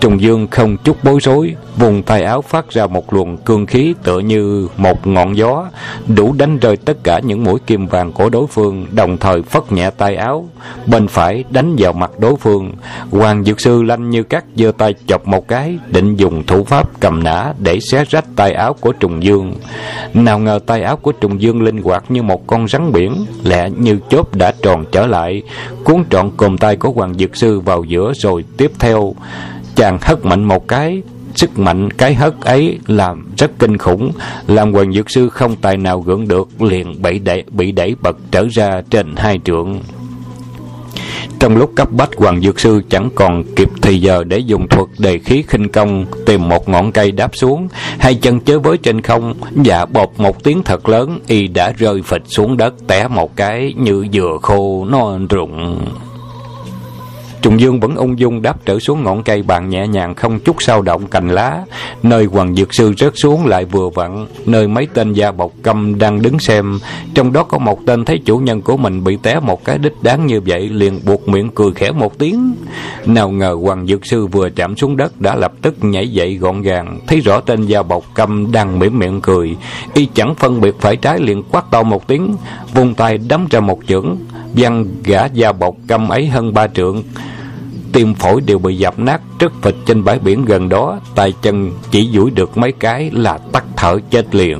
Trùng 0.00 0.20
Dương 0.20 0.46
không 0.50 0.76
chút 0.76 0.96
bối 1.04 1.18
rối, 1.22 1.54
vùng 1.76 2.02
tay 2.02 2.22
áo 2.22 2.42
phát 2.42 2.70
ra 2.70 2.86
một 2.86 3.12
luồng 3.12 3.36
cương 3.36 3.66
khí 3.66 3.94
tựa 4.02 4.18
như 4.18 4.68
một 4.76 5.06
ngọn 5.06 5.36
gió, 5.36 5.66
đủ 6.08 6.32
đánh 6.32 6.58
rơi 6.58 6.76
tất 6.76 7.04
cả 7.04 7.20
những 7.24 7.44
mũi 7.44 7.58
kim 7.66 7.86
vàng 7.86 8.12
của 8.12 8.28
đối 8.28 8.46
phương, 8.46 8.86
đồng 8.92 9.16
thời 9.16 9.42
phất 9.42 9.72
nhẹ 9.72 9.90
tay 9.90 10.16
áo, 10.16 10.48
bên 10.86 11.08
phải 11.08 11.44
đánh 11.50 11.76
vào 11.78 11.92
mặt 11.92 12.10
đối 12.18 12.36
phương. 12.36 12.72
Hoàng 13.10 13.44
Dược 13.44 13.60
Sư 13.60 13.82
lanh 13.82 14.10
như 14.10 14.22
cắt 14.22 14.44
giơ 14.56 14.72
tay 14.78 14.94
chọc 15.06 15.26
một 15.28 15.48
cái, 15.48 15.78
định 15.86 16.16
dùng 16.16 16.46
thủ 16.46 16.64
pháp 16.64 17.00
cầm 17.00 17.24
nã 17.24 17.52
để 17.58 17.78
xé 17.80 18.04
rách 18.04 18.24
tay 18.36 18.52
áo 18.52 18.74
của 18.80 18.92
Trùng 18.92 19.22
Dương. 19.22 19.54
Nào 20.14 20.38
ngờ 20.38 20.58
tay 20.66 20.82
áo 20.82 20.96
của 20.96 21.12
Trùng 21.12 21.40
Dương 21.40 21.62
linh 21.62 21.82
hoạt 21.82 22.04
như 22.08 22.22
một 22.22 22.46
con 22.46 22.59
con 22.60 22.68
rắn 22.68 22.92
biển, 22.92 23.26
lẹ 23.44 23.70
như 23.70 23.98
chớp 24.10 24.34
đã 24.34 24.52
tròn 24.62 24.84
trở 24.92 25.06
lại, 25.06 25.42
cuốn 25.84 26.04
trọn 26.10 26.30
cồm 26.36 26.58
tay 26.58 26.76
của 26.76 26.90
Hoàng 26.90 27.14
Dược 27.14 27.36
Sư 27.36 27.60
vào 27.60 27.84
giữa 27.84 28.12
rồi 28.16 28.44
tiếp 28.56 28.72
theo. 28.78 29.14
Chàng 29.74 29.98
hất 30.02 30.24
mạnh 30.24 30.44
một 30.44 30.68
cái 30.68 31.02
sức 31.34 31.58
mạnh 31.58 31.90
cái 31.90 32.14
hất 32.14 32.40
ấy 32.40 32.78
làm 32.86 33.28
rất 33.36 33.50
kinh 33.58 33.78
khủng 33.78 34.12
làm 34.46 34.72
hoàng 34.72 34.92
dược 34.92 35.10
sư 35.10 35.28
không 35.28 35.56
tài 35.56 35.76
nào 35.76 36.00
gượng 36.00 36.28
được 36.28 36.62
liền 36.62 37.02
bị 37.02 37.18
đẩy 37.18 37.44
bị 37.50 37.72
đẩy 37.72 37.94
bật 38.02 38.16
trở 38.30 38.46
ra 38.50 38.82
trên 38.90 39.14
hai 39.16 39.40
trượng 39.44 39.80
trong 41.38 41.56
lúc 41.56 41.72
cấp 41.76 41.92
bách, 41.92 42.10
hoàng 42.16 42.40
dược 42.40 42.60
sư 42.60 42.82
chẳng 42.88 43.08
còn 43.14 43.44
kịp 43.56 43.68
thì 43.82 44.00
giờ 44.00 44.24
để 44.24 44.38
dùng 44.38 44.68
thuật 44.68 44.88
đề 44.98 45.18
khí 45.18 45.44
khinh 45.48 45.68
công, 45.68 46.06
tìm 46.26 46.48
một 46.48 46.68
ngọn 46.68 46.92
cây 46.92 47.12
đáp 47.12 47.30
xuống. 47.36 47.68
Hai 47.98 48.14
chân 48.14 48.40
chới 48.40 48.58
với 48.58 48.76
trên 48.76 49.00
không, 49.00 49.34
và 49.50 49.86
bột 49.86 50.08
một 50.16 50.44
tiếng 50.44 50.62
thật 50.62 50.88
lớn, 50.88 51.18
y 51.26 51.46
đã 51.46 51.72
rơi 51.72 52.02
phịch 52.02 52.22
xuống 52.26 52.56
đất, 52.56 52.74
té 52.86 53.08
một 53.08 53.36
cái 53.36 53.74
như 53.76 54.06
dừa 54.12 54.38
khô 54.42 54.84
non 54.84 55.26
rụng. 55.26 55.78
Trùng 57.42 57.60
Dương 57.60 57.80
vẫn 57.80 57.96
ung 57.96 58.18
dung 58.18 58.42
đáp 58.42 58.56
trở 58.64 58.78
xuống 58.78 59.02
ngọn 59.02 59.22
cây 59.22 59.42
bàn 59.42 59.68
nhẹ 59.68 59.86
nhàng 59.86 60.14
không 60.14 60.40
chút 60.40 60.62
sao 60.62 60.82
động 60.82 61.06
cành 61.06 61.28
lá. 61.28 61.64
Nơi 62.02 62.24
Hoàng 62.24 62.54
Dược 62.54 62.74
Sư 62.74 62.92
rớt 62.98 63.12
xuống 63.16 63.46
lại 63.46 63.64
vừa 63.64 63.88
vặn, 63.88 64.26
nơi 64.46 64.68
mấy 64.68 64.88
tên 64.94 65.12
gia 65.12 65.32
bọc 65.32 65.52
câm 65.62 65.98
đang 65.98 66.22
đứng 66.22 66.38
xem. 66.38 66.78
Trong 67.14 67.32
đó 67.32 67.42
có 67.42 67.58
một 67.58 67.78
tên 67.86 68.04
thấy 68.04 68.18
chủ 68.24 68.38
nhân 68.38 68.62
của 68.62 68.76
mình 68.76 69.04
bị 69.04 69.18
té 69.22 69.40
một 69.40 69.64
cái 69.64 69.78
đích 69.78 70.02
đáng 70.02 70.26
như 70.26 70.40
vậy, 70.46 70.68
liền 70.68 71.00
buộc 71.04 71.28
miệng 71.28 71.50
cười 71.54 71.72
khẽ 71.74 71.90
một 71.90 72.18
tiếng. 72.18 72.54
Nào 73.06 73.30
ngờ 73.30 73.56
Hoàng 73.62 73.86
Dược 73.86 74.06
Sư 74.06 74.26
vừa 74.26 74.50
chạm 74.50 74.76
xuống 74.76 74.96
đất 74.96 75.20
đã 75.20 75.34
lập 75.34 75.52
tức 75.62 75.84
nhảy 75.84 76.08
dậy 76.08 76.34
gọn 76.36 76.62
gàng, 76.62 76.98
thấy 77.06 77.20
rõ 77.20 77.40
tên 77.40 77.66
gia 77.66 77.82
bọc 77.82 78.04
câm 78.14 78.52
đang 78.52 78.78
mỉm 78.78 78.98
miệng 78.98 79.20
cười. 79.20 79.56
Y 79.94 80.08
chẳng 80.14 80.34
phân 80.34 80.60
biệt 80.60 80.74
phải 80.80 80.96
trái 80.96 81.18
liền 81.18 81.42
quát 81.42 81.64
to 81.70 81.82
một 81.82 82.06
tiếng, 82.06 82.36
vung 82.74 82.94
tay 82.94 83.18
đấm 83.18 83.46
ra 83.50 83.60
một 83.60 83.78
chưởng, 83.86 84.16
văng 84.54 84.86
gã 85.04 85.26
da 85.26 85.52
bọc 85.52 85.74
căm 85.88 86.08
ấy 86.08 86.26
hơn 86.26 86.54
ba 86.54 86.66
trượng. 86.66 87.02
Tim 87.92 88.14
phổi 88.14 88.40
đều 88.40 88.58
bị 88.58 88.76
dập 88.76 88.98
nát 88.98 89.20
trất 89.38 89.52
phịch 89.62 89.76
trên 89.86 90.04
bãi 90.04 90.18
biển 90.18 90.44
gần 90.44 90.68
đó. 90.68 91.00
Tay 91.14 91.32
chân 91.42 91.72
chỉ 91.90 92.08
duỗi 92.12 92.30
được 92.30 92.58
mấy 92.58 92.72
cái 92.72 93.10
là 93.12 93.38
tắt 93.52 93.64
thở 93.76 93.98
chết 94.10 94.34
liền. 94.34 94.58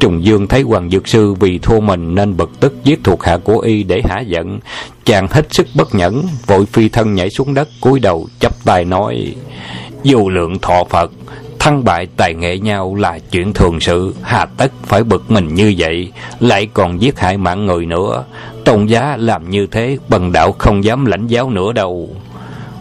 Trùng 0.00 0.24
dương 0.24 0.46
thấy 0.46 0.62
hoàng 0.62 0.90
dược 0.90 1.08
sư 1.08 1.34
vì 1.34 1.58
thua 1.58 1.80
mình 1.80 2.14
nên 2.14 2.36
bực 2.36 2.60
tức 2.60 2.74
giết 2.84 3.04
thuộc 3.04 3.22
hạ 3.22 3.38
của 3.44 3.58
y 3.58 3.82
để 3.82 4.02
hả 4.08 4.20
giận. 4.20 4.60
Chàng 5.04 5.26
hết 5.30 5.54
sức 5.54 5.66
bất 5.74 5.94
nhẫn, 5.94 6.22
vội 6.46 6.66
phi 6.66 6.88
thân 6.88 7.14
nhảy 7.14 7.30
xuống 7.30 7.54
đất, 7.54 7.68
cúi 7.80 8.00
đầu 8.00 8.28
chắp 8.40 8.64
tay 8.64 8.84
nói, 8.84 9.34
dù 10.02 10.28
lượng 10.28 10.58
thọ 10.58 10.84
phật 10.90 11.12
thăng 11.66 11.84
bại 11.84 12.06
tài 12.16 12.34
nghệ 12.34 12.58
nhau 12.58 12.94
là 12.94 13.18
chuyện 13.30 13.52
thường 13.52 13.80
sự. 13.80 14.14
Hà 14.22 14.44
tất 14.44 14.72
phải 14.82 15.04
bực 15.04 15.30
mình 15.30 15.54
như 15.54 15.74
vậy, 15.78 16.12
lại 16.40 16.68
còn 16.74 17.02
giết 17.02 17.18
hại 17.18 17.38
mạng 17.38 17.66
người 17.66 17.86
nữa 17.86 18.24
tôn 18.66 18.86
giá 18.86 19.16
làm 19.20 19.50
như 19.50 19.66
thế, 19.66 19.98
bần 20.08 20.32
đạo 20.32 20.52
không 20.52 20.84
dám 20.84 21.04
lãnh 21.04 21.26
giáo 21.26 21.50
nữa 21.50 21.72
đâu. 21.72 22.08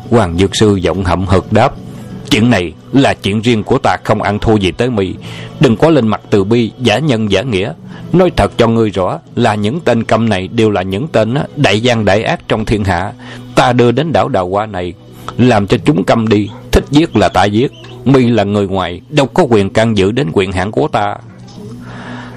Hoàng 0.10 0.38
dược 0.38 0.56
sư 0.56 0.76
giọng 0.76 1.04
hậm 1.04 1.26
hực 1.26 1.54
đáp, 1.54 1.74
chuyện 2.30 2.50
này 2.50 2.74
là 2.94 3.14
chuyện 3.14 3.42
riêng 3.42 3.64
của 3.64 3.78
ta, 3.78 3.98
không 4.04 4.22
ăn 4.22 4.40
thua 4.40 4.56
gì 4.56 4.72
tới 4.72 4.90
mi. 4.90 5.14
Đừng 5.60 5.78
có 5.78 5.90
lên 5.90 6.08
mặt 6.08 6.22
từ 6.30 6.44
bi, 6.44 6.72
giả 6.80 7.00
nhân 7.00 7.32
giả 7.32 7.42
nghĩa. 7.42 7.74
Nói 8.14 8.32
thật 8.36 8.52
cho 8.58 8.68
ngươi 8.68 8.90
rõ 8.90 9.20
là 9.36 9.56
những 9.56 9.80
tên 9.80 10.04
câm 10.04 10.30
này 10.30 10.48
đều 10.48 10.72
là 10.72 10.82
những 10.82 11.08
tên 11.08 11.36
đại 11.56 11.82
gian 11.82 12.06
đại 12.06 12.24
ác 12.24 12.40
trong 12.48 12.66
thiên 12.66 12.84
hạ. 12.84 13.12
Ta 13.56 13.74
đưa 13.74 13.92
đến 13.92 14.14
đảo 14.14 14.30
đào 14.30 14.50
hoa 14.50 14.66
này, 14.66 14.94
làm 15.38 15.68
cho 15.68 15.78
chúng 15.86 16.04
câm 16.04 16.28
đi, 16.28 16.50
thích 16.72 16.86
giết 16.92 17.16
là 17.16 17.30
ta 17.30 17.46
giết. 17.46 17.72
Mi 18.06 18.28
là 18.28 18.44
người 18.44 18.68
ngoài, 18.68 19.02
đâu 19.10 19.26
có 19.26 19.44
quyền 19.44 19.70
can 19.70 19.98
dự 19.98 20.12
đến 20.12 20.30
quyền 20.34 20.52
hạn 20.52 20.72
của 20.72 20.88
ta 20.88 21.16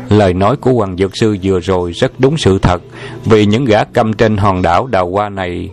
lời 0.08 0.34
nói 0.34 0.56
của 0.56 0.72
hoàng 0.72 0.96
dược 0.96 1.16
sư 1.16 1.36
vừa 1.42 1.60
rồi 1.60 1.92
rất 1.92 2.12
đúng 2.18 2.36
sự 2.36 2.58
thật. 2.58 2.82
Vì 3.24 3.46
những 3.46 3.64
gã 3.64 3.84
câm 3.84 4.12
trên 4.12 4.36
hòn 4.36 4.62
đảo 4.62 4.86
đào 4.86 5.10
hoa 5.10 5.28
này, 5.28 5.70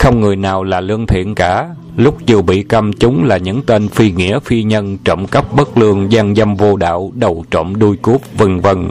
không 0.00 0.20
người 0.20 0.36
nào 0.36 0.64
là 0.64 0.80
lương 0.80 1.06
thiện 1.06 1.34
cả. 1.34 1.68
Lúc 1.96 2.16
vừa 2.28 2.42
bị 2.42 2.62
câm, 2.62 2.92
chúng 2.92 3.24
là 3.24 3.36
những 3.36 3.62
tên 3.62 3.88
phi 3.88 4.10
nghĩa 4.10 4.38
phi 4.44 4.62
nhân, 4.62 4.98
trộm 5.04 5.26
cắp 5.26 5.52
bất 5.52 5.78
lương, 5.78 6.12
gian 6.12 6.34
dâm 6.34 6.54
vô 6.54 6.76
đạo, 6.76 7.12
đầu 7.14 7.44
trộm 7.50 7.76
đuôi 7.76 7.96
cút 7.96 8.20
vân 8.38 8.60
vân. 8.60 8.88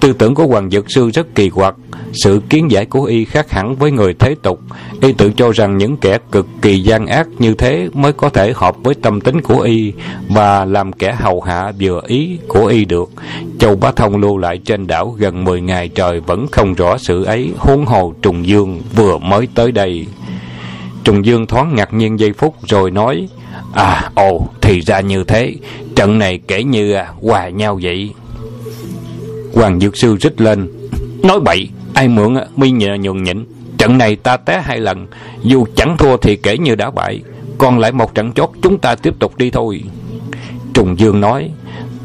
Tư 0.00 0.12
tưởng 0.12 0.34
của 0.34 0.46
Hoàng 0.46 0.70
Dược 0.70 0.90
Sư 0.90 1.10
rất 1.10 1.34
kỳ 1.34 1.50
quặc, 1.50 1.74
sự 2.12 2.40
kiến 2.48 2.70
giải 2.70 2.84
của 2.84 3.04
y 3.04 3.24
khác 3.24 3.50
hẳn 3.50 3.76
với 3.76 3.90
người 3.90 4.14
thế 4.14 4.34
tục. 4.42 4.60
Y 5.00 5.12
tự 5.12 5.32
cho 5.36 5.52
rằng 5.52 5.78
những 5.78 5.96
kẻ 5.96 6.18
cực 6.32 6.46
kỳ 6.62 6.80
gian 6.80 7.06
ác 7.06 7.28
như 7.38 7.54
thế 7.54 7.88
mới 7.92 8.12
có 8.12 8.28
thể 8.28 8.52
hợp 8.56 8.76
với 8.82 8.94
tâm 8.94 9.20
tính 9.20 9.40
của 9.40 9.60
y 9.60 9.92
và 10.28 10.64
làm 10.64 10.92
kẻ 10.92 11.12
hầu 11.12 11.40
hạ 11.40 11.72
vừa 11.80 12.00
ý 12.06 12.38
của 12.48 12.66
y 12.66 12.84
được. 12.84 13.10
Châu 13.58 13.76
Bá 13.76 13.92
Thông 13.92 14.16
lưu 14.16 14.38
lại 14.38 14.58
trên 14.58 14.86
đảo 14.86 15.16
gần 15.18 15.44
10 15.44 15.60
ngày 15.60 15.88
trời 15.88 16.20
vẫn 16.20 16.46
không 16.52 16.74
rõ 16.74 16.98
sự 16.98 17.24
ấy, 17.24 17.52
huống 17.58 17.86
hồ 17.86 18.14
Trùng 18.22 18.46
Dương 18.46 18.80
vừa 18.96 19.18
mới 19.18 19.48
tới 19.54 19.72
đây. 19.72 20.06
Trùng 21.04 21.26
Dương 21.26 21.46
thoáng 21.46 21.74
ngạc 21.74 21.94
nhiên 21.94 22.20
giây 22.20 22.32
phút 22.32 22.54
rồi 22.66 22.90
nói, 22.90 23.28
À, 23.72 24.10
ồ, 24.14 24.48
thì 24.60 24.80
ra 24.80 25.00
như 25.00 25.24
thế, 25.24 25.54
trận 25.96 26.18
này 26.18 26.38
kể 26.48 26.62
như 26.62 26.92
à, 26.92 27.12
hòa 27.20 27.48
nhau 27.48 27.78
vậy. 27.82 28.10
Hoàng 29.58 29.80
Dược 29.80 29.96
Sư 29.96 30.16
rít 30.20 30.40
lên. 30.40 30.68
Nói 31.22 31.40
bậy, 31.40 31.68
Ai 31.94 32.08
mượn 32.08 32.34
mi 32.56 32.70
nhờ 32.70 32.96
nhường 33.00 33.22
nhịn. 33.22 33.44
Trận 33.78 33.98
này 33.98 34.16
ta 34.16 34.36
té 34.36 34.62
hai 34.64 34.78
lần, 34.80 35.06
Dù 35.42 35.66
chẳng 35.76 35.96
thua 35.96 36.16
thì 36.16 36.36
kể 36.36 36.58
như 36.58 36.74
đã 36.74 36.90
bại. 36.90 37.20
Còn 37.58 37.78
lại 37.78 37.92
một 37.92 38.14
trận 38.14 38.32
chót 38.32 38.50
chúng 38.62 38.78
ta 38.78 38.94
tiếp 38.94 39.14
tục 39.18 39.36
đi 39.36 39.50
thôi. 39.50 39.82
Trùng 40.74 40.98
Dương 40.98 41.20
nói, 41.20 41.50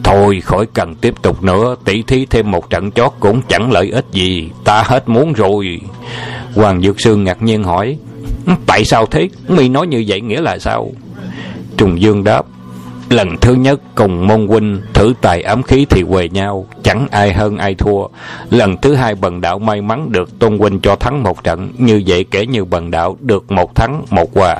Thôi, 0.03 0.41
khỏi 0.41 0.65
cần 0.73 0.95
tiếp 0.95 1.13
tục 1.21 1.43
nữa. 1.43 1.75
Tỷ 1.85 2.03
thí 2.03 2.25
thêm 2.25 2.51
một 2.51 2.69
trận 2.69 2.91
chót 2.91 3.11
cũng 3.19 3.41
chẳng 3.47 3.71
lợi 3.71 3.89
ích 3.91 4.05
gì. 4.11 4.49
Ta 4.63 4.83
hết 4.85 5.09
muốn 5.09 5.33
rồi. 5.33 5.79
Hoàng 6.55 6.81
Dược 6.81 7.01
Sư 7.01 7.15
ngạc 7.15 7.41
nhiên 7.41 7.63
hỏi, 7.63 7.97
Tại 8.65 8.85
sao 8.85 9.05
thế? 9.05 9.29
Mi 9.47 9.69
nói 9.69 9.87
như 9.87 10.03
vậy 10.07 10.21
nghĩa 10.21 10.41
là 10.41 10.59
sao? 10.59 10.91
Trùng 11.77 12.01
Dương 12.01 12.23
đáp 12.23 12.45
Lần 13.13 13.37
thứ 13.37 13.53
nhất 13.53 13.79
cùng 13.95 14.27
môn 14.27 14.47
huynh 14.47 14.81
thử 14.93 15.13
tài 15.21 15.41
ám 15.41 15.63
khí 15.63 15.85
thì 15.89 16.03
quề 16.09 16.29
nhau, 16.29 16.65
chẳng 16.83 17.07
ai 17.11 17.33
hơn 17.33 17.57
ai 17.57 17.75
thua. 17.75 18.07
Lần 18.49 18.77
thứ 18.77 18.95
hai 18.95 19.15
bần 19.15 19.41
đạo 19.41 19.59
may 19.59 19.81
mắn 19.81 20.11
được 20.11 20.39
tôn 20.39 20.57
huynh 20.57 20.79
cho 20.79 20.95
thắng 20.95 21.23
một 21.23 21.43
trận, 21.43 21.71
như 21.77 22.03
vậy 22.07 22.25
kể 22.31 22.45
như 22.45 22.65
bần 22.65 22.91
đạo 22.91 23.17
được 23.19 23.51
một 23.51 23.75
thắng 23.75 24.05
một 24.09 24.29
quà 24.33 24.55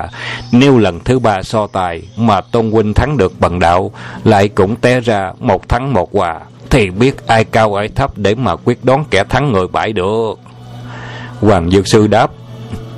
Nếu 0.51 0.77
lần 0.77 0.99
thứ 0.99 1.19
ba 1.19 1.43
so 1.43 1.67
tài 1.67 2.01
mà 2.17 2.41
tôn 2.41 2.71
huynh 2.71 2.93
thắng 2.93 3.17
được 3.17 3.33
bần 3.39 3.59
đạo, 3.59 3.91
lại 4.23 4.47
cũng 4.47 4.75
té 4.75 4.99
ra 4.99 5.31
một 5.39 5.69
thắng 5.69 5.93
một 5.93 6.09
quà 6.11 6.39
thì 6.69 6.89
biết 6.89 7.27
ai 7.27 7.43
cao 7.45 7.75
ai 7.75 7.87
thấp 7.87 8.17
để 8.17 8.35
mà 8.35 8.55
quyết 8.55 8.85
đoán 8.85 9.05
kẻ 9.09 9.23
thắng 9.23 9.51
người 9.51 9.67
bại 9.67 9.93
được. 9.93 10.39
Hoàng 11.39 11.71
Dược 11.71 11.87
Sư 11.87 12.07
đáp, 12.07 12.31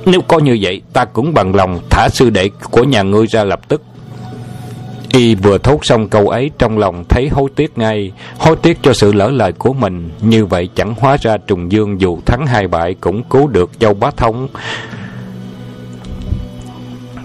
nếu 0.06 0.20
có 0.28 0.38
như 0.38 0.58
vậy, 0.60 0.82
ta 0.92 1.04
cũng 1.04 1.34
bằng 1.34 1.54
lòng 1.54 1.78
thả 1.90 2.08
sư 2.12 2.30
đệ 2.30 2.50
của 2.70 2.84
nhà 2.84 3.02
ngươi 3.02 3.26
ra 3.26 3.44
lập 3.44 3.60
tức 3.68 3.82
Y 5.16 5.34
vừa 5.34 5.58
thốt 5.58 5.84
xong 5.84 6.08
câu 6.08 6.28
ấy 6.28 6.50
trong 6.58 6.78
lòng 6.78 7.04
thấy 7.08 7.28
hối 7.28 7.50
tiếc 7.56 7.78
ngay, 7.78 8.12
hối 8.38 8.56
tiếc 8.56 8.78
cho 8.82 8.92
sự 8.92 9.12
lỡ 9.12 9.30
lời 9.30 9.52
của 9.52 9.72
mình. 9.72 10.10
Như 10.20 10.46
vậy 10.46 10.68
chẳng 10.74 10.94
hóa 10.98 11.16
ra 11.20 11.36
Trùng 11.36 11.72
Dương 11.72 12.00
dù 12.00 12.18
thắng 12.26 12.46
hai 12.46 12.68
bại 12.68 12.94
cũng 13.00 13.22
cứu 13.30 13.46
được 13.46 13.70
Châu 13.78 13.94
Bá 13.94 14.10
Thông. 14.10 14.48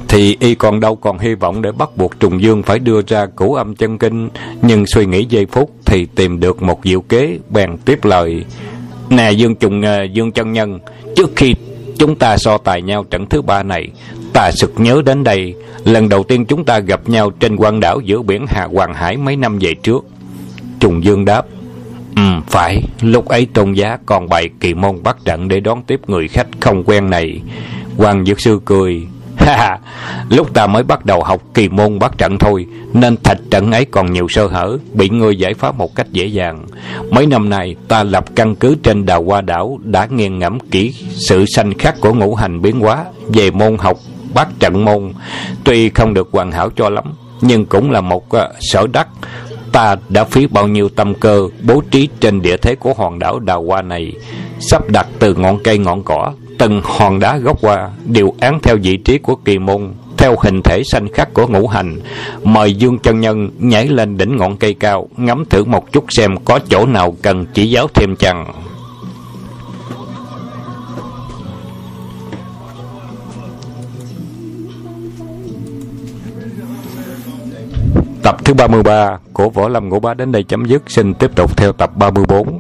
Thì 0.08 0.38
y 0.40 0.56
còn 0.56 0.80
đâu 0.80 0.96
còn 0.96 1.20
hy 1.20 1.36
vọng 1.36 1.62
để 1.62 1.72
bắt 1.72 1.90
buộc 1.98 2.20
Trùng 2.20 2.42
Dương 2.42 2.64
phải 2.64 2.80
đưa 2.80 3.02
ra 3.08 3.26
cửu 3.26 3.54
âm 3.54 3.76
chân 3.76 3.98
kinh. 3.98 4.30
Nhưng 4.62 4.86
suy 4.86 5.06
nghĩ 5.06 5.26
giây 5.30 5.46
phút 5.46 5.72
thì 5.86 6.06
tìm 6.06 6.40
được 6.40 6.62
một 6.62 6.80
diệu 6.84 7.02
kế, 7.02 7.38
bèn 7.50 7.78
tiếp 7.78 8.06
lời. 8.06 8.46
Nè 9.10 9.32
Dương 9.32 9.56
Trùng 9.56 9.82
uh, 9.82 10.12
Dương 10.12 10.32
Chân 10.32 10.54
Nhân, 10.54 10.80
trước 11.16 11.32
khi 11.36 11.56
chúng 11.98 12.16
ta 12.16 12.38
so 12.38 12.58
tài 12.58 12.82
nhau 12.82 13.04
trận 13.04 13.26
thứ 13.30 13.42
ba 13.42 13.64
này, 13.64 13.88
ta 14.34 14.52
sực 14.52 14.74
nhớ 14.78 15.02
đến 15.06 15.24
đây 15.24 15.56
Lần 15.86 16.10
đầu 16.10 16.24
tiên 16.24 16.46
chúng 16.46 16.66
ta 16.66 16.80
gặp 16.80 17.10
nhau 17.10 17.30
trên 17.30 17.56
quan 17.56 17.80
đảo 17.80 18.00
giữa 18.00 18.22
biển 18.22 18.46
Hà 18.48 18.66
Hoàng 18.66 18.94
Hải 18.94 19.18
mấy 19.18 19.36
năm 19.36 19.60
về 19.60 19.74
trước. 19.74 20.06
Trùng 20.80 21.04
Dương 21.04 21.26
đáp, 21.26 21.46
Ừ, 22.16 22.22
phải, 22.48 22.84
lúc 23.02 23.28
ấy 23.28 23.48
tôn 23.54 23.74
giá 23.74 23.98
còn 24.06 24.30
bày 24.30 24.50
kỳ 24.60 24.74
môn 24.74 25.04
bắt 25.04 25.18
trận 25.26 25.48
để 25.48 25.60
đón 25.60 25.84
tiếp 25.84 26.00
người 26.08 26.28
khách 26.28 26.48
không 26.60 26.84
quen 26.84 27.10
này. 27.10 27.42
Hoàng 27.98 28.26
Dược 28.26 28.42
Sư 28.42 28.60
cười, 28.66 29.08
Ha, 29.36 29.80
lúc 30.30 30.54
ta 30.54 30.68
mới 30.68 30.84
bắt 30.84 31.06
đầu 31.06 31.24
học 31.24 31.42
kỳ 31.54 31.70
môn 31.70 32.00
bắt 32.00 32.18
trận 32.18 32.38
thôi, 32.38 32.66
nên 32.94 33.18
thạch 33.24 33.38
trận 33.52 33.72
ấy 33.72 33.86
còn 33.86 34.14
nhiều 34.14 34.28
sơ 34.30 34.48
hở, 34.48 34.78
bị 34.94 35.10
ngươi 35.10 35.36
giải 35.36 35.54
phá 35.54 35.72
một 35.72 35.96
cách 35.96 36.08
dễ 36.12 36.26
dàng. 36.26 36.66
Mấy 37.12 37.26
năm 37.26 37.50
nay, 37.50 37.76
ta 37.88 38.04
lập 38.04 38.26
căn 38.36 38.56
cứ 38.56 38.76
trên 38.84 39.06
đào 39.06 39.24
hoa 39.24 39.42
đảo, 39.42 39.80
đã 39.84 40.08
nghiền 40.12 40.40
ngẫm 40.40 40.60
kỹ 40.60 40.94
sự 41.16 41.46
sanh 41.46 41.74
khắc 41.78 42.02
của 42.02 42.14
ngũ 42.14 42.36
hành 42.36 42.62
biến 42.62 42.80
hóa 42.80 43.06
về 43.28 43.52
môn 43.52 43.78
học 43.78 43.98
bát 44.34 44.48
trận 44.60 44.86
môn. 44.86 45.14
Tuy 45.64 45.90
không 45.90 46.14
được 46.14 46.30
hoàn 46.32 46.52
hảo 46.52 46.70
cho 46.76 46.90
lắm, 46.90 47.04
nhưng 47.42 47.66
cũng 47.66 47.92
là 47.92 48.02
một 48.02 48.26
uh, 48.38 48.42
sở 48.60 48.88
đắc. 48.94 49.08
Ta 49.72 49.96
đã 50.10 50.24
phí 50.24 50.48
bao 50.48 50.68
nhiêu 50.68 50.90
tâm 50.90 51.14
cơ 51.14 51.48
bố 51.64 51.82
trí 51.92 52.10
trên 52.20 52.42
địa 52.42 52.58
thế 52.58 52.76
của 52.76 52.94
hòn 52.94 53.20
đảo 53.20 53.40
đào 53.40 53.64
hoa 53.64 53.82
này, 53.82 54.14
sắp 54.60 54.90
đặt 54.90 55.08
từ 55.20 55.34
ngọn 55.34 55.60
cây 55.64 55.78
ngọn 55.78 56.04
cỏ 56.04 56.34
từng 56.62 56.82
hòn 56.84 57.20
đá 57.20 57.38
gốc 57.38 57.62
hoa 57.62 57.90
đều 58.06 58.34
án 58.40 58.60
theo 58.64 58.78
vị 58.84 58.98
trí 58.98 59.18
của 59.18 59.36
kỳ 59.36 59.60
môn 59.60 59.94
theo 60.18 60.36
hình 60.42 60.62
thể 60.62 60.82
xanh 60.92 61.08
khắc 61.14 61.34
của 61.34 61.48
ngũ 61.48 61.68
hành 61.68 62.00
mời 62.44 62.74
dương 62.74 63.00
chân 63.00 63.20
nhân 63.20 63.50
nhảy 63.60 63.88
lên 63.88 64.18
đỉnh 64.18 64.38
ngọn 64.38 64.58
cây 64.58 64.74
cao 64.74 65.08
ngắm 65.18 65.46
thử 65.50 65.64
một 65.64 65.92
chút 65.92 66.06
xem 66.10 66.36
có 66.46 66.60
chỗ 66.70 66.86
nào 66.86 67.16
cần 67.22 67.46
chỉ 67.54 67.70
giáo 67.70 67.88
thêm 67.94 68.16
chăng 68.16 68.54
Tập 78.24 78.46
thứ 78.46 78.54
33 78.54 79.18
của 79.34 79.50
Võ 79.50 79.68
Lâm 79.68 79.90
Ngũ 79.90 80.00
Bá 80.00 80.14
đến 80.14 80.32
đây 80.32 80.44
chấm 80.44 80.66
dứt. 80.66 80.82
Xin 80.88 81.14
tiếp 81.14 81.32
tục 81.36 81.58
theo 81.58 81.72
tập 81.74 81.92
34. 81.96 82.60